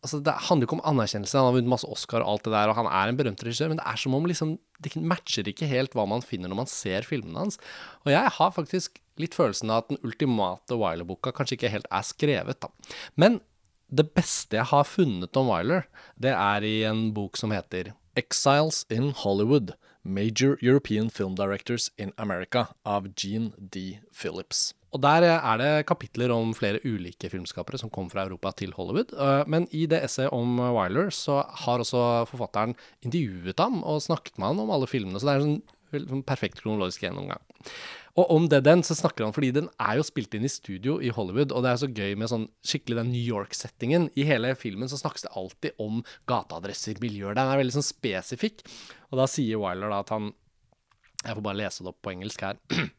altså 0.04 0.20
Det 0.22 0.34
handler 0.48 0.68
ikke 0.68 0.78
om 0.78 0.86
anerkjennelse, 0.86 1.36
han 1.38 1.48
har 1.48 1.56
vunnet 1.56 1.72
masse 1.72 1.88
Oscar 1.90 2.22
og 2.22 2.32
alt 2.32 2.46
det 2.46 2.54
der, 2.54 2.70
og 2.70 2.78
han 2.78 2.86
er 2.86 3.10
en 3.10 3.18
berømt 3.18 3.42
regissør, 3.44 3.72
men 3.72 3.80
det 3.80 3.86
er 3.90 4.00
som 4.00 4.14
om 4.14 4.28
liksom 4.30 4.56
Det 4.78 4.94
matcher 4.96 5.50
ikke 5.50 5.66
helt 5.70 5.96
hva 5.98 6.06
man 6.06 6.22
finner 6.22 6.50
når 6.50 6.60
man 6.62 6.70
ser 6.70 7.06
filmene 7.06 7.40
hans. 7.42 7.58
Og 8.06 8.12
jeg 8.14 8.34
har 8.38 8.54
faktisk 8.54 9.00
litt 9.18 9.34
følelsen 9.34 9.72
av 9.74 9.82
at 9.82 9.88
den 9.90 9.98
ultimate 10.06 10.78
Wiler-boka 10.78 11.32
kanskje 11.34 11.58
ikke 11.58 11.72
helt 11.72 11.88
er 11.90 12.06
skrevet, 12.06 12.60
da. 12.62 12.70
Men 13.18 13.40
det 13.90 14.12
beste 14.14 14.54
jeg 14.54 14.70
har 14.70 14.86
funnet 14.86 15.34
om 15.40 15.50
Wiler, 15.50 15.88
det 16.14 16.30
er 16.30 16.62
i 16.62 16.84
en 16.86 17.08
bok 17.16 17.40
som 17.40 17.50
heter 17.50 17.94
Exiles 18.14 18.84
in 18.90 19.10
Hollywood. 19.24 19.74
Major 20.04 20.56
European 20.62 21.10
Film 21.10 21.34
Directors 21.34 21.90
in 21.98 22.12
America 22.16 22.68
av 22.84 23.08
Gene 23.16 23.50
D. 23.58 23.98
Phillips. 24.12 24.72
Og 24.96 25.02
Der 25.04 25.26
er 25.28 25.60
det 25.60 25.86
kapitler 25.86 26.32
om 26.32 26.54
flere 26.56 26.80
ulike 26.84 27.28
filmskapere 27.28 27.78
som 27.80 27.90
kom 27.92 28.08
fra 28.08 28.24
Europa 28.24 28.54
til 28.56 28.72
Hollywood. 28.72 29.12
Eh, 29.12 29.44
men 29.46 29.68
i 29.70 29.84
det 29.86 30.00
essayet 30.04 30.32
om 30.32 30.56
Wyler 30.58 31.10
så 31.12 31.42
har 31.64 31.84
også 31.84 32.24
forfatteren 32.30 32.74
intervjuet 33.04 33.60
ham 33.60 33.82
og 33.84 34.02
snakket 34.02 34.38
med 34.38 34.48
ham 34.48 34.64
om 34.64 34.72
alle 34.72 34.88
filmene. 34.88 35.20
Så 35.20 35.28
det 35.28 35.34
er 35.34 35.44
en 35.44 35.58
sånn, 35.58 36.08
sånn 36.08 36.24
perfekt 36.24 36.62
kronologisk 36.62 37.04
gjennomgang. 37.04 37.44
Og 38.18 38.32
om 38.34 38.48
det 38.50 38.64
den, 38.66 38.82
så 38.82 38.96
snakker 38.98 39.26
han 39.26 39.34
fordi 39.36 39.52
den 39.54 39.68
er 39.78 39.98
jo 40.00 40.06
spilt 40.06 40.32
inn 40.34 40.46
i 40.46 40.50
studio 40.50 40.96
i 41.04 41.12
Hollywood, 41.14 41.52
og 41.54 41.62
det 41.62 41.70
er 41.70 41.80
så 41.84 41.90
gøy 41.92 42.16
med 42.18 42.30
sånn 42.32 42.48
skikkelig 42.66 42.98
den 42.98 43.12
New 43.12 43.22
York-settingen. 43.22 44.08
I 44.18 44.26
hele 44.26 44.54
filmen 44.58 44.90
så 44.90 44.98
snakkes 44.98 45.28
det 45.28 45.34
alltid 45.38 45.82
om 45.84 46.00
gateadresser, 46.30 46.98
miljøer. 47.04 47.36
Den 47.38 47.52
er 47.52 47.60
veldig 47.60 47.76
sånn 47.76 47.86
spesifikk. 47.86 48.64
Og 49.12 49.20
da 49.22 49.28
sier 49.30 49.62
Wyler 49.62 49.92
da 49.92 50.02
at 50.04 50.14
han 50.16 50.32
Jeg 51.26 51.34
får 51.34 51.42
bare 51.42 51.58
lese 51.58 51.82
det 51.82 51.90
opp 51.90 52.02
på 52.06 52.12
engelsk 52.12 52.42
her. 52.46 52.58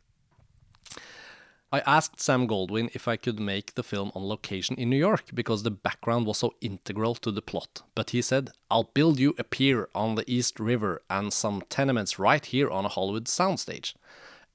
I 1.71 1.81
asked 1.81 2.19
Sam 2.19 2.47
Goldwyn 2.47 2.89
if 2.95 3.07
I 3.07 3.15
could 3.15 3.39
make 3.39 3.75
the 3.75 3.83
film 3.83 4.11
on 4.15 4.27
location 4.27 4.75
in 4.77 4.89
New 4.89 4.97
York 4.97 5.25
because 5.35 5.61
the 5.61 5.69
background 5.69 6.25
was 6.25 6.39
so 6.39 6.55
integral 6.61 7.13
to 7.15 7.31
the 7.31 7.43
plot, 7.43 7.83
but 7.93 8.09
he 8.09 8.23
said, 8.23 8.49
I'll 8.71 8.89
build 8.95 9.19
you 9.19 9.35
a 9.37 9.43
pier 9.43 9.87
on 9.93 10.15
the 10.15 10.23
East 10.25 10.59
River 10.59 11.03
and 11.11 11.31
some 11.31 11.61
tenements 11.69 12.17
right 12.17 12.43
here 12.43 12.71
on 12.71 12.85
a 12.85 12.89
Hollywood 12.89 13.25
soundstage. 13.25 13.93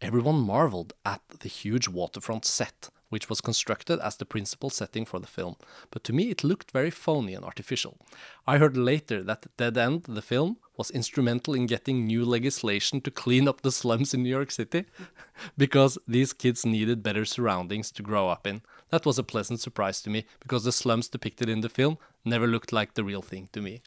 Everyone 0.01 0.41
marveled 0.41 0.93
at 1.07 1.21
the 1.39 1.49
huge 1.49 1.87
waterfront 1.87 2.45
set, 2.45 2.91
which 3.15 3.29
was 3.29 3.41
constructed 3.41 4.01
as 4.01 4.17
the 4.17 4.25
principal 4.25 4.71
setting 4.71 5.05
for 5.05 5.21
the 5.21 5.29
film, 5.29 5.55
but 5.93 6.03
to 6.03 6.13
me 6.13 6.31
it 6.31 6.43
looked 6.43 6.73
very 6.73 6.91
phony 6.91 7.33
and 7.33 7.45
artificial. 7.45 7.97
I 8.45 8.59
heard 8.59 8.77
later 8.77 9.23
that 9.23 9.47
Dead 9.57 9.79
End, 9.79 10.03
the 10.09 10.21
film, 10.21 10.57
was 10.77 10.91
instrumental 10.91 11.55
in 11.55 11.67
getting 11.67 12.07
new 12.07 12.25
legislation 12.25 13.01
to 13.03 13.13
clean 13.13 13.47
up 13.47 13.61
the 13.61 13.71
slums 13.71 14.15
in 14.15 14.25
New 14.25 14.37
York 14.39 14.51
City 14.51 14.87
because 15.57 15.97
these 16.09 16.33
kids 16.33 16.67
needed 16.67 17.05
better 17.05 17.25
surroundings 17.25 17.93
to 17.93 18.03
grow 18.03 18.29
up 18.29 18.49
in. 18.49 18.63
That 18.95 19.07
was 19.07 19.19
a 19.19 19.25
pleasant 19.25 19.59
surprise 19.61 20.01
to 20.03 20.11
me 20.11 20.23
because 20.39 20.63
the 20.63 20.71
slums 20.71 21.09
depicted 21.09 21.49
in 21.49 21.63
the 21.63 21.69
film 21.69 21.97
never 22.25 22.47
looked 22.47 22.71
like 22.71 22.95
the 22.95 23.03
real 23.03 23.23
thing 23.23 23.49
to 23.51 23.61
me. 23.61 23.81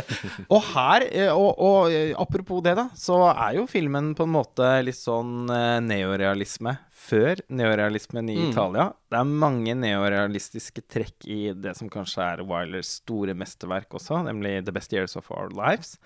og 0.54 0.60
her, 0.74 1.06
eh, 1.08 1.32
og, 1.32 1.54
og, 1.56 1.88
eh, 1.88 2.12
apropos 2.12 2.60
det, 2.66 2.74
da, 2.76 2.90
så 2.92 3.16
er 3.30 3.56
jo 3.56 3.64
filmen 3.70 4.12
på 4.18 4.26
en 4.28 4.34
måte 4.34 4.68
litt 4.84 5.00
sånn 5.00 5.48
eh, 5.48 5.78
neorealisme 5.80 6.76
før 6.92 7.40
neorealismen 7.48 8.28
i 8.28 8.36
mm. 8.36 8.50
Italia. 8.50 8.90
Det 9.08 9.22
er 9.22 9.34
mange 9.46 9.78
neorealistiske 9.80 10.84
trekk 10.92 11.24
i 11.24 11.40
det 11.56 11.72
som 11.80 11.88
kanskje 11.88 12.26
er 12.26 12.44
Wilers 12.44 12.98
store 13.00 13.32
mesterverk 13.32 13.96
også, 13.96 14.20
nemlig 14.28 14.58
The 14.66 14.76
Best 14.76 14.92
Years 14.92 15.16
of 15.16 15.32
Our 15.32 15.48
Lives 15.56 15.96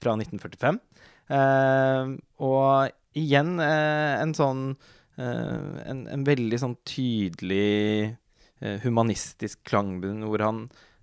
fra 0.00 0.16
1945. 0.16 0.80
Eh, 1.28 2.14
og 2.40 3.18
igjen 3.20 3.58
eh, 3.60 4.14
en 4.22 4.32
sånn 4.40 4.70
en, 5.18 6.04
en, 6.06 6.24
veldig 6.26 6.58
sånn 6.62 6.76
tydelig 6.86 8.14
eh, 8.62 8.76
humanistisk 8.84 9.64
klangbunn 9.66 10.26
hvor 10.28 10.44
han 10.46 10.60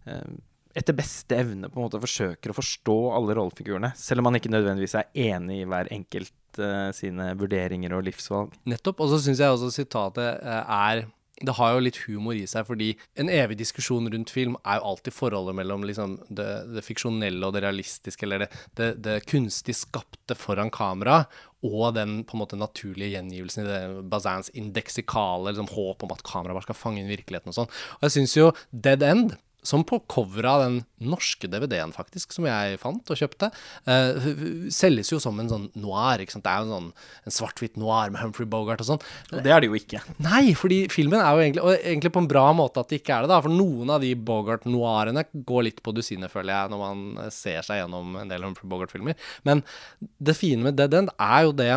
eh, 0.08 0.36
etter 0.76 0.96
beste 0.98 1.38
evne 1.40 1.70
på 1.72 1.80
en 1.80 1.88
måte 1.88 2.02
forsøker 2.04 2.52
å 2.52 2.58
forstå 2.58 2.98
alle 3.16 3.36
rollefigurene, 3.38 3.94
selv 3.96 4.22
om 4.22 4.30
han 4.30 4.40
ikke 4.42 4.52
nødvendigvis 4.52 4.98
er 5.00 5.12
enig 5.32 5.62
i 5.62 5.68
hver 5.72 5.88
enkelt 5.96 6.60
uh, 6.60 6.90
sine 6.92 7.30
vurderinger 7.40 7.96
og 7.96 8.04
livsvalg. 8.04 8.58
Nettopp. 8.68 9.06
Og 9.06 9.14
så 9.14 9.22
syns 9.24 9.40
jeg 9.40 9.56
også 9.56 9.72
sitatet 9.72 10.44
er 10.44 11.06
det 11.44 11.56
har 11.58 11.74
jo 11.74 11.82
litt 11.84 11.98
humor 12.06 12.38
i 12.38 12.46
seg, 12.48 12.64
fordi 12.70 12.94
en 13.20 13.30
evig 13.32 13.58
diskusjon 13.60 14.08
rundt 14.12 14.32
film 14.32 14.56
er 14.64 14.80
jo 14.80 14.92
alltid 14.92 15.16
forholdet 15.18 15.58
mellom 15.58 15.84
liksom 15.84 16.16
det, 16.30 16.48
det, 16.72 16.84
fiksjonelle 16.86 17.44
og 17.44 17.58
det 17.58 17.66
realistiske, 17.66 18.24
eller 18.24 18.46
det, 18.46 18.50
det, 18.80 18.90
det, 19.04 19.18
kunstig 19.28 19.76
skapte 19.76 20.38
foran 20.40 20.72
kamera, 20.72 21.26
og 21.66 21.96
den 21.98 22.22
på 22.24 22.38
en 22.38 22.44
måte 22.44 22.60
naturlige 22.60 23.18
gjengivelsen 23.18 23.66
i 23.66 23.68
det 23.68 23.82
Bazins 24.12 24.52
indeksikale 24.56 25.52
liksom, 25.52 25.68
håp 25.76 26.06
om 26.08 26.16
at 26.16 26.24
kameraet 26.28 26.60
bare 26.62 26.70
skal 26.70 26.80
fange 26.86 27.04
inn 27.04 27.12
virkeligheten 27.12 27.52
og 27.52 27.60
sånn. 27.60 27.74
Og 27.98 28.08
jeg 28.08 28.16
syns 28.16 28.38
jo 28.38 28.52
Dead 28.72 29.04
End 29.04 29.36
som 29.68 29.84
på 29.88 30.00
coveret 30.12 30.50
av 30.52 30.64
den 30.64 30.78
norske 31.06 31.50
DVD-en, 31.52 31.94
faktisk, 31.96 32.34
som 32.36 32.48
jeg 32.48 32.80
fant 32.82 33.12
og 33.12 33.20
kjøpte, 33.20 33.50
uh, 33.90 34.28
selges 34.74 35.12
jo 35.12 35.20
som 35.22 35.40
en 35.42 35.52
sånn 35.52 35.68
noir. 35.82 36.22
ikke 36.24 36.36
sant? 36.36 36.46
Det 36.46 36.54
er 36.54 36.64
jo 36.64 36.70
en 36.70 36.76
sånn 36.76 36.92
en 37.26 37.36
svart-hvitt 37.36 37.80
noir 37.82 38.14
med 38.14 38.22
Humphrey 38.24 38.50
Bogart 38.50 38.84
og 38.84 38.90
sånn. 38.92 39.04
Og 39.34 39.42
det 39.46 39.54
er 39.54 39.64
det 39.64 39.72
jo 39.72 39.80
ikke. 39.80 40.02
Nei, 40.24 40.54
fordi 40.58 40.84
filmen 40.94 41.22
er 41.22 41.34
jo 41.34 41.46
egentlig, 41.46 41.66
og 41.66 41.76
egentlig 41.80 42.14
på 42.16 42.24
en 42.24 42.32
bra 42.32 42.46
måte 42.58 42.82
at 42.82 42.92
det 42.92 43.02
ikke 43.02 43.18
er 43.18 43.26
det, 43.26 43.34
da. 43.34 43.42
For 43.46 43.54
noen 43.54 43.96
av 43.96 44.06
de 44.06 44.14
Bogart-noirene 44.30 45.26
går 45.48 45.68
litt 45.70 45.84
på 45.86 45.96
dusinet, 45.96 46.34
føler 46.34 46.54
jeg, 46.54 46.74
når 46.74 46.86
man 46.86 47.34
ser 47.34 47.66
seg 47.66 47.82
gjennom 47.82 48.16
en 48.22 48.32
del 48.32 48.46
Humphrey 48.48 48.70
Bogart-filmer. 48.72 49.20
Men 49.48 49.66
det 50.00 50.38
fine 50.40 50.66
med 50.66 50.80
Dead 50.80 50.94
End 50.96 51.14
er 51.20 51.46
jo 51.48 51.56
det 51.56 51.74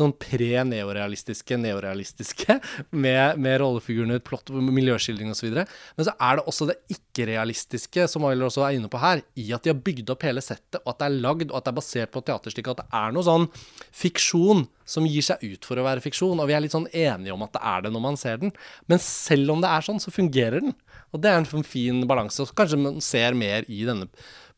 sånn 0.00 0.14
pre-neorealistiske, 0.20 1.58
neorealistiske, 1.60 2.58
med, 3.04 3.40
med 3.42 3.58
rollefigurene, 3.62 4.20
plott, 4.24 4.52
miljøskildring 4.52 5.32
osv. 5.34 5.60
Men 5.60 6.08
så 6.08 6.14
er 6.14 6.38
det 6.38 6.46
også 6.50 6.70
det 6.70 6.78
ikke-realistiske, 6.94 8.08
som 8.10 8.26
Oiler 8.28 8.48
også 8.48 8.64
er 8.66 8.78
inne 8.78 8.90
på 8.92 9.02
her, 9.02 9.22
i 9.38 9.50
at 9.56 9.66
de 9.66 9.74
har 9.74 9.82
bygd 9.84 10.14
opp 10.14 10.26
hele 10.28 10.44
settet, 10.44 10.80
og 10.84 10.94
at 10.94 11.02
det 11.02 11.08
er 11.10 11.20
lagd, 11.26 11.48
og 11.50 11.60
at 11.60 11.68
det 11.68 11.74
er 11.74 11.80
basert 11.80 12.14
på 12.14 12.24
teaterstykket, 12.26 12.74
at 12.74 12.84
det 12.84 13.02
er 13.02 13.14
noe 13.16 13.26
sånn 13.26 13.48
fiksjon 14.04 14.66
som 14.88 15.06
gir 15.08 15.24
seg 15.24 15.42
ut 15.44 15.68
for 15.68 15.80
å 15.80 15.86
være 15.86 16.02
fiksjon. 16.04 16.38
Og 16.40 16.48
vi 16.48 16.56
er 16.56 16.64
litt 16.64 16.74
sånn 16.74 16.88
enige 16.88 17.34
om 17.34 17.44
at 17.44 17.54
det 17.56 17.64
er 17.70 17.84
det 17.84 17.92
når 17.94 18.04
man 18.04 18.20
ser 18.20 18.40
den. 18.40 18.54
Men 18.88 19.02
selv 19.04 19.52
om 19.54 19.64
det 19.64 19.70
er 19.70 19.84
sånn, 19.84 20.00
så 20.02 20.14
fungerer 20.14 20.64
den. 20.64 20.76
Og 21.12 21.22
det 21.24 21.32
er 21.32 21.40
en 21.40 21.64
fin 21.64 22.02
balanse. 22.08 22.44
Og 22.44 22.56
kanskje 22.56 22.80
man 22.80 23.02
ser 23.04 23.36
mer 23.38 23.68
i 23.68 23.82
denne 23.88 24.08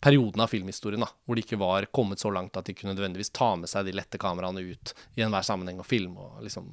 perioden 0.01 0.41
av 0.41 0.51
filmhistorien, 0.53 1.05
da, 1.05 1.11
hvor 1.27 1.37
de 1.37 1.45
ikke 1.45 1.61
var 1.61 1.87
kommet 1.93 2.23
så 2.23 2.33
langt 2.33 2.57
at 2.57 2.69
de 2.69 2.75
kunne 2.77 2.95
nødvendigvis 2.95 3.33
ta 3.37 3.53
med 3.61 3.71
seg 3.71 3.87
de 3.87 3.97
lette 3.97 4.21
kameraene 4.21 4.65
ut 4.73 4.95
i 5.17 5.25
enhver 5.27 5.45
sammenheng 5.47 5.81
og 5.83 5.89
film. 5.89 6.17
og 6.19 6.45
liksom 6.45 6.73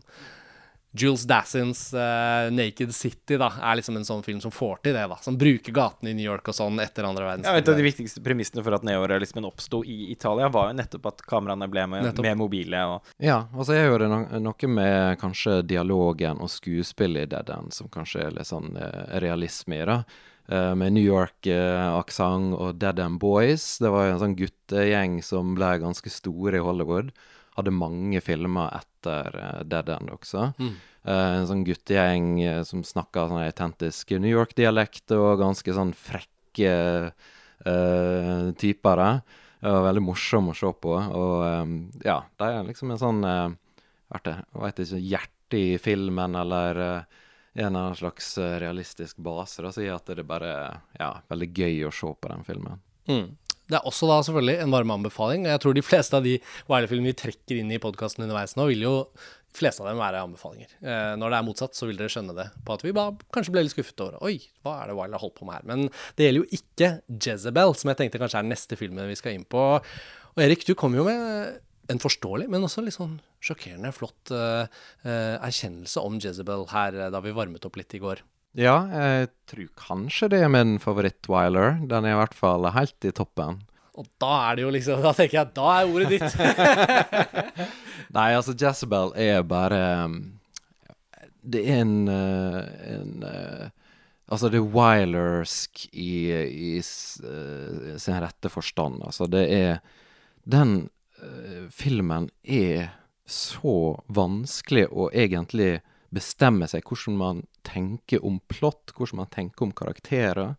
Jules 0.91 1.23
Dassins 1.23 1.93
uh, 1.93 2.51
'Naked 2.51 2.91
City' 2.95 3.37
da, 3.37 3.51
er 3.61 3.75
liksom 3.77 3.97
en 3.99 4.05
sånn 4.07 4.23
film 4.23 4.39
som 4.41 4.51
får 4.51 4.79
til 4.83 4.95
det. 4.95 5.03
da, 5.11 5.17
Som 5.21 5.37
bruker 5.37 5.75
gatene 5.75 6.11
i 6.11 6.15
New 6.17 6.25
York 6.25 6.47
og 6.47 6.55
sånn 6.55 6.79
etter 6.81 7.05
andre 7.05 7.27
verdenskrig. 7.27 7.53
Ja, 7.53 7.61
et 7.61 7.69
av 7.69 7.77
de 7.77 7.85
viktigste 7.85 8.23
premissene 8.23 8.63
for 8.65 8.77
at 8.77 8.85
neorealismen 8.87 9.45
oppsto 9.45 9.83
i 9.85 10.11
Italia, 10.13 10.49
var 10.53 10.71
jo 10.71 10.77
nettopp 10.79 11.11
at 11.11 11.25
kameraene 11.27 11.67
ble 11.71 11.85
med, 11.91 12.23
mer 12.23 12.39
mobile. 12.39 12.85
Og 12.93 13.11
ja, 13.23 13.43
altså 13.53 13.77
jeg 13.77 13.91
hører 13.91 14.09
no 14.11 14.23
noe 14.47 14.71
med 14.71 15.19
kanskje 15.21 15.59
dialogen 15.67 16.41
og 16.41 16.49
skuespillet 16.51 17.27
i 17.27 17.31
Dead 17.35 17.53
End 17.53 17.75
som 17.75 17.91
kanskje 17.91 18.23
er 18.25 18.39
litt 18.39 18.49
sånn 18.49 18.73
uh, 18.79 19.19
realisme 19.21 19.81
i. 19.81 19.85
da. 19.85 20.01
Uh, 20.47 20.71
med 20.79 20.93
New 20.95 21.03
York-aksent 21.03 22.53
uh, 22.53 22.60
og 22.63 22.77
Dead 22.79 22.99
End 23.03 23.19
Boys. 23.19 23.65
Det 23.83 23.89
var 23.91 24.05
jo 24.05 24.13
en 24.13 24.21
sånn 24.21 24.36
guttegjeng 24.39 25.17
som 25.25 25.49
ble 25.57 25.73
ganske 25.81 26.12
store 26.12 26.62
i 26.62 26.63
Hollywood. 26.63 27.10
Hadde 27.57 27.73
mange 27.75 28.21
filmer 28.23 28.71
etter 28.77 29.36
uh, 29.36 29.65
Dead 29.67 29.91
End 29.97 30.13
også. 30.13 30.53
Mm. 30.55 30.77
en 31.07 31.45
sånn 31.47 31.65
guttegjeng 31.67 32.31
som 32.67 32.81
snakka 32.83 33.29
sånn 33.29 33.43
autentisk 33.45 34.10
New 34.19 34.31
York-dialekt 34.31 35.13
og 35.15 35.39
ganske 35.39 35.75
sånn 35.75 35.93
frekke 35.95 36.73
typer. 38.60 39.04
Det 39.60 39.71
var 39.71 39.85
veldig 39.87 40.04
morsom 40.04 40.52
å 40.52 40.58
se 40.58 40.71
på. 40.83 40.95
Og 40.95 41.37
um, 41.43 41.77
ja, 42.04 42.19
de 42.39 42.50
er 42.52 42.67
liksom 42.67 42.91
en 42.91 43.00
sånn 43.00 43.23
uh, 43.23 43.56
vet 44.12 44.83
ikke, 44.83 45.00
hjerte 45.00 45.60
i 45.60 45.79
filmen 45.79 46.35
eller 46.39 46.81
uh, 46.83 47.23
en 47.58 47.65
eller 47.65 47.87
annen 47.87 47.97
slags 47.97 48.37
eh, 48.37 48.60
realistisk 48.62 49.17
base. 49.17 49.63
Da, 49.65 49.73
som 49.73 49.85
gjør 49.85 49.97
at 49.97 50.12
det 50.12 50.21
er 50.21 50.29
bare 50.29 50.53
ja, 50.99 51.12
veldig 51.31 51.49
gøy 51.51 51.87
å 51.87 51.93
se 51.95 52.13
på 52.13 52.31
den 52.31 52.45
filmen. 52.47 52.83
Mm. 53.10 53.27
Det 53.67 53.75
er 53.75 53.87
også 53.89 54.08
da 54.08 54.21
selvfølgelig 54.23 54.62
en 54.63 54.75
varm 54.75 54.93
anbefaling. 54.95 55.47
og 55.47 55.51
Jeg 55.51 55.63
tror 55.63 55.75
de 55.75 55.83
fleste 55.83 56.19
av 56.19 56.23
de 56.27 56.37
Wiley-filmene 56.69 57.12
vi 57.12 57.19
trekker 57.23 57.60
inn 57.60 57.73
i 57.73 57.81
podkasten 57.83 58.23
underveis 58.23 58.55
nå, 58.55 58.69
vil 58.69 58.85
jo 58.85 58.93
fleste 59.58 59.81
av 59.83 59.89
dem 59.89 59.99
være 59.99 60.21
anbefalinger. 60.21 60.69
Eh, 60.79 61.13
når 61.19 61.33
det 61.33 61.39
er 61.39 61.47
motsatt, 61.47 61.75
så 61.75 61.89
vil 61.89 61.97
dere 61.99 62.13
skjønne 62.13 62.35
det 62.37 62.47
på 62.67 62.77
at 62.77 62.85
vi 62.85 62.93
bare 62.95 63.17
kanskje 63.33 63.55
ble 63.55 63.65
litt 63.65 63.73
skuffet 63.73 64.03
over 64.05 64.21
Oi, 64.27 64.37
hva 64.63 64.77
er 64.83 64.91
det 64.91 64.97
Wilder 64.99 65.23
holdt 65.23 65.37
på 65.39 65.47
med 65.47 65.58
her? 65.58 65.67
Men 65.67 65.87
det 66.15 66.27
gjelder 66.27 66.43
jo 66.43 66.60
ikke 66.60 66.91
Jezebel, 67.25 67.73
som 67.79 67.91
jeg 67.91 67.99
tenkte 68.03 68.21
kanskje 68.21 68.43
er 68.43 68.51
neste 68.51 68.79
filmen 68.79 69.10
vi 69.10 69.17
skal 69.19 69.35
inn 69.35 69.47
på. 69.49 69.63
Og 70.37 70.43
Erik, 70.43 70.67
du 70.67 70.75
kom 70.77 70.95
jo 70.95 71.08
med 71.08 71.58
en 71.92 72.02
forståelig, 72.02 72.48
men 72.52 72.65
også 72.67 72.83
litt 72.83 72.98
sånn 72.98 73.17
sjokkerende 73.44 73.94
flott 73.96 74.31
uh, 74.35 74.65
uh, 75.06 75.35
erkjennelse 75.46 76.04
om 76.04 76.17
Jezebel 76.21 76.65
her 76.71 76.98
uh, 76.98 77.08
da 77.13 77.21
vi 77.23 77.35
varmet 77.35 77.65
opp 77.67 77.79
litt 77.79 77.96
i 77.96 78.02
går. 78.04 78.23
Ja, 78.58 78.77
jeg 78.90 79.29
tror 79.50 79.67
kanskje 79.77 80.31
det 80.33 80.42
er 80.42 80.52
min 80.52 80.77
favoritt-Wiler. 80.81 81.83
Den 81.88 82.08
er 82.08 82.15
i 82.15 82.19
hvert 82.19 82.35
fall 82.38 82.65
helt 82.73 83.06
i 83.06 83.13
toppen. 83.15 83.62
Og 83.98 84.08
da 84.21 84.31
er 84.48 84.58
det 84.58 84.65
jo 84.65 84.71
liksom 84.73 85.02
Da 85.06 85.13
tenker 85.17 85.40
jeg 85.40 85.54
da 85.58 85.67
er 85.73 85.94
ordet 85.94 86.10
ditt. 86.15 86.35
Nei, 88.17 88.27
altså 88.38 88.54
Jezebel 88.58 89.13
er 89.17 89.46
bare 89.46 89.81
Det 91.42 91.63
er 91.65 91.81
en, 91.85 91.96
en 92.10 93.27
Altså, 94.27 94.50
det 94.52 94.60
er 94.60 94.71
Wilersk 94.75 95.85
i, 95.96 96.12
i, 96.35 96.71
sin 96.83 98.17
rette 98.19 98.50
forstand. 98.52 99.00
Altså, 99.08 99.23
det 99.31 99.46
er 99.56 99.77
Den 100.44 100.90
filmen 101.73 102.29
er 102.43 102.91
så 103.27 103.99
vanskelig 104.07 104.87
å 104.91 105.09
egentlig 105.11 105.79
bestemme 106.13 106.67
seg 106.69 106.85
hvordan 106.87 107.17
man 107.19 107.41
tenker 107.67 108.23
om 108.25 108.39
plott, 108.47 108.93
hvordan 108.95 109.23
man 109.23 109.31
tenker 109.33 109.67
om 109.67 109.73
karakterer. 109.75 110.55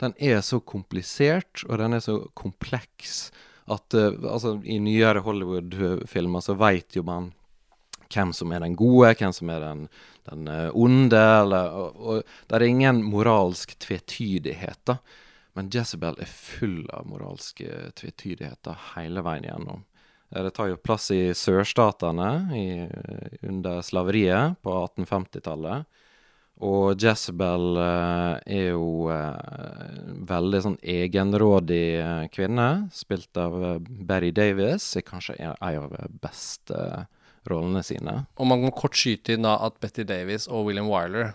Den 0.00 0.16
er 0.18 0.40
så 0.42 0.60
komplisert, 0.64 1.62
og 1.68 1.78
den 1.78 1.94
er 1.94 2.02
så 2.04 2.16
kompleks 2.34 3.28
at 3.70 3.94
uh, 3.94 4.16
altså, 4.26 4.56
i 4.64 4.80
nyere 4.82 5.22
Hollywood-filmer 5.22 6.42
så 6.42 6.56
veit 6.58 6.96
jo 6.96 7.04
man 7.06 7.30
hvem 8.10 8.32
som 8.34 8.50
er 8.50 8.64
den 8.64 8.74
gode, 8.74 9.12
hvem 9.20 9.34
som 9.34 9.52
er 9.54 9.62
den, 9.62 9.84
den 10.26 10.48
uh, 10.50 10.70
onde, 10.74 11.20
eller, 11.20 11.76
og, 11.76 12.00
og 12.00 12.48
det 12.48 12.58
er 12.58 12.66
ingen 12.66 13.04
moralsk 13.06 13.76
tvetydighet, 13.84 14.80
da. 14.90 14.98
Men 15.58 15.70
Jezebel 15.74 16.18
er 16.22 16.30
full 16.30 16.84
av 16.94 17.08
moralske 17.10 17.90
tvetydigheter 17.98 18.76
hele 18.94 19.22
veien 19.26 19.48
gjennom. 19.48 19.86
Eh, 20.30 20.42
det 20.46 20.54
tar 20.56 20.70
jo 20.70 20.80
plass 20.80 21.10
i 21.14 21.30
sørstatene 21.36 22.30
under 23.46 23.82
slaveriet 23.86 24.60
på 24.64 24.74
1850-tallet. 24.86 25.88
Og 26.60 27.00
Jezebel 27.00 27.78
uh, 27.80 28.36
er 28.44 28.74
jo 28.74 29.06
en 29.08 30.18
veldig 30.28 30.58
sånn 30.60 30.76
egenrådig 30.84 32.28
kvinne, 32.34 32.66
spilt 32.92 33.38
av 33.40 33.54
Barry 33.80 34.28
Davis. 34.36 34.90
Er 35.00 35.06
kanskje 35.06 35.38
en 35.40 35.54
av 35.56 35.88
de 35.94 36.10
beste 36.20 37.06
rollene 37.48 37.80
sine. 37.86 38.26
Og 38.36 38.50
man 38.50 38.66
kan 38.66 38.76
kort 38.76 38.98
skyte 38.98 39.38
inn 39.38 39.48
da 39.48 39.56
at 39.64 39.78
Betty 39.80 40.04
Davis 40.04 40.50
og 40.50 40.68
William 40.68 40.90
Wyler 40.90 41.32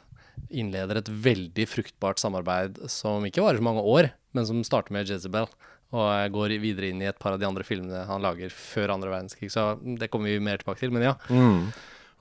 innleder 0.54 1.00
et 1.00 1.10
veldig 1.10 1.66
fruktbart 1.72 2.22
samarbeid 2.22 2.78
som 2.92 3.26
ikke 3.26 3.44
varer 3.44 3.62
så 3.62 3.66
mange 3.66 3.82
år, 3.82 4.12
men 4.36 4.48
som 4.48 4.62
starter 4.68 4.94
med 4.94 5.10
Jezebel. 5.10 5.50
Og 5.96 6.36
går 6.36 6.58
videre 6.60 6.92
inn 6.92 7.04
i 7.04 7.10
et 7.10 7.20
par 7.20 7.36
av 7.36 7.42
de 7.42 7.48
andre 7.48 7.66
filmene 7.68 8.06
han 8.10 8.24
lager 8.24 8.52
før 8.52 8.96
andre 8.98 9.14
verdenskrig. 9.14 9.52
Så 9.54 9.76
det 10.00 10.10
kommer 10.12 10.34
vi 10.34 10.44
mer 10.44 10.60
tilbake 10.62 10.84
til, 10.84 10.94
men 10.96 11.08
ja. 11.08 11.16
Mm. 11.30 11.70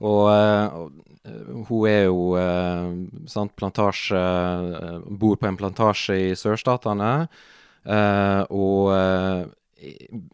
Og, 0.05 0.23
uh, 0.27 0.87
hun 1.69 1.85
er 1.87 2.01
jo 2.09 2.35
uh, 2.35 2.89
sant, 3.31 3.53
plantasje 3.55 4.19
uh, 4.19 4.97
Bor 5.07 5.37
på 5.39 5.47
en 5.47 5.59
plantasje 5.59 6.17
i 6.31 6.33
sørstatene. 6.39 7.27
og 8.49 8.89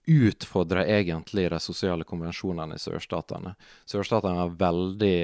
utfordrer 0.07 0.87
egentlig 0.87 1.49
de 1.51 1.57
sosiale 1.59 2.05
konvensjonene 2.07 2.77
i 2.77 2.79
sørstatene. 2.79 3.51
Sørstatene 3.89 4.45
er 4.45 4.53
veldig, 4.61 5.17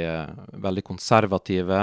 veldig 0.65 0.83
konservative 0.83 1.79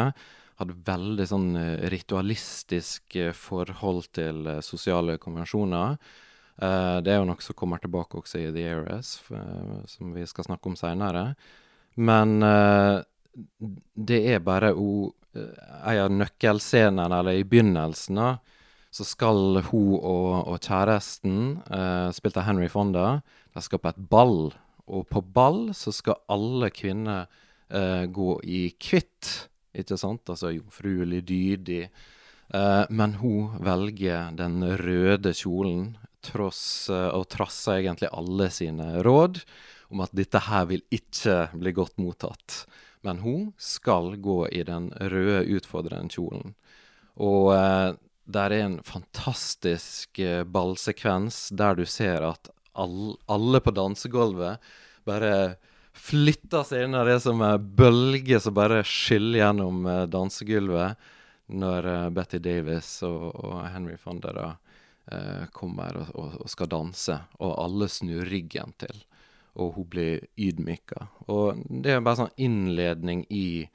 hadde 0.60 0.76
veldig 0.86 1.26
sånn 1.28 1.48
eh, 1.58 1.86
ritualistisk 1.92 3.16
eh, 3.18 3.32
forhold 3.34 4.10
til 4.14 4.46
eh, 4.50 4.60
sosiale 4.64 5.16
konvensjoner. 5.22 5.98
Det 6.54 7.10
er 7.10 7.18
jo 7.18 7.26
noe 7.26 7.42
som 7.42 7.56
kommer 7.58 7.80
tilbake 7.82 8.20
også 8.20 8.38
i 8.38 8.50
The 8.54 8.64
Ares, 8.70 9.16
som 9.90 10.12
vi 10.14 10.22
skal 10.30 10.46
snakke 10.46 10.70
om 10.70 10.76
seinere. 10.78 11.24
Men 11.98 12.36
det 13.98 14.20
er 14.30 14.44
bare 14.44 14.70
hun 14.76 15.10
en 15.34 16.02
av 16.04 16.12
nøkkelscenene, 16.14 17.08
eller 17.18 17.40
i 17.40 17.46
begynnelsen, 17.48 18.20
så 18.94 19.06
skal 19.08 19.58
hun 19.66 19.96
og, 19.98 20.28
og 20.52 20.60
kjæresten, 20.62 21.56
spilt 22.14 22.38
av 22.38 22.46
Henry 22.46 22.68
Fonda, 22.70 23.16
de 23.50 23.64
skal 23.66 23.82
på 23.82 23.90
et 23.90 24.04
ball. 24.12 24.52
Og 24.86 25.08
på 25.10 25.24
ball 25.34 25.72
så 25.74 25.90
skal 25.96 26.22
alle 26.30 26.70
kvinner 26.70 27.26
gå 28.14 28.30
i 28.46 28.68
hvitt 28.78 29.32
ikke 29.74 29.98
sant? 29.98 30.30
Altså 30.30 30.52
jomfruelig, 30.54 31.22
dydig. 31.28 31.88
Uh, 32.54 32.84
men 32.92 33.16
hun 33.18 33.54
velger 33.64 34.34
den 34.36 34.62
røde 34.78 35.32
kjolen, 35.34 35.94
tross 36.26 36.90
uh, 36.92 37.10
og 37.14 37.28
trasser 37.32 37.80
egentlig 37.80 38.10
alle 38.12 38.50
sine 38.52 39.04
råd 39.04 39.42
om 39.94 40.02
at 40.04 40.14
dette 40.16 40.40
her 40.46 40.66
vil 40.70 40.82
ikke 40.94 41.48
bli 41.54 41.72
godt 41.76 42.00
mottatt. 42.02 42.64
Men 43.04 43.20
hun 43.20 43.52
skal 43.60 44.16
gå 44.16 44.46
i 44.48 44.62
den 44.66 44.88
røde, 44.96 45.44
utfordrende 45.58 46.10
kjolen. 46.10 46.54
Og 47.20 47.52
eh, 47.54 47.92
der 48.24 48.54
er 48.56 48.64
en 48.64 48.78
fantastisk 48.82 50.18
ballsekvens 50.50 51.50
der 51.54 51.76
du 51.78 51.84
ser 51.86 52.24
at 52.26 52.48
all, 52.72 53.14
alle 53.30 53.60
på 53.60 53.74
dansegulvet 53.76 54.64
bare 55.06 55.34
flytter 55.94 56.64
seg 56.66 56.88
inn 56.88 56.96
av 56.98 57.06
det 57.06 57.20
som 57.22 57.44
er 57.44 57.60
bølger 57.60 58.40
som 58.42 58.56
bare 58.56 58.80
skyller 58.88 59.44
gjennom 59.44 59.84
uh, 59.86 60.06
dansegulvet 60.10 61.12
når 61.54 61.86
Betty 62.16 62.40
Davis 62.40 62.96
og, 63.04 63.34
og, 63.36 63.58
Henry 63.68 63.98
Fonda 64.00 64.32
da 64.32 64.46
kommer 65.54 65.98
og, 66.00 66.12
og, 66.14 66.36
og, 66.42 66.50
skal 66.50 66.70
danse, 66.72 67.18
og 67.40 67.52
alle 67.64 67.88
snur 67.92 68.26
ryggen 68.30 68.74
til. 68.80 69.02
Og 69.60 69.76
hun 69.76 69.88
blir 69.90 70.24
ydmyka. 70.40 71.08
Og 71.30 71.60
det 71.68 71.94
er 71.94 72.02
bare 72.02 72.24
sånn 72.24 72.40
innledning 72.42 73.22
i 73.30 73.66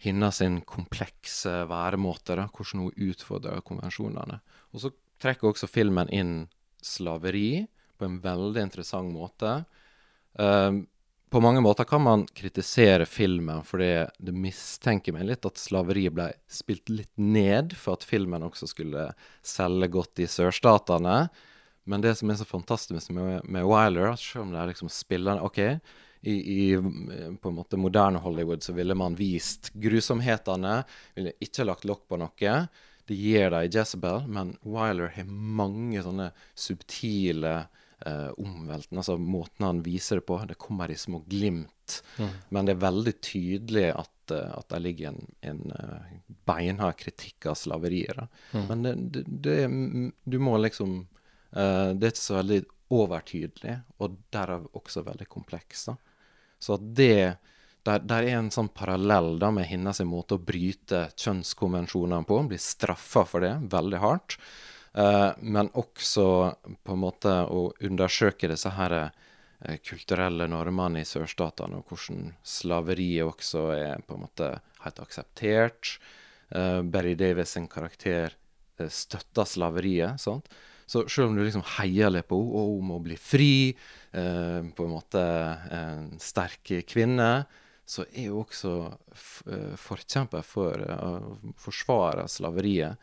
hennes 0.00 0.40
komplekse 0.64 1.52
væremåte, 1.68 2.38
da, 2.38 2.46
hvordan 2.48 2.86
hun 2.86 3.10
utfordrer 3.10 3.60
konvensjonene. 3.66 4.40
Og 4.72 4.84
så 4.84 4.92
trekker 5.20 5.50
også 5.50 5.68
filmen 5.68 6.08
inn 6.08 6.34
slaveri 6.80 7.66
på 8.00 8.08
en 8.08 8.16
veldig 8.24 8.64
interessant 8.64 9.12
måte. 9.12 9.58
Uh, 10.40 10.80
på 11.30 11.40
mange 11.40 11.60
måter 11.62 11.86
kan 11.86 12.02
man 12.02 12.24
kritisere 12.34 13.06
filmen 13.06 13.62
fordi 13.66 13.90
det 14.18 14.34
mistenker 14.34 15.14
meg 15.14 15.28
litt 15.28 15.46
at 15.46 15.60
slaveriet 15.62 16.14
ble 16.16 16.26
spilt 16.50 16.90
litt 16.90 17.12
ned 17.14 17.76
for 17.78 17.94
at 17.94 18.06
filmen 18.06 18.42
også 18.46 18.66
skulle 18.72 19.06
selge 19.46 19.90
godt 19.94 20.24
i 20.24 20.26
sørstatene. 20.30 21.28
Men 21.86 22.02
det 22.02 22.16
som 22.18 22.30
er 22.30 22.40
så 22.40 22.46
fantastisk 22.48 23.14
med, 23.14 23.46
med 23.46 23.66
Wyler, 23.66 24.10
at 24.10 24.22
selv 24.22 24.48
om 24.48 24.54
det 24.54 24.60
er 24.60 24.72
liksom 24.72 24.90
spillende 24.92 25.46
OK, 25.46 25.60
i, 26.20 26.34
i, 26.34 26.64
på 27.40 27.48
en 27.48 27.56
måte 27.56 27.78
moderne 27.80 28.20
Hollywood 28.20 28.66
så 28.66 28.74
ville 28.76 28.94
man 28.98 29.14
vist 29.16 29.70
grusomhetene, 29.72 30.80
ville 31.16 31.32
ikke 31.40 31.64
lagt 31.64 31.86
lokk 31.88 32.04
på 32.10 32.18
noe. 32.20 32.56
Det 33.08 33.16
gir 33.16 33.54
det 33.54 33.62
i 33.64 33.70
Jezebel, 33.78 34.26
men 34.28 34.52
Wyler 34.66 35.14
har 35.14 35.30
mange 35.30 36.02
sånne 36.04 36.32
subtile 36.58 37.54
eh, 38.06 38.30
omveltende. 38.38 39.00
Altså 39.00 39.18
måten 39.18 39.66
han 39.66 39.82
viser 39.82 40.20
det 40.20 40.26
på. 40.28 40.38
Det 40.48 40.58
kommer 40.60 40.90
i 40.90 40.96
små 40.96 41.22
glimt. 41.26 42.02
Mm. 42.18 42.30
Men 42.48 42.66
det 42.66 42.74
er 42.74 42.82
veldig 42.86 43.14
tydelig 43.24 43.86
at, 43.92 44.34
uh, 44.34 44.58
at 44.58 44.68
det 44.70 44.82
ligger 44.84 45.10
en, 45.10 45.24
en 45.50 45.62
uh, 45.74 46.10
beinhard 46.46 46.98
kritikk 47.00 47.50
av 47.50 47.58
slaveriet. 47.58 48.28
Mm. 48.52 48.66
Men 48.68 48.84
det, 48.84 48.94
det, 49.10 49.24
det, 49.46 49.56
du 50.24 50.38
må 50.38 50.56
liksom 50.62 51.00
eh, 51.50 51.88
Det 51.94 52.06
er 52.06 52.12
ikke 52.12 52.22
så 52.22 52.38
veldig 52.38 52.60
overtydelig, 52.90 53.74
og 54.02 54.18
derav 54.34 54.66
også 54.74 55.04
veldig 55.06 55.26
kompleks. 55.30 55.86
Da. 55.90 55.96
Så 56.58 56.78
det 56.78 57.36
der, 57.86 58.02
der, 58.04 58.26
er 58.26 58.36
en 58.36 58.50
sånn 58.52 58.68
parallell 58.76 59.38
da 59.40 59.48
med 59.54 59.68
hennes 59.70 60.02
måte 60.04 60.36
å 60.36 60.42
bryte 60.42 61.06
kjønnskonvensjonene 61.16 62.26
på. 62.28 62.40
Blir 62.50 62.60
straffa 62.60 63.24
for 63.28 63.46
det 63.46 63.54
veldig 63.72 64.00
hardt. 64.02 64.36
Uh, 64.90 65.30
men 65.38 65.68
også 65.78 66.24
på 66.82 66.94
en 66.96 67.02
måte 67.04 67.30
å 67.46 67.68
undersøke 67.86 68.48
disse 68.50 68.72
her 68.74 68.94
uh, 68.98 69.76
kulturelle 69.86 70.48
normene 70.50 71.04
i 71.04 71.06
sørstatene, 71.06 71.78
og 71.78 71.92
hvordan 71.92 72.32
slaveriet 72.42 73.28
også 73.28 73.68
er 73.76 74.02
på 74.02 74.16
en 74.16 74.24
måte 74.24 74.48
helt 74.82 74.98
akseptert. 75.04 75.94
Uh, 76.50 76.82
Barry 76.82 77.14
Davis 77.14 77.54
sin 77.54 77.70
karakter 77.70 78.34
støtter 78.80 79.46
slaveriet. 79.46 80.18
sant? 80.18 80.48
Så 80.90 81.04
selv 81.06 81.28
om 81.28 81.36
du 81.36 81.44
liksom 81.44 81.62
heier 81.76 82.10
litt 82.10 82.26
på 82.26 82.40
henne, 82.40 82.58
og 82.58 82.78
hun 82.80 82.86
må 82.88 82.96
bli 83.04 83.18
fri, 83.20 83.76
på 84.10 84.86
en 84.86 84.90
måte 84.90 85.20
en 85.76 86.08
sterk 86.18 86.72
kvinne, 86.88 87.44
så 87.84 88.06
er 88.08 88.32
hun 88.32 88.40
også 88.40 88.72
forkjemper 89.84 90.42
for 90.48 90.80
å 90.96 91.12
forsvare 91.60 92.24
slaveriet. 92.32 92.96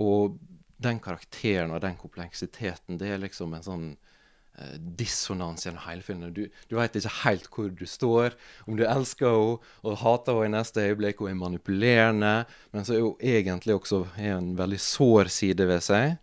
Og 0.00 0.40
den 0.84 1.00
karakteren 1.02 1.74
og 1.74 1.82
den 1.84 1.98
kompleksiteten, 2.00 2.98
det 3.00 3.12
er 3.12 3.22
liksom 3.22 3.54
en 3.56 3.64
sånn 3.64 3.86
eh, 4.58 4.76
dissonans 4.98 5.66
gjennom 5.66 5.84
hele 5.86 6.04
filmen. 6.06 6.34
Du, 6.34 6.44
du 6.68 6.76
veit 6.78 6.96
ikke 6.98 7.14
helt 7.22 7.48
hvor 7.54 7.72
du 7.78 7.84
står. 7.88 8.36
Om 8.66 8.78
du 8.80 8.84
elsker 8.86 9.32
henne 9.32 9.72
og 9.82 9.98
hater 10.02 10.42
henne 10.42 10.52
i 10.52 10.54
neste 10.58 10.86
øyeblikk, 10.90 11.22
hun 11.22 11.32
er 11.32 11.40
manipulerende, 11.40 12.36
men 12.74 12.88
så 12.88 12.96
er 12.96 13.06
hun 13.06 13.26
egentlig 13.34 13.78
også 13.78 14.04
er 14.16 14.36
en 14.36 14.54
veldig 14.58 14.80
sår 14.82 15.32
side 15.32 15.68
ved 15.70 15.84
seg. 15.84 16.16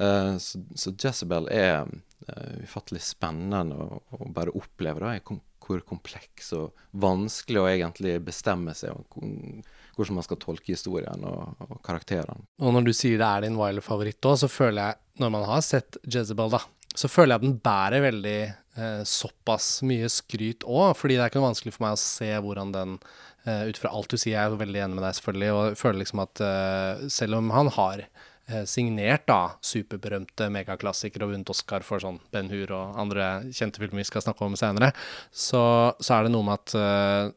Uh, 0.00 0.38
så, 0.40 0.62
så, 0.78 0.94
Jezebel 0.96 1.50
er 1.52 1.82
uh, 1.84 2.54
ufattelig 2.62 3.02
spennende 3.04 3.76
å, 3.76 3.98
å 4.16 4.28
bare 4.32 4.54
oppleve. 4.56 5.02
Da. 5.02 5.18
Kom, 5.26 5.42
hvor 5.70 5.82
kompleks 5.86 6.54
og 6.56 6.78
vanskelig 6.98 7.60
å 7.60 7.68
egentlig 7.70 8.16
bestemme 8.26 8.74
seg 8.74 8.96
om 9.20 9.60
hvordan 10.00 10.18
man 10.18 10.26
skal 10.26 10.40
tolke 10.42 10.74
historien 10.74 11.28
og, 11.28 11.54
og 11.68 11.78
karakterene. 11.86 12.46
Og 12.64 12.74
når 12.76 12.88
du 12.88 12.92
sier 12.96 13.20
det 13.20 13.28
er 13.28 13.46
din 13.46 13.58
Wyler-favoritt 13.60 14.30
òg, 14.30 14.40
så 14.42 14.50
føler 14.50 14.82
jeg, 14.82 15.00
når 15.20 15.34
man 15.36 15.48
har 15.48 15.64
sett 15.66 16.00
Jezebel, 16.08 16.52
da, 16.56 16.64
så 16.96 17.10
føler 17.10 17.36
jeg 17.36 17.44
den 17.44 17.58
bærer 17.62 18.04
veldig 18.08 18.38
eh, 18.44 19.02
såpass 19.06 19.80
mye 19.86 20.08
skryt 20.12 20.66
òg, 20.66 20.94
fordi 20.98 21.16
det 21.16 21.24
er 21.24 21.32
ikke 21.32 21.40
noe 21.40 21.50
vanskelig 21.50 21.76
for 21.76 21.86
meg 21.86 21.96
å 21.96 22.02
se 22.02 22.30
hvordan 22.42 22.74
den 22.74 22.96
eh, 23.44 23.68
ut 23.70 23.78
fra 23.80 23.92
alt 23.94 24.10
du 24.10 24.18
sier, 24.18 24.36
jeg 24.36 24.48
er 24.48 24.58
veldig 24.60 24.82
enig 24.86 24.98
med 24.98 25.06
deg 25.06 25.18
selvfølgelig, 25.18 25.52
og 25.54 25.78
føler 25.80 26.02
liksom 26.02 26.24
at 26.24 26.44
eh, 26.46 27.06
selv 27.12 27.38
om 27.38 27.52
han 27.54 27.72
har 27.76 28.04
eh, 28.04 28.64
signert 28.68 29.26
da 29.30 29.40
superberømte 29.64 30.50
megaklassikere 30.52 31.26
og 31.26 31.34
vunnet 31.34 31.52
Oscar 31.54 31.86
for 31.86 32.02
sånn 32.02 32.20
Ben 32.34 32.50
Hur 32.52 32.74
og 32.76 32.98
andre 33.00 33.32
kjente 33.54 33.82
filmer 33.82 34.02
vi 34.02 34.08
skal 34.10 34.26
snakke 34.26 34.46
om 34.46 34.58
senere, 34.58 34.92
så, 35.30 35.62
så 36.02 36.16
er 36.16 36.26
det 36.26 36.34
noe 36.34 36.48
med 36.48 36.58
at 36.58 36.76
eh, 36.80 37.36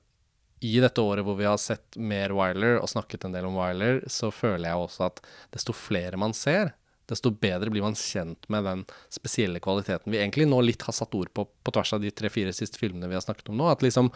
i 0.64 0.78
dette 0.82 1.04
året 1.04 1.26
hvor 1.28 1.38
vi 1.40 1.48
har 1.48 1.60
sett 1.62 1.98
mer 2.00 2.34
Wiler 2.38 2.80
og 2.80 2.90
snakket 2.92 3.28
en 3.28 3.36
del 3.36 3.48
om 3.50 3.58
Wiler, 3.60 4.02
så 4.08 4.32
føler 4.34 4.70
jeg 4.70 4.86
også 4.86 5.10
at 5.10 5.20
desto 5.56 5.76
flere 5.76 6.20
man 6.20 6.36
ser, 6.38 6.72
desto 7.12 7.34
bedre 7.36 7.72
blir 7.74 7.84
man 7.84 7.98
kjent 8.00 8.48
med 8.54 8.64
den 8.64 8.86
spesielle 9.12 9.60
kvaliteten 9.64 10.14
vi 10.14 10.22
egentlig 10.22 10.48
nå 10.48 10.62
litt 10.64 10.86
har 10.88 10.96
satt 10.96 11.16
ord 11.20 11.34
på 11.36 11.44
på 11.46 11.74
tvers 11.76 11.92
av 11.98 12.04
de 12.04 12.14
tre-fire 12.16 12.54
siste 12.56 12.80
filmene 12.80 13.10
vi 13.12 13.18
har 13.18 13.26
snakket 13.26 13.52
om 13.52 13.60
nå. 13.60 13.68
At 13.72 13.84
liksom 13.84 14.12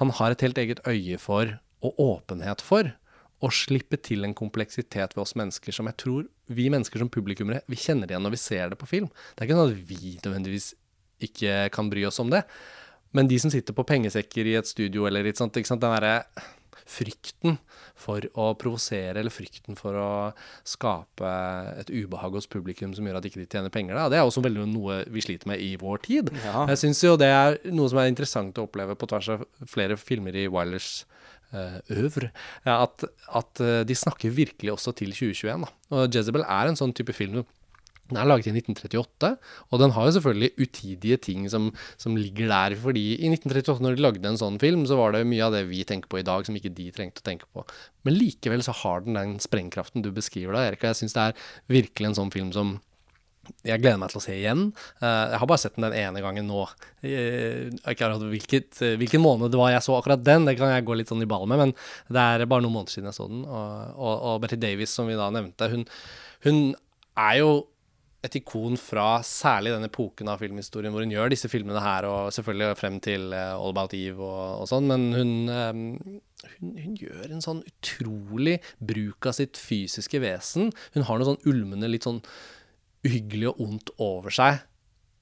han 0.00 0.12
har 0.16 0.32
et 0.32 0.44
helt 0.44 0.58
eget 0.60 0.80
øye 0.88 1.20
for, 1.20 1.58
og 1.84 2.00
åpenhet 2.00 2.64
for, 2.64 2.92
å 3.42 3.50
slippe 3.50 3.98
til 3.98 4.22
en 4.22 4.36
kompleksitet 4.38 5.16
ved 5.16 5.22
oss 5.24 5.34
mennesker 5.38 5.74
som 5.74 5.88
jeg 5.90 5.98
tror 5.98 6.28
vi 6.52 6.68
mennesker 6.70 7.02
som 7.02 7.10
publikummere 7.10 7.64
vi 7.70 7.78
kjenner 7.80 8.10
igjen 8.10 8.22
når 8.22 8.36
vi 8.36 8.42
ser 8.42 8.70
det 8.70 8.78
på 8.78 8.88
film. 8.88 9.08
Det 9.34 9.42
er 9.42 9.48
ikke 9.48 9.58
sånn 9.58 9.72
at 9.72 9.88
vi 9.88 10.12
nødvendigvis 10.20 10.68
ikke 11.26 11.56
kan 11.74 11.90
bry 11.90 12.04
oss 12.06 12.20
om 12.22 12.30
det. 12.32 12.44
Men 13.12 13.28
de 13.30 13.38
som 13.42 13.52
sitter 13.52 13.76
på 13.76 13.86
pengesekker 13.88 14.48
i 14.48 14.56
et 14.58 14.68
studio, 14.68 15.06
eller 15.08 15.26
litt 15.26 15.40
sånt, 15.40 15.56
den 15.56 15.80
derre 15.82 16.16
frykten 16.88 17.58
for 17.98 18.24
å 18.38 18.48
provosere, 18.58 19.20
eller 19.20 19.32
frykten 19.32 19.76
for 19.78 19.96
å 19.98 20.10
skape 20.66 21.30
et 21.82 21.92
ubehag 21.92 22.34
hos 22.36 22.48
publikum 22.50 22.94
som 22.96 23.06
gjør 23.06 23.20
at 23.20 23.26
de 23.26 23.32
ikke 23.32 23.46
tjener 23.46 23.72
penger. 23.72 23.98
Da. 23.98 24.08
Det 24.10 24.18
er 24.18 24.26
også 24.26 24.44
veldig 24.44 24.66
noe 24.72 25.02
vi 25.12 25.24
sliter 25.24 25.50
med 25.52 25.62
i 25.62 25.74
vår 25.80 26.02
tid. 26.08 26.32
Ja. 26.42 26.66
Jeg 26.72 26.82
syns 26.82 27.02
jo 27.04 27.14
det 27.20 27.30
er 27.30 27.58
noe 27.70 27.90
som 27.92 28.02
er 28.02 28.10
interessant 28.10 28.58
å 28.58 28.66
oppleve 28.66 28.98
på 28.98 29.08
tvers 29.10 29.32
av 29.36 29.46
flere 29.70 29.98
filmer 30.00 30.36
i 30.38 30.48
Wilders 30.52 31.04
uh, 31.54 31.78
øvre, 31.94 32.32
at, 32.66 33.06
at, 33.28 33.62
eh, 33.62 33.82
de 33.86 33.96
snakker 33.98 34.34
virkelig 34.34 34.74
også 34.74 34.96
til 34.98 35.14
2021. 35.14 35.66
Da. 35.66 35.72
Og 35.96 36.16
Jezebel 36.16 36.46
er 36.48 36.70
en 36.70 36.78
sånn 36.78 36.94
type 36.96 37.14
film 37.16 37.42
den 38.12 38.20
er 38.20 38.28
laget 38.28 38.50
i 38.50 38.54
1938, 38.54 39.32
og 39.72 39.82
den 39.82 39.96
har 39.96 40.08
jo 40.08 40.14
selvfølgelig 40.18 40.52
utidige 40.60 41.18
ting 41.28 41.48
som, 41.52 41.70
som, 41.96 42.18
ligger 42.18 42.52
der. 42.52 42.76
fordi 42.76 43.06
i 43.16 43.32
1938, 43.32 43.82
når 43.82 43.96
de 43.96 44.06
lagde 44.06 44.28
en 44.28 44.40
sånn 44.40 44.60
film, 44.62 44.84
så 44.86 45.00
var 45.00 45.16
det 45.16 45.24
mye 45.28 45.48
av 45.48 45.56
det 45.56 45.64
vi 45.70 45.82
tenker 45.88 46.12
på 46.12 46.20
i 46.20 46.26
dag, 46.26 46.46
som 46.46 46.56
ikke 46.58 46.74
de 46.76 46.90
trengte 46.94 47.24
å 47.24 47.26
tenke 47.26 47.48
på. 47.50 47.64
Men 48.06 48.18
likevel 48.18 48.62
så 48.64 48.76
har 48.84 49.04
den 49.06 49.18
den 49.22 49.36
sprengkraften 49.42 50.04
du 50.04 50.12
beskriver 50.14 50.56
da, 50.56 50.66
Erik. 50.68 50.82
Og 50.82 50.92
jeg 50.92 51.02
syns 51.02 51.16
det 51.16 51.28
er 51.28 51.44
virkelig 51.80 52.10
en 52.10 52.18
sånn 52.22 52.34
film 52.34 52.52
som 52.54 52.76
jeg 53.66 53.82
gleder 53.82 53.98
meg 53.98 54.12
til 54.12 54.20
å 54.20 54.22
se 54.22 54.34
igjen. 54.36 54.68
Eh, 55.02 55.24
jeg 55.32 55.40
har 55.42 55.48
bare 55.50 55.62
sett 55.64 55.74
den 55.74 55.88
den 55.88 55.96
ene 55.98 56.22
gangen 56.22 56.46
nå. 56.46 56.62
Jeg 57.02 57.72
ikke 57.90 58.10
hvilket, 58.30 58.78
hvilken 59.00 59.22
måned 59.24 59.50
det 59.50 59.58
var 59.58 59.72
jeg 59.74 59.82
så 59.86 59.96
akkurat 59.98 60.22
den, 60.22 60.46
det 60.46 60.56
kan 60.60 60.70
jeg 60.70 60.86
gå 60.86 60.96
litt 60.98 61.10
sånn 61.10 61.24
i 61.24 61.28
ball 61.30 61.48
med, 61.50 61.58
men 61.58 61.74
det 62.12 62.22
er 62.22 62.46
bare 62.46 62.62
noen 62.62 62.76
måneder 62.76 62.94
siden 62.94 63.10
jeg 63.10 63.18
så 63.18 63.26
den. 63.30 63.42
Og, 63.42 63.98
og, 63.98 64.14
og 64.14 64.40
Betty 64.44 64.60
Davis, 64.62 64.94
som 64.94 65.10
vi 65.10 65.18
da 65.18 65.26
nevnte, 65.34 65.70
hun, 65.72 65.84
hun 66.46 66.62
er 67.18 67.40
jo 67.42 67.50
et 68.22 68.36
ikon 68.38 68.78
fra 68.78 69.06
særlig 69.26 69.72
den 69.74 69.88
epoken 69.88 70.30
av 70.30 70.42
filmhistorien 70.42 70.94
hvor 70.94 71.02
hun 71.02 71.14
gjør 71.14 71.32
disse 71.32 71.50
filmene 71.50 71.82
her, 71.82 72.06
og 72.06 72.30
selvfølgelig 72.34 72.78
frem 72.78 73.00
til 73.02 73.32
uh, 73.34 73.56
All 73.56 73.74
About 73.74 73.96
Eve 73.98 74.22
og, 74.22 74.62
og 74.62 74.68
sånn, 74.70 74.86
men 74.90 75.08
hun, 75.16 75.32
um, 75.50 75.84
hun, 76.54 76.74
hun, 76.78 76.98
gjør 77.00 77.28
en 77.28 77.44
sånn 77.44 77.64
utrolig 77.66 78.60
bruk 78.78 79.30
av 79.30 79.38
sitt 79.38 79.58
fysiske 79.58 80.22
vesen. 80.22 80.70
Hun 80.94 81.08
har 81.08 81.18
noe 81.18 81.32
sånn 81.32 81.42
ulmende, 81.50 81.90
litt 81.90 82.06
sånn 82.06 82.22
uhyggelig 83.02 83.50
og 83.50 83.64
ondt 83.66 83.96
over 84.02 84.34
seg 84.34 84.62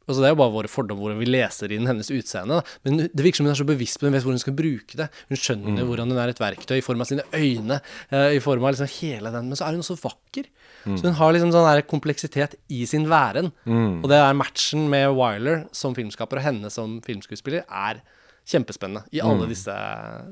Altså, 0.09 0.23
det 0.23 0.29
er 0.29 0.33
jo 0.33 0.41
bare 0.41 0.55
våre 0.55 0.71
fordommer 0.71 1.05
hvordan 1.05 1.21
vi 1.21 1.29
leser 1.29 1.73
inn 1.75 1.87
hennes 1.87 2.11
utseende. 2.11 2.61
Men 2.87 3.03
det 3.05 3.25
virker 3.25 3.41
som 3.41 3.47
hun 3.47 3.53
er 3.53 3.61
så 3.61 3.67
bevisst 3.69 4.01
på 4.01 4.05
det, 4.07 4.11
hun 4.11 4.17
vet 4.17 4.25
hvordan 4.27 4.41
hun 4.41 4.45
skal 4.45 4.57
bruke 4.59 4.99
det. 4.99 5.09
Hun 5.31 5.41
skjønner 5.41 5.77
mm. 5.77 5.83
hvordan 5.91 6.15
hun 6.15 6.23
er 6.23 6.33
et 6.33 6.43
verktøy 6.43 6.77
i 6.79 6.85
form 6.85 7.05
av 7.05 7.11
sine 7.11 7.27
øyne, 7.37 7.79
uh, 8.11 8.31
i 8.35 8.41
form 8.43 8.67
av 8.67 8.75
liksom 8.75 8.91
hele 8.97 9.35
den. 9.37 9.51
Men 9.53 9.61
så 9.61 9.69
er 9.69 9.77
hun 9.77 9.85
også 9.85 9.99
vakker. 10.03 10.49
Mm. 10.87 10.97
Så 10.97 11.07
hun 11.07 11.19
har 11.21 11.37
liksom 11.37 11.53
sånn 11.55 11.69
der 11.69 11.85
kompleksitet 11.87 12.57
i 12.73 12.81
sin 12.91 13.07
væren. 13.13 13.53
Mm. 13.69 14.01
Og 14.01 14.09
det 14.11 14.19
er 14.19 14.41
matchen 14.41 14.89
med 14.91 15.13
Wyler 15.15 15.69
som 15.77 15.95
filmskaper 15.99 16.41
og 16.41 16.49
henne 16.49 16.73
som 16.75 16.99
filmskuespiller 17.07 17.63
er 17.69 18.03
kjempespennende 18.51 19.05
i 19.15 19.23
alle 19.23 19.47
mm. 19.47 19.51
disse, 19.53 19.79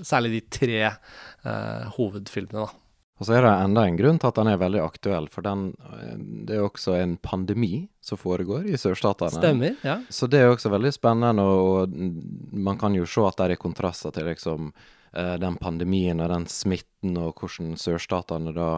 særlig 0.08 0.34
de 0.34 0.44
tre 0.58 0.84
uh, 0.90 1.86
hovedfilmene, 1.94 2.66
da. 2.66 2.87
Og 3.18 3.26
så 3.26 3.34
er 3.34 3.42
det 3.42 3.52
enda 3.64 3.82
en 3.86 3.96
grunn 3.98 4.20
til 4.22 4.30
at 4.30 4.36
den 4.38 4.50
er 4.52 4.60
veldig 4.60 4.80
aktuell, 4.84 5.26
for 5.32 5.42
den, 5.42 5.72
det 6.46 6.54
er 6.54 6.62
også 6.62 6.94
en 7.00 7.16
pandemi 7.18 7.88
som 8.04 8.20
foregår 8.20 8.68
i 8.70 8.78
sørstatene. 8.78 9.34
Stemmer, 9.34 9.74
ja. 9.82 9.98
Så 10.08 10.28
det 10.30 10.42
er 10.42 10.52
også 10.52 10.70
veldig 10.70 10.92
spennende, 10.94 11.42
og, 11.42 11.90
man 12.54 12.78
kan 12.78 12.94
jo 12.94 13.08
se 13.10 13.26
at 13.26 13.40
det 13.40 13.56
er 13.56 13.60
kontraster 13.60 14.14
til 14.14 14.30
liksom 14.30 14.70
eh, 14.70 15.34
den 15.42 15.58
pandemien 15.58 16.22
og 16.22 16.30
den 16.30 16.46
smitten, 16.46 17.18
og 17.18 17.34
hvordan 17.42 17.74
sørstatene 17.80 18.54
da 18.54 18.70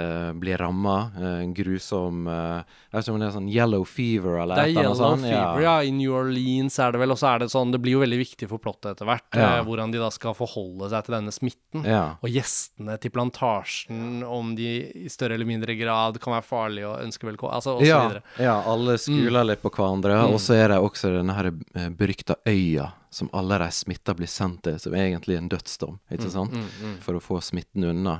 uh, 0.00 0.32
blir 0.32 0.58
ramma. 0.60 1.10
Uh, 1.16 1.40
en 1.42 1.54
grusom 1.54 2.26
uh, 2.28 2.62
Jeg 2.90 2.96
vet 2.96 3.06
ikke 3.06 3.14
om 3.14 3.22
det 3.22 3.28
er 3.28 3.34
sånn 3.36 3.48
yellow 3.52 3.86
fever 3.88 4.40
eller 4.42 4.60
Det 4.60 4.64
er 4.66 4.84
yellow 4.84 5.16
fever, 5.22 5.62
ja. 5.64 5.76
I 5.82 5.92
New 5.94 6.14
Orleans 6.16 6.78
er 6.82 6.94
det 6.94 7.02
vel. 7.02 7.14
Og 7.14 7.20
så 7.20 7.30
er 7.32 7.44
det 7.44 7.50
sånn 7.52 7.74
Det 7.74 7.80
blir 7.82 7.96
jo 7.96 8.02
veldig 8.04 8.20
viktig 8.20 8.50
for 8.50 8.62
plottet 8.62 8.92
etter 8.94 9.08
hvert, 9.08 9.28
ja. 9.36 9.62
hvordan 9.66 9.94
de 9.94 10.02
da 10.02 10.10
skal 10.14 10.36
forholde 10.38 10.90
seg 10.92 11.06
til 11.06 11.16
denne 11.18 11.34
smitten. 11.34 11.86
Ja. 11.86 12.04
Og 12.20 12.32
gjestene 12.32 12.98
til 13.02 13.14
plantasjen, 13.14 14.20
om 14.26 14.54
de 14.58 14.70
i 15.06 15.08
større 15.12 15.38
eller 15.38 15.48
mindre 15.48 15.76
grad 15.78 16.20
kan 16.22 16.36
være 16.36 16.46
farlige 16.46 16.90
og 16.90 17.00
ønske 17.04 17.28
velkommen, 17.28 17.56
altså 17.56 17.76
osv. 17.78 17.88
ja. 17.88 18.04
Ja, 18.42 18.60
alle 18.68 18.96
skuler 19.00 19.42
mm. 19.42 19.48
litt 19.50 19.64
på 19.64 19.72
hverandre. 19.72 20.20
Mm. 20.26 20.36
Og 20.36 20.40
så 20.42 20.56
er 20.58 20.70
det 20.72 20.80
også 20.82 21.12
denne 21.14 21.36
her 21.36 21.50
berykta 21.96 22.38
øya 22.46 22.90
som 23.16 23.30
alle 23.32 23.58
de 23.58 23.70
smitta 23.72 24.14
blir 24.14 24.28
sendt 24.28 24.62
til, 24.66 24.78
som 24.80 24.94
er 24.94 25.06
egentlig 25.06 25.38
en 25.38 25.48
dødsdom, 25.48 25.98
ikke 26.12 26.28
mm. 26.28 26.50
Mm, 26.52 26.66
mm, 26.82 26.96
For 27.04 27.16
å 27.16 27.22
få 27.22 27.40
smitten 27.40 27.86
unna. 27.88 28.18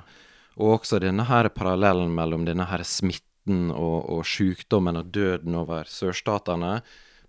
Og 0.57 0.79
også 0.79 1.01
denne 1.03 1.27
her 1.29 1.51
parallellen 1.53 2.15
mellom 2.17 2.47
denne 2.49 2.67
her 2.71 2.85
smitten 2.87 3.71
og, 3.71 4.09
og 4.11 4.25
sykdommen 4.27 4.97
og 4.97 5.11
døden 5.13 5.55
over 5.59 5.89
sørstatene, 5.91 6.81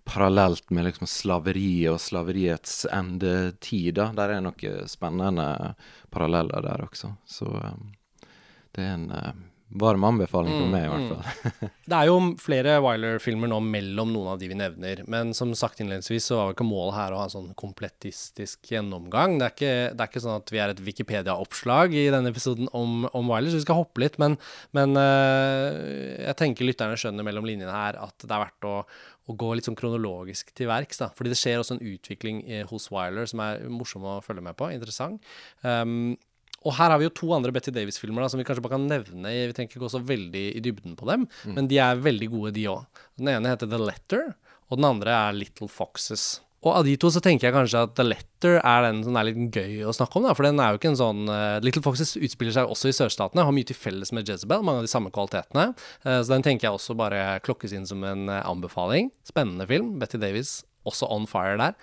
parallelt 0.08 0.70
med 0.72 0.88
liksom 0.88 1.08
slaveriet 1.10 1.92
og 1.92 2.00
slaveriets 2.00 2.86
endetid. 2.88 4.00
Der 4.16 4.32
er 4.32 4.40
noen 4.44 4.88
spennende 4.88 5.74
paralleller 6.10 6.64
der 6.64 6.86
også. 6.86 7.12
Så 7.28 7.50
um, 7.52 7.92
det 8.72 8.86
er 8.86 8.96
en 8.96 9.10
uh, 9.12 9.34
varm 9.68 10.04
anbefaling 10.04 10.54
for 10.54 10.64
mm, 10.64 10.72
meg, 10.72 10.84
i 10.86 10.90
hvert 10.92 11.02
mm. 11.04 11.10
fall. 11.12 11.70
det 11.90 11.96
er 11.98 12.08
jo 12.08 12.16
flere 12.40 12.76
Wiler-filmer 12.80 13.50
nå 13.52 13.58
mellom 13.64 14.14
noen 14.14 14.30
av 14.32 14.38
de 14.40 14.48
vi 14.48 14.56
nevner, 14.56 15.02
men 15.10 15.34
som 15.36 15.52
sagt 15.58 15.82
innledningsvis 15.82 16.30
så 16.30 16.38
var 16.38 16.54
ikke 16.54 16.66
målet 16.68 16.96
her 16.96 17.12
å 17.12 17.18
ha 17.20 17.26
en 17.28 17.34
sånn 17.34 17.50
komplettistisk 17.58 18.72
gjennomgang. 18.72 19.36
Det 19.36 19.48
er 19.48 19.54
ikke, 19.54 19.74
det 19.92 20.04
er 20.04 20.12
ikke 20.12 20.24
sånn 20.24 20.40
at 20.40 20.52
vi 20.54 20.62
er 20.64 20.72
et 20.72 20.82
Wikipedia-oppslag 20.86 21.96
i 22.00 22.06
denne 22.14 22.32
episoden 22.32 22.70
om, 22.72 23.04
om, 23.12 23.28
Wiler, 23.28 23.52
så 23.52 23.60
vi 23.60 23.66
skal 23.66 23.80
hoppe 23.82 24.04
litt. 24.04 24.16
Men, 24.22 24.38
men 24.76 24.96
uh, 24.96 25.68
jeg 26.30 26.38
tenker 26.40 26.68
lytterne 26.68 26.96
skjønner 27.00 27.26
mellom 27.28 27.48
linjene 27.48 27.74
her 27.74 28.00
at 28.00 28.16
det 28.24 28.32
er 28.32 28.44
verdt 28.46 28.68
å, 28.68 28.76
å 29.28 29.36
gå 29.36 29.50
litt 29.52 29.68
sånn 29.68 29.76
kronologisk 29.78 30.54
til 30.56 30.70
verks. 30.72 31.02
da, 31.02 31.10
Fordi 31.16 31.34
det 31.34 31.40
skjer 31.40 31.60
også 31.60 31.76
en 31.76 31.84
utvikling 31.92 32.40
i, 32.48 32.62
hos 32.70 32.88
Wiler 32.94 33.28
som 33.28 33.44
er 33.44 33.68
morsom 33.68 34.08
å 34.08 34.16
følge 34.24 34.48
med 34.48 34.56
på. 34.56 34.72
Interessant. 34.72 35.20
Um, 35.60 36.16
og 36.66 36.74
her 36.74 36.90
har 36.90 36.98
vi 37.00 37.06
jo 37.06 37.14
to 37.14 37.30
andre 37.36 37.52
Betty 37.54 37.72
Davis-filmer 37.74 38.26
som 38.30 38.40
vi 38.40 38.46
kanskje 38.48 38.64
bare 38.64 38.74
kan 38.74 38.88
nevne. 38.90 39.30
Vi 39.30 39.54
trenger 39.54 39.70
ikke 39.70 39.84
gå 39.84 39.92
så 39.92 40.02
veldig 40.02 40.44
i 40.58 40.64
dybden 40.64 40.98
på 40.98 41.06
dem, 41.10 41.28
mm. 41.46 41.54
men 41.54 41.70
de 41.70 41.78
er 41.82 42.02
veldig 42.02 42.32
gode, 42.34 42.52
de 42.56 42.66
òg. 42.72 43.00
Den 43.20 43.30
ene 43.36 43.54
heter 43.54 43.70
The 43.70 43.80
Letter, 43.80 44.28
og 44.68 44.80
den 44.80 44.88
andre 44.88 45.14
er 45.14 45.38
Little 45.38 45.70
Foxes. 45.70 46.40
Og 46.66 46.72
av 46.74 46.86
de 46.88 46.96
to 46.98 47.06
så 47.14 47.20
tenker 47.22 47.46
jeg 47.46 47.54
kanskje 47.54 47.84
at 47.86 47.92
The 47.94 48.04
Letter 48.08 48.56
er 48.58 48.82
den 48.88 49.04
som 49.06 49.16
er 49.16 49.28
litt 49.28 49.54
gøy 49.54 49.84
å 49.86 49.94
snakke 49.94 50.18
om. 50.18 50.26
da, 50.26 50.34
For 50.34 50.48
den 50.48 50.58
er 50.58 50.74
jo 50.74 50.80
ikke 50.80 50.90
en 50.90 50.98
sånn 50.98 51.30
uh, 51.30 51.60
Little 51.62 51.84
Foxes 51.84 52.16
utspiller 52.18 52.56
seg 52.56 52.72
også 52.72 52.90
i 52.90 52.96
sørstatene, 52.96 53.44
har 53.46 53.54
mye 53.54 53.68
til 53.68 53.78
felles 53.78 54.10
med 54.16 54.26
Jezebel, 54.26 54.64
mange 54.66 54.82
av 54.82 54.88
de 54.88 54.90
samme 54.90 55.12
kvalitetene. 55.14 55.68
Uh, 56.02 56.18
så 56.18 56.32
den 56.32 56.46
tenker 56.46 56.66
jeg 56.66 56.80
også 56.80 56.98
bare 56.98 57.38
klokkes 57.46 57.76
inn 57.78 57.86
som 57.86 58.02
en 58.02 58.26
uh, 58.26 58.42
anbefaling. 58.42 59.12
Spennende 59.28 59.68
film. 59.70 59.94
Betty 60.02 60.18
Davis 60.18 60.58
også 60.88 61.06
on 61.14 61.30
fire 61.30 61.54
der. 61.62 61.78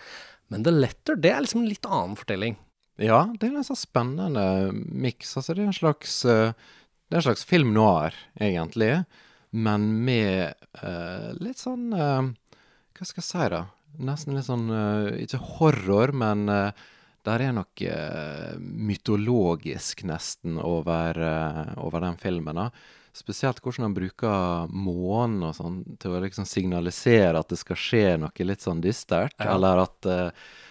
Men 0.51 0.67
The 0.67 0.75
Letter, 0.75 1.15
det 1.15 1.31
er 1.31 1.45
liksom 1.45 1.63
en 1.63 1.71
litt 1.71 1.87
annen 1.87 2.19
fortelling. 2.19 2.59
Ja, 3.01 3.25
det 3.35 3.49
er 3.49 3.57
en 3.59 3.67
sånn 3.67 3.79
spennende 3.79 4.71
miks. 4.71 5.35
Altså, 5.35 5.53
det 5.53 5.65
er 5.65 5.69
en 5.71 5.75
slags 5.75 6.17
uh, 6.27 6.55
Det 7.05 7.17
er 7.17 7.21
en 7.21 7.27
slags 7.27 7.45
film 7.47 7.73
noir, 7.75 8.15
egentlig. 8.39 9.05
men 9.51 9.87
med 10.03 10.55
uh, 10.81 11.31
litt 11.39 11.59
sånn 11.59 11.91
uh, 11.93 12.23
Hva 12.95 13.07
skal 13.07 13.21
jeg 13.21 13.27
si, 13.27 13.47
da? 13.51 13.65
Nesten 13.99 14.35
litt 14.35 14.47
sånn 14.47 14.67
uh, 14.71 15.11
Ikke 15.19 15.39
horror, 15.57 16.11
men 16.15 16.47
der 17.25 17.41
er 17.41 17.55
noe 17.57 17.95
mytologisk, 18.61 20.03
nesten, 20.05 20.59
over, 20.61 21.17
over 21.81 22.03
den 22.03 22.19
filmen. 22.21 22.59
da. 22.59 22.67
Spesielt 23.17 23.63
hvordan 23.65 23.87
han 23.87 23.95
bruker 23.95 24.69
månen 24.69 25.47
og 25.47 25.55
sånn 25.57 25.79
til 25.97 26.13
å 26.13 26.21
liksom 26.21 26.45
signalisere 26.45 27.41
at 27.41 27.49
det 27.49 27.57
skal 27.57 27.79
skje 27.81 28.03
noe 28.21 28.45
litt 28.45 28.61
sånn 28.61 28.83
dystert. 28.83 29.33
Ja. 29.39 29.55
Eller 29.55 29.81
at 29.87 30.09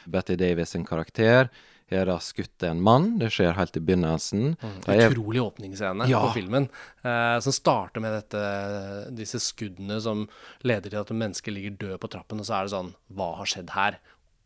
Betty 0.06 0.38
Davis 0.38 0.76
sin 0.76 0.86
karakter 0.86 1.50
har 1.98 2.06
da 2.10 2.18
skutt 2.18 2.62
en 2.68 2.80
mann. 2.84 3.18
Det 3.18 3.30
skjer 3.34 3.54
helt 3.56 3.76
i 3.76 3.80
begynnelsen. 3.80 4.56
Det 4.86 4.88
er- 4.96 5.10
Utrolig 5.10 5.40
åpningsscene 5.42 6.08
Ja. 6.08 6.20
på 6.26 6.34
filmen. 6.38 6.68
Eh, 7.04 7.38
som 7.40 7.52
starter 7.52 8.00
med 8.00 8.12
dette, 8.22 9.14
disse 9.14 9.38
skuddene 9.40 10.00
som 10.00 10.28
leder 10.62 10.90
til 10.90 11.00
at 11.00 11.08
mennesker 11.08 11.52
ligger 11.52 11.76
død 11.78 11.98
på 12.00 12.10
trappen, 12.10 12.40
og 12.40 12.46
så 12.46 12.60
er 12.60 12.64
det 12.64 12.72
sånn 12.72 12.94
Hva 13.14 13.36
har 13.36 13.46
skjedd 13.46 13.70
her? 13.70 13.98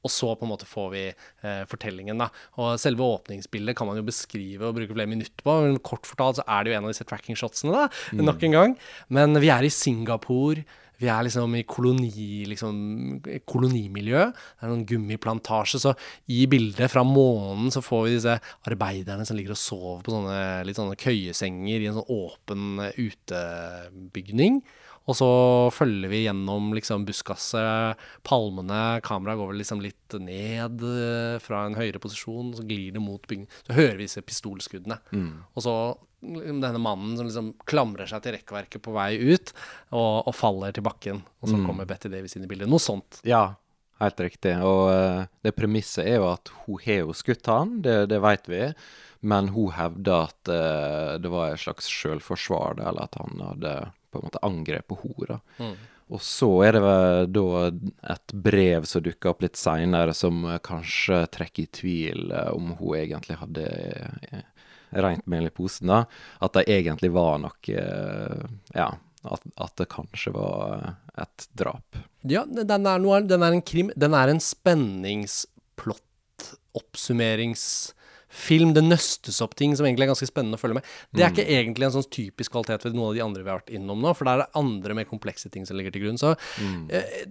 Og 0.04 0.10
så 0.14 0.30
på 0.38 0.42
en 0.46 0.50
måte 0.52 0.64
får 0.64 0.90
vi 0.92 1.02
eh, 1.42 1.64
fortellingen. 1.66 2.18
da. 2.18 2.28
Og 2.56 2.78
Selve 2.78 3.00
åpningsbildet 3.02 3.74
kan 3.76 3.86
man 3.88 3.96
jo 3.96 4.02
beskrive 4.06 4.62
og 4.62 4.76
bruke 4.76 4.94
flere 4.94 5.08
minutter 5.08 5.42
på. 5.42 5.62
men 5.62 5.78
Kort 5.80 6.02
fortalt 6.06 6.36
så 6.36 6.44
er 6.46 6.64
det 6.64 6.72
jo 6.72 6.76
en 6.78 6.84
av 6.84 6.90
disse 6.92 7.04
tracking-shotsene, 7.04 7.72
da, 7.72 7.88
nok 8.14 8.42
en 8.44 8.52
gang. 8.52 8.76
Men 9.10 9.34
vi 9.34 9.48
er 9.50 9.62
i 9.66 9.68
Singapore. 9.68 10.64
Vi 10.98 11.06
er 11.06 11.22
liksom 11.22 11.54
i 11.54 11.62
koloni, 11.68 12.46
liksom, 12.50 12.78
kolonimiljø. 13.46 14.24
Det 14.32 14.66
er 14.66 14.72
noen 14.72 14.86
gummiplantasje. 14.88 15.78
Så 15.82 15.94
i 16.34 16.42
bildet 16.50 16.90
fra 16.90 17.04
månen 17.06 17.70
så 17.74 17.82
får 17.84 18.04
vi 18.04 18.16
disse 18.16 18.34
arbeiderne 18.66 19.26
som 19.28 19.38
ligger 19.38 19.54
og 19.54 19.62
sover 19.62 20.02
på 20.02 20.16
sånne 20.16 20.40
litt 20.66 20.80
sånne 20.80 20.98
køyesenger 20.98 21.84
i 21.84 21.88
en 21.90 22.00
sånn 22.00 22.12
åpen 22.18 22.82
utebygning. 22.98 24.62
Og 25.08 25.16
så 25.16 25.28
følger 25.72 26.12
vi 26.12 26.24
gjennom 26.26 26.72
liksom 26.76 27.06
buskaset, 27.08 28.08
palmene, 28.28 28.98
kameraet 29.06 29.40
går 29.40 29.52
vel 29.52 29.62
liksom 29.62 29.80
litt 29.80 30.18
ned 30.20 30.84
eh, 30.84 31.38
fra 31.40 31.64
en 31.64 31.78
høyere 31.78 32.02
posisjon, 32.02 32.52
så 32.58 32.66
glir 32.68 32.92
det 32.92 33.00
mot 33.00 33.22
bygningen. 33.24 33.48
Så 33.64 33.78
hører 33.78 33.96
vi 33.96 34.08
disse 34.08 34.24
pistolskuddene. 34.26 35.00
Og 35.56 35.64
så 35.64 35.74
liksom 36.20 36.60
denne 36.60 36.78
mannen 36.82 37.16
som 37.16 37.28
liksom 37.28 37.52
klamrer 37.68 38.08
seg 38.10 38.22
til 38.24 38.34
rekkverket 38.36 38.82
på 38.82 38.94
vei 38.96 39.12
ut, 39.16 39.52
og, 39.94 40.28
og 40.28 40.34
faller 40.36 40.74
til 40.74 40.86
bakken. 40.86 41.22
Og 41.40 41.52
så 41.52 41.60
kommer 41.64 41.88
Betty 41.88 42.10
Davis 42.12 42.36
inn 42.36 42.46
i 42.46 42.50
bildet. 42.50 42.70
Noe 42.70 42.82
sånt. 42.82 43.20
Ja, 43.28 43.54
helt 44.02 44.22
riktig. 44.22 44.56
Og 44.66 44.88
uh, 44.90 45.26
det 45.46 45.54
premisset 45.56 46.06
er 46.06 46.18
jo 46.18 46.30
at 46.32 46.50
hun 46.64 46.82
har 46.84 47.04
jo 47.04 47.14
skutt 47.16 47.50
han, 47.50 47.78
det, 47.86 48.00
det 48.12 48.20
vet 48.24 48.50
vi. 48.50 48.64
Men 49.26 49.50
hun 49.54 49.72
hevder 49.74 50.28
at 50.28 50.50
uh, 50.50 51.14
det 51.22 51.30
var 51.32 51.54
et 51.54 51.62
slags 51.62 51.88
selvforsvar, 51.90 52.82
eller 52.82 53.08
at 53.08 53.18
han 53.18 53.46
hadde 53.52 53.76
på 54.10 54.20
en 54.20 54.28
måte 54.28 54.42
angrep 54.46 54.88
på 54.90 54.98
hora. 55.02 55.40
Mm. 55.58 55.74
Og 56.08 56.22
så 56.24 56.48
er 56.64 56.78
det 56.78 56.82
da 57.36 57.64
et 58.14 58.32
brev 58.32 58.86
som 58.88 59.04
dukker 59.04 59.34
opp 59.34 59.44
litt 59.44 59.58
seinere, 59.60 60.14
som 60.16 60.46
kanskje 60.64 61.26
trekker 61.34 61.66
i 61.66 61.72
tvil 61.80 62.32
eh, 62.32 62.48
om 62.56 62.72
hun 62.78 62.96
egentlig 62.96 63.36
hadde 63.42 63.66
eh, 64.30 64.46
rent 64.96 65.26
mel 65.28 65.50
i 65.50 65.52
posen. 65.52 65.92
da. 65.92 66.06
At 66.40 66.56
det 66.56 66.64
egentlig 66.72 67.12
var 67.12 67.36
noe 67.42 67.68
eh, 67.68 68.48
Ja, 68.76 68.88
at, 69.28 69.44
at 69.60 69.76
det 69.80 69.90
kanskje 69.92 70.32
var 70.32 70.94
et 71.18 71.48
drap. 71.58 72.00
Ja, 72.28 72.46
den 72.48 72.86
er, 72.86 73.02
noe, 73.02 73.20
den 73.28 73.44
er 73.44 73.52
en 73.52 73.64
krim. 73.64 73.92
Den 73.98 74.16
er 74.16 74.32
en 74.32 74.40
spenningsplott-oppsummeringsfilm. 78.28 78.74
Det 78.74 78.84
nøstes 78.84 79.40
opp 79.44 79.56
ting 79.56 79.74
som 79.76 79.86
egentlig 79.86 80.06
er 80.06 80.12
ganske 80.12 80.28
spennende 80.28 80.58
å 80.58 80.60
følge 80.60 80.78
med. 80.78 80.86
Det 81.14 81.24
er 81.24 81.32
ikke 81.32 81.48
egentlig 81.48 81.88
en 81.88 81.96
sånn 81.96 82.08
typisk 82.12 82.52
kvalitet 82.52 82.84
ved 82.84 82.96
noen 82.96 83.10
av 83.10 83.16
de 83.16 83.24
andre 83.24 83.42
vi 83.42 83.52
har 83.52 83.60
vært 83.60 83.74
innom 83.74 84.00
nå, 84.02 84.14
for 84.16 84.28
der 84.28 84.38
er 84.38 84.44
det 84.44 84.60
andre 84.60 84.96
mer 84.98 85.08
komplekse 85.08 85.50
ting 85.52 85.66
som 85.68 85.78
ligger 85.78 85.94
til 85.94 86.06
grunn. 86.06 86.20
Så 86.20 86.34
mm. 86.60 86.86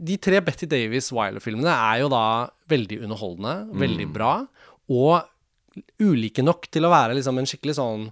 de 0.09 0.19
tre 0.21 0.41
Betty 0.45 0.69
Davis 0.69 1.11
Wyler-filmene 1.15 1.73
er 1.73 2.03
jo 2.03 2.11
da 2.13 2.25
veldig 2.71 3.01
underholdende, 3.07 3.55
veldig 3.85 4.07
bra, 4.13 4.35
og 4.91 5.83
ulike 6.01 6.45
nok 6.45 6.69
til 6.73 6.87
å 6.87 6.93
være 6.93 7.17
liksom 7.19 7.37
en 7.37 7.49
skikkelig 7.49 7.77
sånn 7.77 8.07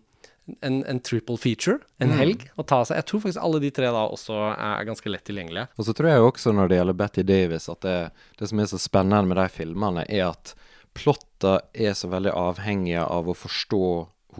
en, 0.61 0.83
en 0.85 0.99
triple 1.01 1.39
feature, 1.41 1.79
en 1.97 2.11
helg, 2.13 2.43
å 2.53 2.61
ta 2.67 2.83
seg. 2.85 2.99
Jeg 2.99 3.07
tror 3.09 3.23
faktisk 3.23 3.41
alle 3.41 3.61
de 3.63 3.71
tre 3.73 3.89
da 3.89 4.03
også 4.05 4.35
er 4.53 4.85
ganske 4.85 5.09
lett 5.09 5.25
tilgjengelige. 5.25 5.71
Og 5.73 5.87
så 5.87 5.95
tror 5.97 6.11
jeg 6.11 6.27
også 6.27 6.53
når 6.53 6.69
det 6.69 6.77
gjelder 6.77 6.99
Betty 6.99 7.23
Davis, 7.25 7.65
at 7.71 7.81
det, 7.81 7.95
det 8.37 8.49
som 8.51 8.61
er 8.61 8.69
så 8.69 8.77
spennende 8.81 9.31
med 9.31 9.39
de 9.41 9.47
filmene, 9.49 10.05
er 10.05 10.27
at 10.27 10.53
plotta 10.95 11.59
er 11.73 11.93
så 11.97 12.09
veldig 12.11 12.33
avhengig 12.35 12.97
av 13.03 13.29
å 13.29 13.37
forstå 13.37 13.85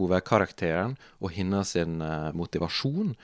hovedkarakteren 0.00 0.96
og 1.20 1.32
hennes 1.36 1.74
sin 1.76 2.00
eh, 2.04 2.32
motivasjon, 2.36 3.14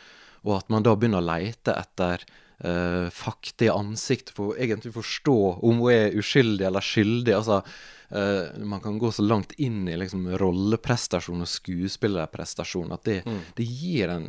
og 0.42 0.56
at 0.58 0.72
man 0.72 0.84
da 0.84 0.94
begynner 0.96 1.22
å 1.22 1.30
leite 1.32 1.74
etter 1.78 2.24
uh, 2.64 3.10
fakta 3.14 3.68
i 3.68 3.70
ansikt 3.70 4.32
for 4.34 4.50
å 4.50 4.56
egentlig 4.58 4.90
forstå 4.96 5.38
om 5.62 5.82
hun 5.84 5.92
er 5.92 6.16
uskyldig 6.18 6.66
eller 6.66 6.82
skyldig. 6.82 7.34
altså 7.36 7.60
uh, 7.62 8.58
Man 8.58 8.82
kan 8.82 8.98
gå 8.98 9.12
så 9.14 9.22
langt 9.22 9.54
inn 9.62 9.84
i 9.86 9.94
liksom 10.00 10.26
rolleprestasjon 10.42 11.46
og 11.46 11.52
skuespillerprestasjon 11.52 12.90
at 12.98 13.06
det, 13.06 13.18
det 13.54 13.68
gir 13.68 14.10
en, 14.16 14.26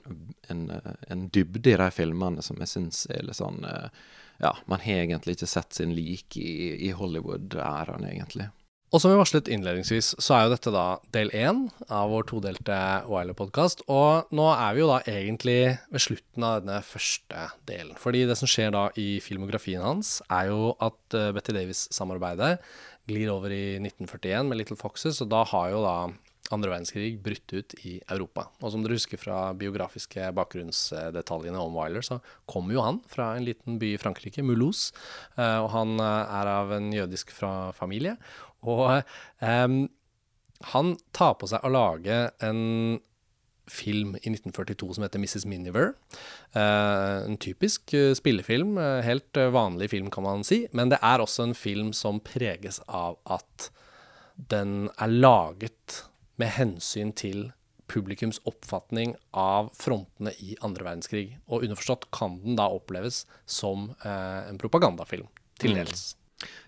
en, 0.53 0.67
en 1.09 1.29
dybde 1.33 1.73
i 1.73 1.79
de 1.81 1.91
filmene 1.97 2.45
som 2.45 2.61
jeg 2.61 2.75
syns 2.75 3.07
er 3.09 3.25
litt 3.25 3.41
sånn 3.41 3.63
uh, 3.65 3.87
Ja, 4.37 4.53
man 4.69 4.85
har 4.85 5.07
egentlig 5.07 5.39
ikke 5.39 5.49
sett 5.49 5.73
sin 5.73 5.97
like 5.97 6.37
i, 6.37 6.75
i 6.89 6.93
Hollywood-æraen, 6.93 8.05
egentlig. 8.05 8.53
Og 8.93 9.01
som 9.01 9.09
vi 9.09 9.17
varslet 9.17 9.47
innledningsvis, 9.49 10.11
så 10.21 10.35
er 10.35 10.43
jo 10.45 10.51
dette 10.51 10.71
da 10.73 10.83
del 11.15 11.31
én 11.33 11.63
av 11.89 12.11
vår 12.11 12.27
todelte 12.29 12.75
Wilder-podkast. 13.09 13.81
Og 13.89 14.29
nå 14.37 14.45
er 14.53 14.75
vi 14.75 14.83
jo 14.83 14.89
da 14.91 14.99
egentlig 15.09 15.55
ved 15.89 16.03
slutten 16.05 16.45
av 16.45 16.59
denne 16.61 16.77
første 16.85 17.47
delen. 17.65 17.97
Fordi 17.97 18.21
det 18.29 18.37
som 18.37 18.51
skjer 18.51 18.69
da 18.75 18.83
i 19.01 19.15
filmografien 19.25 19.81
hans, 19.81 20.19
er 20.29 20.51
jo 20.51 20.75
at 20.77 21.17
eh, 21.17 21.31
Betty 21.33 21.57
Davis-samarbeidet 21.57 22.59
glir 23.09 23.33
over 23.33 23.49
i 23.49 23.79
1941 23.81 24.45
med 24.51 24.61
Little 24.61 24.77
Foxes, 24.77 25.23
og 25.25 25.33
da 25.33 25.41
har 25.49 25.73
jo 25.73 25.81
da 25.81 25.97
andre 26.53 26.69
verdenskrig 26.69 27.17
brutt 27.23 27.53
ut 27.55 27.73
i 27.87 27.95
Europa. 28.11 28.45
Og 28.61 28.75
som 28.75 28.83
dere 28.83 28.97
husker 28.99 29.17
fra 29.17 29.39
biografiske 29.57 30.29
bakgrunnsdetaljene 30.37 31.57
om 31.57 31.73
Wyler, 31.77 32.05
så 32.05 32.19
kommer 32.45 32.75
jo 32.75 32.85
han 32.85 33.01
fra 33.09 33.31
en 33.33 33.47
liten 33.47 33.79
by 33.81 33.95
i 33.95 34.01
Frankrike, 34.01 34.45
Moulouse, 34.45 34.93
eh, 35.37 35.57
Og 35.63 35.71
han 35.73 35.97
eh, 35.97 36.37
er 36.41 36.55
av 36.59 36.77
en 36.77 36.91
jødisk 36.93 37.33
familie. 37.33 38.17
Og 38.64 39.03
um, 39.41 39.80
han 40.74 40.93
tar 41.16 41.36
på 41.39 41.49
seg 41.51 41.66
å 41.66 41.74
lage 41.74 42.20
en 42.43 42.61
film 43.68 44.16
i 44.20 44.32
1942 44.32 44.95
som 44.95 45.05
heter 45.05 45.20
Mrs. 45.20 45.45
Miniver. 45.45 45.93
Uh, 46.55 47.24
en 47.28 47.38
typisk 47.38 47.93
uh, 47.95 48.11
spillefilm. 48.16 48.78
Uh, 48.78 49.01
helt 49.05 49.38
vanlig 49.55 49.89
film, 49.93 50.11
kan 50.11 50.24
man 50.24 50.43
si. 50.47 50.66
Men 50.72 50.91
det 50.91 50.99
er 51.01 51.24
også 51.24 51.47
en 51.47 51.57
film 51.57 51.93
som 51.95 52.22
preges 52.24 52.82
av 52.88 53.20
at 53.26 53.70
den 54.36 54.89
er 54.97 55.11
laget 55.11 56.03
med 56.41 56.55
hensyn 56.57 57.14
til 57.16 57.51
publikums 57.91 58.39
oppfatning 58.49 59.14
av 59.38 59.70
frontene 59.78 60.34
i 60.41 60.57
andre 60.66 60.88
verdenskrig. 60.88 61.28
Og 61.47 61.68
underforstått 61.68 62.09
kan 62.16 62.39
den 62.43 62.57
da 62.57 62.70
oppleves 62.74 63.24
som 63.45 63.91
en 64.01 64.57
propagandafilm, 64.57 65.28
til 65.61 65.78
dels. 65.78 66.14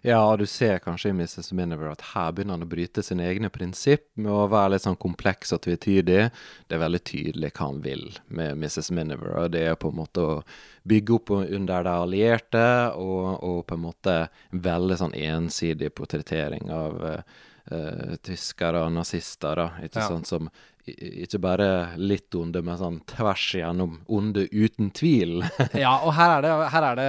Ja, 0.05 0.19
du 0.37 0.45
ser 0.45 0.79
kanskje 0.83 1.09
i 1.09 1.15
Mrs. 1.17 1.51
Miniver 1.57 1.89
at 1.91 2.03
her 2.13 2.33
begynner 2.35 2.57
han 2.57 2.65
å 2.65 2.69
bryte 2.69 3.03
sine 3.05 3.25
egne 3.25 3.49
prinsipp 3.53 4.07
med 4.19 4.31
å 4.31 4.45
være 4.51 4.75
litt 4.75 4.85
sånn 4.85 4.99
kompleks 5.01 5.55
og 5.55 5.63
tvetydig. 5.65 6.19
Det 6.67 6.77
er 6.77 6.83
veldig 6.83 7.01
tydelig 7.09 7.51
hva 7.55 7.69
han 7.71 7.81
vil 7.85 8.05
med 8.27 8.61
Mrs. 8.61 8.91
Miniver, 8.95 9.33
og 9.41 9.55
det 9.55 9.65
er 9.71 9.79
på 9.81 9.89
en 9.93 9.99
måte 10.01 10.25
å 10.25 10.37
bygge 10.85 11.17
opp 11.17 11.33
under 11.39 11.87
de 11.87 11.95
allierte, 12.05 12.67
og, 13.01 13.41
og 13.41 13.65
på 13.65 13.79
en 13.79 13.85
måte 13.87 14.15
en 14.51 14.63
veldig 14.69 14.99
sånn 15.01 15.17
ensidig 15.17 15.91
portrettering 15.97 16.69
av 16.73 17.01
eh, 17.09 17.43
eh, 17.71 18.15
tyskere 18.23 18.85
og 18.85 18.93
nazister, 18.93 19.65
ikke 19.83 20.01
Ja. 20.03 20.07
sant, 20.07 20.27
som 20.27 20.49
ikke 20.85 21.39
bare 21.41 21.97
litt 21.97 22.29
onde, 22.37 22.61
men 22.61 22.77
sånn 22.77 22.99
tvers 23.09 23.55
igjennom 23.57 23.95
onde 24.07 24.43
uten 24.53 24.91
tvil. 24.93 25.39
Ja, 25.73 25.95
og 26.05 26.13
her 26.13 26.35
er 26.35 26.41
det, 26.45 26.51
her 26.69 26.85
er 26.91 26.99
det 26.99 27.07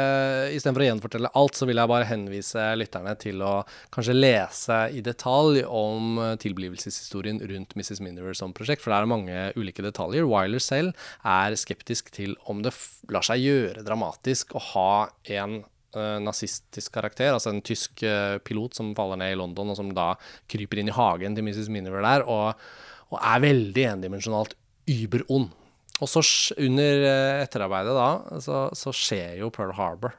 istedenfor 0.57 0.81
å 0.81 0.87
gjenfortelle 0.89 1.31
alt, 1.37 1.59
så 1.61 1.69
vil 1.69 1.77
jeg 1.77 1.91
bare 1.93 2.09
henvise 2.09 2.65
lytterne 2.81 3.13
til 3.21 3.43
å 3.45 3.67
kanskje 3.93 4.17
lese 4.17 4.79
i 4.97 5.03
detalj 5.05 5.61
om 5.69 6.17
tilblivelseshistorien 6.41 7.43
rundt 7.53 7.77
Mrs. 7.77 8.01
Miniver 8.01 8.33
som 8.33 8.55
prosjekt, 8.57 8.81
for 8.81 8.95
det 8.97 9.03
er 9.03 9.13
mange 9.13 9.45
ulike 9.61 9.85
detaljer. 9.85 10.25
Wyler 10.25 10.65
selv 10.65 10.97
er 11.29 11.53
skeptisk 11.61 12.09
til 12.17 12.33
om 12.49 12.65
det 12.65 12.73
lar 13.13 13.29
seg 13.29 13.45
gjøre 13.45 13.85
dramatisk 13.85 14.57
å 14.57 14.63
ha 14.73 14.91
en 15.37 15.61
eh, 15.97 16.17
nazistisk 16.23 16.95
karakter, 16.95 17.33
altså 17.35 17.53
en 17.53 17.63
tysk 17.65 18.05
eh, 18.07 18.37
pilot 18.45 18.79
som 18.79 18.95
faller 18.99 19.21
ned 19.21 19.35
i 19.35 19.39
London, 19.41 19.73
og 19.73 19.79
som 19.79 19.93
da 19.97 20.13
kryper 20.51 20.83
inn 20.83 20.93
i 20.93 20.97
hagen 20.97 21.37
til 21.37 21.47
Mrs. 21.47 21.71
Miniver 21.73 22.05
der, 22.05 22.27
og, 22.29 22.69
og 23.13 23.19
er 23.21 23.43
veldig 23.45 23.89
endimensjonalt 23.95 24.57
überond. 24.91 25.55
Og 25.97 26.11
så 26.13 26.23
under 26.61 27.09
eh, 27.09 27.43
etterarbeidet 27.47 27.97
da, 27.97 28.41
så, 28.45 28.67
så 28.77 28.93
skjer 28.95 29.41
jo 29.41 29.53
Pearl 29.55 29.75
Harbor. 29.79 30.17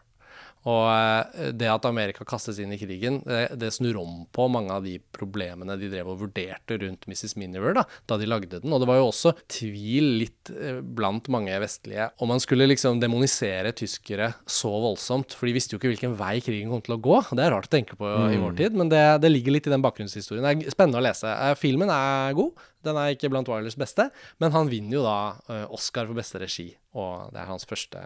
Og 0.68 0.84
eh, 0.91 1.51
det 1.55 1.70
at 1.72 1.86
Amerika 1.88 2.26
kastes 2.28 2.59
inn 2.59 2.74
i 2.76 2.80
krigen, 2.80 3.22
det, 3.28 3.55
det, 3.59 3.72
snur 3.76 3.99
om 4.01 4.26
på 4.36 4.47
mange 4.51 4.74
av 4.74 4.84
de 4.84 4.97
problemene 5.15 5.78
de 5.80 5.89
drev 5.91 6.11
og 6.11 6.22
vurderte 6.26 6.80
rundt 6.82 7.07
Mrs. 7.07 7.38
Miniver 7.39 7.78
da, 7.78 7.86
da 8.09 8.18
de 8.20 8.28
lagde 8.28 8.59
den. 8.59 8.74
Og 8.74 8.84
det 8.84 8.89
var 8.89 8.99
jo 8.99 9.09
også 9.09 9.34
tvil 9.53 10.09
litt 10.24 10.51
eh, 10.51 10.82
blant 10.82 11.30
mange 11.34 11.55
vestlige 11.63 12.09
om 12.24 12.32
man 12.34 12.43
skulle 12.43 12.68
liksom 12.68 12.99
demonisere 13.01 13.72
tyskere 13.78 14.34
så 14.43 14.72
voldsomt. 14.72 15.38
For 15.38 15.47
de 15.47 15.55
visste 15.55 15.76
jo 15.76 15.82
ikke 15.82 15.93
hvilken 15.93 16.18
vei 16.20 16.38
krigen 16.43 16.74
kom 16.74 16.84
til 16.84 16.97
å 16.97 17.01
gå. 17.07 17.22
Det 17.32 17.45
er 17.45 17.53
rart 17.55 17.70
å 17.70 17.76
tenke 17.78 17.99
på 17.99 18.07
mm. 18.07 18.32
i 18.34 18.41
vår 18.41 18.57
tid, 18.59 18.80
men 18.80 18.91
det, 18.91 19.03
det, 19.24 19.32
ligger 19.32 19.55
litt 19.55 19.70
i 19.70 19.74
den 19.74 19.86
bakgrunnshistorien. 19.86 20.43
Det 20.43 20.68
er 20.68 20.76
spennende 20.76 20.99
å 20.99 21.05
lese. 21.05 21.32
Eh, 21.32 21.55
filmen 21.59 21.93
er 21.93 22.36
god. 22.38 22.68
Den 22.88 22.99
er 22.99 23.15
ikke 23.15 23.32
blant 23.32 23.49
Wilers 23.51 23.76
beste, 23.80 24.09
men 24.39 24.53
han 24.53 24.70
vinner 24.72 24.99
jo 24.99 25.01
da 25.03 25.65
Oscar 25.76 26.05
for 26.07 26.15
beste 26.15 26.39
regi. 26.39 26.70
Og 26.97 27.31
det 27.33 27.41
er 27.41 27.49
hans 27.51 27.67
første 27.69 28.01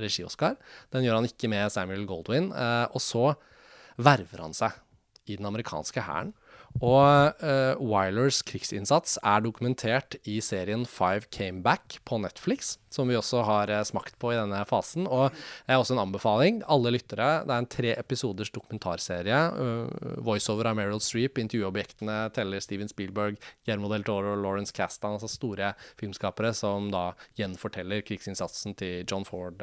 regi-Oscar. 0.00 0.58
Den 0.92 1.06
gjør 1.06 1.20
han 1.20 1.28
ikke 1.28 1.50
med 1.52 1.72
Samuel 1.72 2.04
Goldwyn. 2.08 2.50
Uh, 2.52 2.86
og 2.92 3.00
så 3.02 3.26
verver 3.96 4.42
han 4.44 4.56
seg 4.56 4.76
i 5.30 5.38
den 5.38 5.48
amerikanske 5.48 6.04
hæren. 6.04 6.34
Og 6.82 7.38
uh, 7.38 7.78
Wilers 7.78 8.40
krigsinnsats 8.42 9.14
er 9.22 9.44
dokumentert 9.44 10.16
i 10.26 10.40
serien 10.42 10.82
Five 10.88 11.28
Came 11.30 11.62
Back 11.62 12.00
på 12.04 12.18
Netflix, 12.18 12.74
som 12.90 13.06
vi 13.06 13.14
også 13.14 13.44
har 13.46 13.70
uh, 13.70 13.82
smakt 13.86 14.16
på 14.18 14.32
i 14.32 14.38
denne 14.40 14.58
fasen. 14.66 15.06
Og 15.06 15.30
det 15.30 15.70
er 15.70 15.78
også 15.78 15.94
en 15.94 16.02
anbefaling. 16.02 16.62
Alle 16.66 16.96
lyttere. 16.96 17.44
Det 17.46 17.54
er 17.54 17.62
en 17.62 17.70
tre 17.70 17.94
episoders 17.94 18.50
dokumentarserie. 18.54 19.38
Uh, 19.54 20.18
Voiceover 20.26 20.72
av 20.72 20.78
Meryl 20.80 21.02
Streep. 21.04 21.38
Intervjuobjektene 21.44 22.18
teller 22.34 22.64
Steven 22.64 22.90
Spielberg, 22.90 23.38
Guillermo 23.62 23.92
del 23.94 24.06
Toro 24.08 24.34
og 24.34 24.42
Lawrence 24.42 24.74
Castan, 24.74 25.14
altså 25.14 25.30
store 25.30 25.72
filmskapere 26.00 26.50
som 26.58 26.90
da 26.90 27.12
gjenforteller 27.38 28.02
krigsinnsatsen 28.06 28.74
til 28.82 29.06
John 29.06 29.26
Ford, 29.28 29.62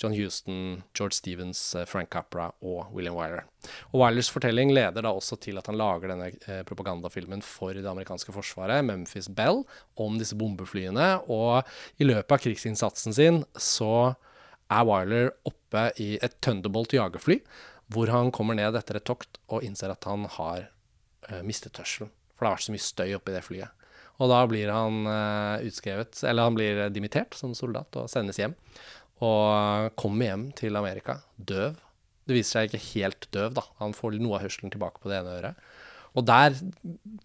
John 0.00 0.14
Houston, 0.16 0.82
George 0.96 1.12
Stevens, 1.18 1.60
Frank 1.86 2.08
Capra 2.12 2.48
og 2.64 2.94
William 2.94 3.16
Wyler. 3.18 3.44
Og 3.92 4.00
Wylers 4.00 4.30
fortelling 4.32 4.72
leder 4.72 5.04
da 5.04 5.12
også 5.12 5.36
til 5.44 5.60
at 5.60 5.68
han 5.68 5.76
lager 5.76 6.12
denne 6.12 6.30
eh, 6.32 6.62
propagandafilmen 6.68 7.42
for 7.44 7.76
det 7.76 7.84
amerikanske 7.88 8.32
forsvaret, 8.32 8.84
Memphis 8.86 9.28
Bell, 9.28 9.62
om 10.00 10.16
disse 10.20 10.38
bombeflyene. 10.40 11.10
Og 11.28 11.60
i 12.00 12.08
løpet 12.08 12.36
av 12.36 12.44
krigsinnsatsen 12.46 13.16
sin 13.16 13.42
så 13.60 14.14
er 14.70 14.86
Wyler 14.88 15.34
oppe 15.48 15.90
i 16.00 16.14
et 16.22 16.38
Thunderbolt 16.40 16.94
jagerfly, 16.96 17.40
hvor 17.92 18.12
han 18.12 18.32
kommer 18.32 18.56
ned 18.56 18.78
etter 18.78 19.00
et 19.00 19.08
tokt 19.08 19.40
og 19.50 19.66
innser 19.66 19.92
at 19.92 20.06
han 20.06 20.24
har 20.38 20.70
uh, 21.26 21.42
mistet 21.42 21.74
tørselen. 21.76 22.12
For 22.36 22.46
det 22.46 22.48
har 22.48 22.56
vært 22.56 22.68
så 22.68 22.74
mye 22.76 22.86
støy 22.86 23.08
oppi 23.18 23.34
det 23.34 23.44
flyet. 23.44 23.76
Og 24.20 24.28
da 24.28 24.42
blir 24.44 24.68
han 24.68 25.06
utskrevet, 25.64 26.18
eller 26.28 26.44
han 26.44 26.56
blir 26.56 26.80
dimittert 26.92 27.32
som 27.38 27.54
soldat 27.56 27.96
og 27.96 28.08
sendes 28.12 28.36
hjem. 28.36 28.52
Og 29.26 29.94
kommer 30.00 30.30
hjem 30.30 30.48
til 30.56 30.78
Amerika 30.80 31.20
døv. 31.36 31.78
Det 32.28 32.36
viser 32.36 32.60
seg 32.60 32.70
ikke 32.70 32.86
helt 32.94 33.28
døv, 33.34 33.54
da. 33.58 33.64
Han 33.80 33.94
får 33.96 34.18
noe 34.20 34.38
av 34.38 34.46
hørselen 34.46 34.72
tilbake 34.72 35.02
på 35.02 35.10
det 35.10 35.20
ene 35.20 35.38
øret. 35.40 35.70
Og 36.18 36.26
der 36.26 36.56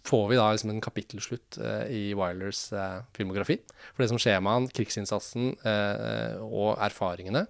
får 0.05 0.25
vi 0.29 0.37
da 0.37 0.49
liksom 0.53 0.71
en 0.75 0.83
kapittelslutt 0.83 1.57
eh, 1.57 1.85
i 1.89 2.01
Wilders 2.17 2.67
eh, 2.75 2.99
filmografi. 3.17 3.57
For 3.93 4.03
det 4.03 4.11
som 4.11 4.19
skjer 4.21 4.43
med 4.45 4.59
han, 4.59 4.67
krigsinnsatsen 4.77 5.55
eh, 5.65 6.41
og 6.45 6.75
erfaringene. 6.85 7.45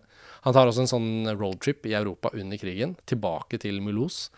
Han 0.46 0.56
tar 0.56 0.70
også 0.70 0.86
en 0.86 0.91
sånn 0.91 1.34
roadtrip 1.36 1.88
i 1.89 1.96
Europa 1.98 2.32
under 2.38 2.60
krigen, 2.62 2.96
tilbake 3.10 3.60
til 3.62 3.82
Mulhouse, 3.84 4.30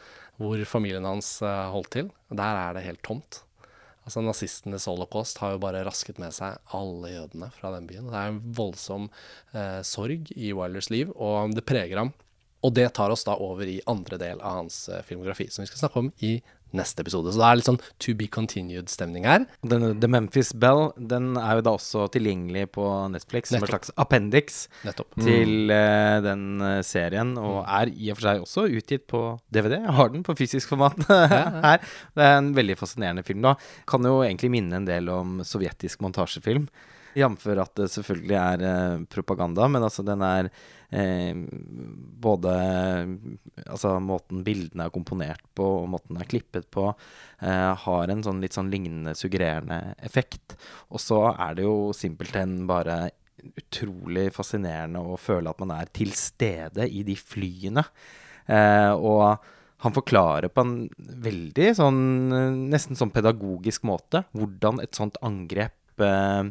hvor 0.41 0.61
familien 0.69 1.05
hans 1.05 1.35
eh, 1.45 1.65
holdt 1.73 1.91
til. 1.97 2.09
Der 2.31 2.61
er 2.63 2.77
det 2.77 2.85
helt 2.87 3.03
tomt. 3.05 3.43
Altså 4.07 4.23
Nazistenes 4.23 4.85
holocaust 4.87 5.41
har 5.43 5.51
jo 5.53 5.59
bare 5.59 5.83
rasket 5.83 6.19
med 6.21 6.31
seg 6.31 6.55
alle 6.77 7.09
jødene 7.11 7.49
fra 7.51 7.73
den 7.73 7.89
byen. 7.89 8.07
Det 8.07 8.15
er 8.15 8.31
en 8.31 8.39
voldsom 8.55 9.09
eh, 9.51 9.81
sorg 9.83 10.31
i 10.31 10.53
Wilders 10.55 10.87
liv, 10.93 11.11
og 11.11 11.51
det 11.57 11.65
preger 11.67 11.99
ham. 11.99 12.13
Og 12.63 12.71
det 12.73 12.87
tar 12.95 13.11
oss 13.11 13.27
da 13.27 13.35
over 13.43 13.67
i 13.67 13.81
andre 13.91 14.17
del 14.21 14.39
av 14.39 14.61
hans 14.61 14.85
eh, 14.87 15.03
filmografi, 15.03 15.49
som 15.51 15.65
vi 15.65 15.69
skal 15.69 15.83
snakke 15.83 16.05
om 16.05 16.13
i 16.23 16.37
neste 16.75 17.03
episode. 17.03 17.31
Så 17.31 17.41
det 17.41 17.47
er 17.47 17.59
litt 17.59 17.69
sånn 17.69 17.79
to 18.03 18.15
be 18.17 18.27
continued-stemning 18.31 19.27
her. 19.27 19.45
Den, 19.67 19.85
The 20.01 20.09
Memphis 20.11 20.53
Bell 20.57 20.91
den 20.97 21.35
er 21.39 21.59
jo 21.59 21.65
da 21.67 21.75
også 21.77 22.07
tilgjengelig 22.13 22.67
på 22.75 22.87
Netflix 23.13 23.53
Nettopp. 23.53 23.59
som 23.59 23.67
en 23.67 23.73
slags 23.73 23.93
appendix 24.03 24.59
Nettopp. 24.87 25.15
til 25.21 25.71
uh, 25.71 26.17
den 26.25 26.45
uh, 26.63 26.81
serien, 26.85 27.35
og 27.39 27.61
mm. 27.61 27.71
er 27.79 27.93
i 27.93 28.11
og 28.11 28.19
for 28.19 28.29
seg 28.29 28.43
også 28.43 28.67
utgitt 28.79 29.07
på 29.11 29.23
DVD. 29.53 29.79
Jeg 29.79 29.97
har 30.01 30.13
den 30.13 30.27
på 30.27 30.37
fysisk 30.39 30.73
format 30.73 30.99
her. 31.63 31.81
Det 32.17 32.27
er 32.27 32.37
en 32.41 32.53
veldig 32.57 32.77
fascinerende 32.79 33.25
film. 33.27 33.45
da. 33.45 33.55
Kan 33.89 34.05
jo 34.07 34.19
egentlig 34.25 34.51
minne 34.53 34.81
en 34.81 34.87
del 34.87 35.09
om 35.13 35.39
sovjetisk 35.47 36.03
montasjefilm. 36.05 36.67
Jf. 37.17 37.45
at 37.57 37.73
det 37.79 37.87
selvfølgelig 37.93 38.37
er 38.37 38.63
uh, 38.63 39.05
propaganda, 39.09 39.67
men 39.71 39.85
altså 39.87 40.05
den 40.05 40.21
er 40.25 40.49
eh, 40.93 41.35
både 42.21 42.53
Altså 43.65 43.97
måten 44.03 44.43
bildene 44.45 44.87
er 44.87 44.93
komponert 44.93 45.43
på, 45.57 45.65
og 45.81 45.89
måten 45.91 46.15
den 46.15 46.23
er 46.23 46.29
klippet 46.29 46.69
på, 46.71 46.87
eh, 47.41 47.73
har 47.83 48.13
en 48.13 48.23
sånn 48.23 48.41
litt 48.43 48.55
sånn 48.55 48.71
lignende 48.71 49.15
suggererende 49.17 49.95
effekt. 50.05 50.55
Og 50.93 51.01
så 51.03 51.23
er 51.33 51.57
det 51.57 51.65
jo 51.67 51.91
simpelthen 51.95 52.61
bare 52.69 53.09
utrolig 53.57 54.29
fascinerende 54.35 55.01
å 55.01 55.17
føle 55.19 55.51
at 55.51 55.59
man 55.61 55.75
er 55.75 55.91
til 55.93 56.13
stede 56.17 56.87
i 56.89 57.03
de 57.07 57.17
flyene. 57.19 57.83
Eh, 58.47 58.93
og 58.95 59.43
han 59.83 59.93
forklarer 59.93 60.49
på 60.49 60.63
en 60.63 60.77
veldig 60.97 61.67
sånn 61.77 61.99
nesten 62.71 62.97
sånn 62.97 63.13
pedagogisk 63.13 63.83
måte 63.85 64.23
hvordan 64.33 64.81
et 64.81 64.97
sånt 64.97 65.19
angrep 65.25 66.01
eh, 66.01 66.49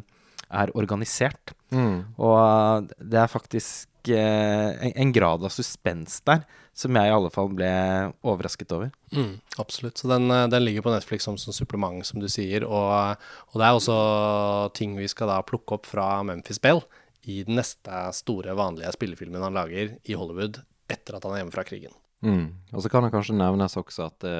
er 0.49 0.71
organisert. 0.77 1.53
Mm. 1.73 2.15
Og 2.21 2.89
det 2.97 3.19
er 3.21 3.31
faktisk 3.31 4.11
en, 4.13 4.93
en, 4.93 5.11
grad 5.11 5.43
av 5.43 5.51
suspens 5.51 6.21
der 6.27 6.45
som 6.77 6.93
jeg 6.95 7.09
i 7.09 7.13
alle 7.13 7.31
fall 7.33 7.49
ble 7.57 7.69
overrasket 8.21 8.71
over. 8.75 8.91
Mm, 9.09 9.39
absolutt. 9.57 9.97
Så 9.97 10.09
den, 10.11 10.29
den, 10.29 10.63
ligger 10.63 10.85
på 10.85 10.93
Netflix 10.93 11.25
som, 11.25 11.39
som 11.41 11.55
supplement, 11.55 12.05
som 12.05 12.21
du 12.21 12.27
sier. 12.29 12.67
Og, 12.67 13.17
og, 13.49 13.55
det 13.57 13.65
er 13.65 13.79
også 13.79 13.97
ting 14.77 14.93
vi 14.99 15.09
skal 15.09 15.31
da 15.31 15.39
plukke 15.45 15.79
opp 15.79 15.89
fra 15.89 16.21
Memphis 16.27 16.61
Bell 16.61 16.83
i 17.27 17.41
den 17.47 17.57
neste 17.59 18.03
store, 18.15 18.53
vanlige 18.55 18.93
spillefilmen 18.93 19.43
han 19.43 19.57
lager 19.57 19.95
i 20.05 20.15
Hollywood 20.15 20.61
etter 20.87 21.17
at 21.17 21.25
han 21.25 21.33
er 21.33 21.41
hjemme 21.41 21.55
fra 21.55 21.65
krigen. 21.67 21.97
Mm. 22.21 22.45
Og 22.73 22.85
så 22.85 22.93
kan 22.93 23.05
det 23.05 23.11
kanskje 23.13 23.35
nevnes 23.37 23.75
også 23.79 24.07
at 24.07 24.21
det 24.23 24.37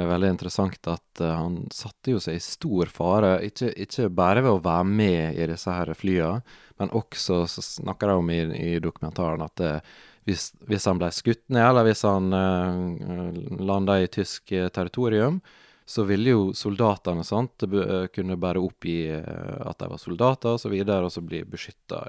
er 0.00 0.08
veldig 0.10 0.30
interessant 0.34 0.88
at 0.90 1.22
uh, 1.22 1.32
han 1.38 1.58
satte 1.74 2.14
jo 2.14 2.22
seg 2.22 2.38
i 2.38 2.42
stor 2.42 2.90
fare, 2.92 3.36
ikke, 3.46 3.70
ikke, 3.86 4.08
bare 4.14 4.42
ved 4.44 4.56
å 4.56 4.62
være 4.64 4.88
med 4.88 5.38
i 5.38 5.48
disse 5.50 5.70
her 5.70 5.92
flyene, 5.98 6.42
men 6.80 6.94
også 6.98 7.44
så 7.50 7.62
snakker 7.64 8.10
de 8.10 8.16
om 8.18 8.32
i, 8.34 8.40
i 8.58 8.72
dokumentaren 8.82 9.44
at 9.46 9.64
uh, 9.64 9.94
hvis, 10.24 10.48
hvis, 10.66 10.86
han 10.88 10.98
ble 11.00 11.10
skutt 11.12 11.44
ned, 11.52 11.66
eller 11.66 11.86
hvis 11.86 12.04
han 12.08 12.32
uh, 12.32 13.60
landa 13.60 14.00
i 14.00 14.10
tysk 14.10 14.54
territorium, 14.74 15.42
så 15.86 16.02
ville 16.08 16.30
jo 16.30 16.44
soldatene 16.56 17.24
sant, 17.24 17.62
eh, 17.62 18.06
kunne 18.06 18.38
bare 18.40 18.62
oppgi 18.64 19.10
eh, 19.12 19.66
at 19.68 19.78
de 19.82 19.88
var 19.90 20.00
soldater 20.00 20.56
osv., 20.56 20.72
og, 20.80 20.92
og 20.96 21.12
så 21.12 21.20
bli 21.20 21.42
beskytta. 21.44 22.00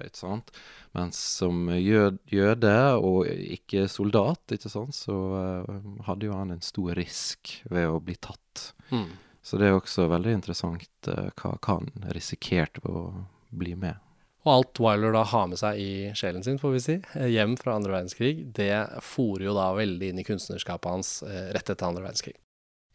Mens 0.96 1.20
som 1.42 1.68
jøde 1.76 2.76
og 2.96 3.28
ikke 3.28 3.90
soldat, 3.92 4.56
ikke 4.56 4.72
sant, 4.72 4.96
så 4.96 5.16
uh, 5.36 5.76
hadde 6.08 6.30
jo 6.30 6.38
han 6.38 6.54
en 6.56 6.64
stor 6.64 6.96
risk 6.96 7.58
ved 7.68 7.90
å 7.92 8.00
bli 8.00 8.16
tatt. 8.16 8.70
Mm. 8.96 9.10
Så 9.44 9.60
det 9.60 9.68
er 9.68 9.76
også 9.76 10.08
veldig 10.08 10.38
interessant 10.38 11.10
hva 11.36 11.52
han 11.68 11.92
risikerte 12.16 12.80
ved 12.86 12.96
å 12.96 13.04
bli 13.52 13.76
med. 13.76 14.00
Og 14.46 14.54
alt 14.54 14.80
Wyler 14.80 15.12
da 15.18 15.26
har 15.28 15.52
med 15.52 15.60
seg 15.60 15.82
i 15.82 15.92
sjelen 16.16 16.46
sin, 16.46 16.62
får 16.62 16.74
vi 16.78 16.82
si, 16.86 16.98
hjem 17.34 17.58
fra 17.60 17.76
andre 17.76 17.98
verdenskrig, 17.98 18.48
det 18.56 18.72
fòrer 19.04 19.50
jo 19.50 19.58
da 19.58 19.68
veldig 19.76 20.14
inn 20.14 20.22
i 20.22 20.28
kunstnerskapet 20.28 20.96
hans 20.96 21.16
rett 21.26 21.66
etter 21.66 21.90
andre 21.90 22.06
verdenskrig. 22.08 22.38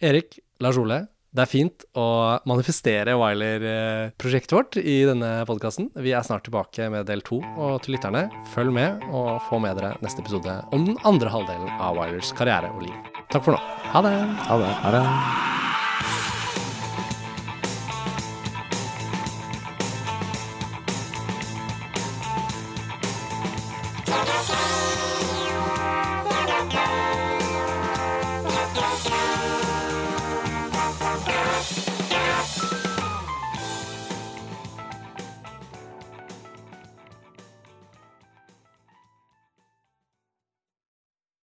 Erik, 0.01 0.39
Lars 0.65 0.79
Ole, 0.81 1.03
det 1.31 1.43
er 1.45 1.51
fint 1.51 1.85
å 1.93 2.05
manifestere 2.49 3.13
Wiler-prosjektet 3.21 4.55
vårt 4.57 4.79
i 4.81 4.97
denne 5.07 5.29
podkasten. 5.47 5.91
Vi 6.01 6.15
er 6.17 6.25
snart 6.27 6.47
tilbake 6.49 6.89
med 6.91 7.05
del 7.07 7.21
to, 7.27 7.39
og 7.61 7.83
til 7.85 7.95
lytterne, 7.95 8.25
følg 8.55 8.73
med 8.75 9.05
og 9.13 9.37
få 9.51 9.61
med 9.63 9.77
dere 9.79 9.93
neste 10.01 10.25
episode 10.25 10.57
om 10.75 10.89
den 10.89 10.99
andre 11.07 11.31
halvdelen 11.31 11.69
av 11.77 12.01
Wilers 12.01 12.33
karriere 12.35 12.73
og 12.73 12.83
liv. 12.89 12.97
Takk 13.31 13.45
for 13.45 13.55
nå. 13.55 13.61
Ha 13.93 14.03
det. 14.09 14.17
Ha 14.49 14.59
det. 14.65 14.73
Ha 14.87 14.97
det. 14.97 15.05